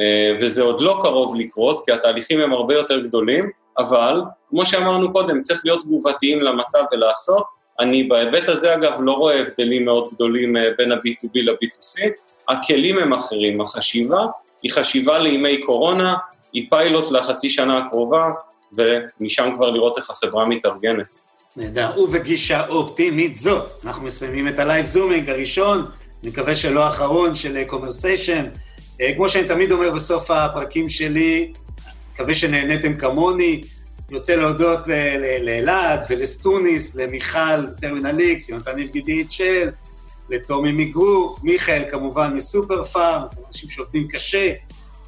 אה, 0.00 0.36
וזה 0.40 0.62
עוד 0.62 0.80
לא 0.80 0.98
קרוב 1.02 1.36
לקרות, 1.36 1.84
כי 1.84 1.92
התהליכים 1.92 2.40
הם 2.40 2.52
הרבה 2.52 2.74
יותר 2.74 3.00
גדולים, 3.00 3.50
אבל, 3.78 4.22
כמו 4.48 4.66
שאמרנו 4.66 5.12
קודם, 5.12 5.42
צריך 5.42 5.60
להיות 5.64 5.82
תגובתיים 5.82 6.42
למצב 6.42 6.84
ולעשות. 6.92 7.46
אני 7.80 8.04
בהיבט 8.04 8.48
הזה, 8.48 8.74
אגב, 8.74 9.00
לא 9.00 9.12
רואה 9.12 9.40
הבדלים 9.40 9.84
מאוד 9.84 10.08
גדולים 10.14 10.56
אה, 10.56 10.68
בין 10.78 10.92
ה-B2B 10.92 11.30
ל-B2C. 11.34 12.10
הכלים 12.48 12.98
הם 12.98 13.12
אחרים, 13.12 13.60
החשיבה 13.60 14.26
היא 14.62 14.72
חשיבה 14.72 15.18
לימי 15.18 15.60
קורונה, 15.62 16.16
היא 16.52 16.66
פיילוט 16.70 17.10
לחצי 17.10 17.48
שנה 17.48 17.78
הקרובה, 17.78 18.30
ומשם 18.76 19.50
כבר 19.56 19.70
לראות 19.70 19.98
איך 19.98 20.10
החברה 20.10 20.44
מתארגנת. 20.44 21.14
נהדר, 21.56 21.90
ובגישה 21.98 22.66
אופטימית 22.66 23.36
זאת, 23.36 23.84
אנחנו 23.84 24.04
מסיימים 24.04 24.48
את 24.48 24.58
ה 24.58 24.64
live 24.64 24.86
zooming 24.86 25.30
הראשון, 25.30 25.86
אני 26.22 26.30
מקווה 26.30 26.54
שלא 26.54 26.84
האחרון 26.84 27.34
של 27.34 27.64
קומרסיישן. 27.64 28.44
אה, 29.00 29.14
כמו 29.16 29.28
שאני 29.28 29.48
תמיד 29.48 29.72
אומר 29.72 29.90
בסוף 29.90 30.30
הפרקים 30.30 30.88
שלי, 30.88 31.52
מקווה 32.18 32.34
שנהניתם 32.34 32.96
כמוני. 32.96 33.60
אני 34.08 34.16
רוצה 34.16 34.36
להודות 34.36 34.80
לאלעד 35.40 36.04
ולסטוניס, 36.10 36.96
למיכל 36.96 37.66
טרמינל 37.80 38.20
איקס, 38.20 38.48
יונתן 38.48 38.78
יבגידי 38.78 39.24
צ'ל, 39.24 39.70
לטומי 40.30 40.72
מגרו, 40.72 41.36
מיכאל 41.42 41.82
כמובן 41.90 42.34
מסופר 42.34 42.84
פארם, 42.84 43.22
אנשים 43.46 43.70
שעובדים 43.70 44.08
קשה. 44.08 44.52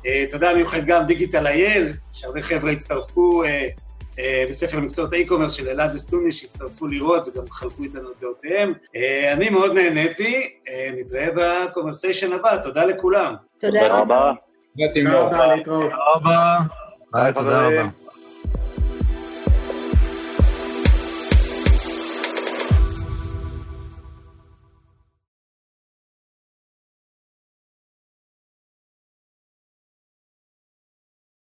אה, 0.07 0.25
תודה 0.31 0.55
מיוחד 0.55 0.85
גם 0.87 1.07
דיגיטל 1.07 1.47
אייל, 1.47 1.93
שהרבה 2.13 2.43
חבר'ה 2.43 2.71
הצטרפו 2.71 3.45
אה, 3.45 3.69
אה, 4.19 4.45
בספר 4.49 4.77
למקצועות 4.77 5.13
האי-קומרס 5.13 5.53
של 5.53 5.69
אלעד 5.69 5.95
וסטוני, 5.95 6.33
שהצטרפו 6.33 6.87
לראות 6.87 7.29
וגם 7.29 7.51
חלקו 7.51 7.83
איתנו 7.83 8.11
את 8.11 8.21
דעותיהם. 8.21 8.73
אני 9.33 9.49
מאוד 9.49 9.73
נהניתי, 9.73 10.51
נתראה 10.99 11.29
בקומרסיישן 11.37 12.33
הבא, 12.33 12.57
תודה 12.57 12.85
לכולם. 12.85 13.35
תודה 13.61 13.99
רבה. 13.99 14.33
תודה 15.65 15.87
רבה. 16.15 16.59
תודה 17.13 17.29
רבה. 17.29 17.33
תודה 17.33 17.61
רבה. 17.67 18.10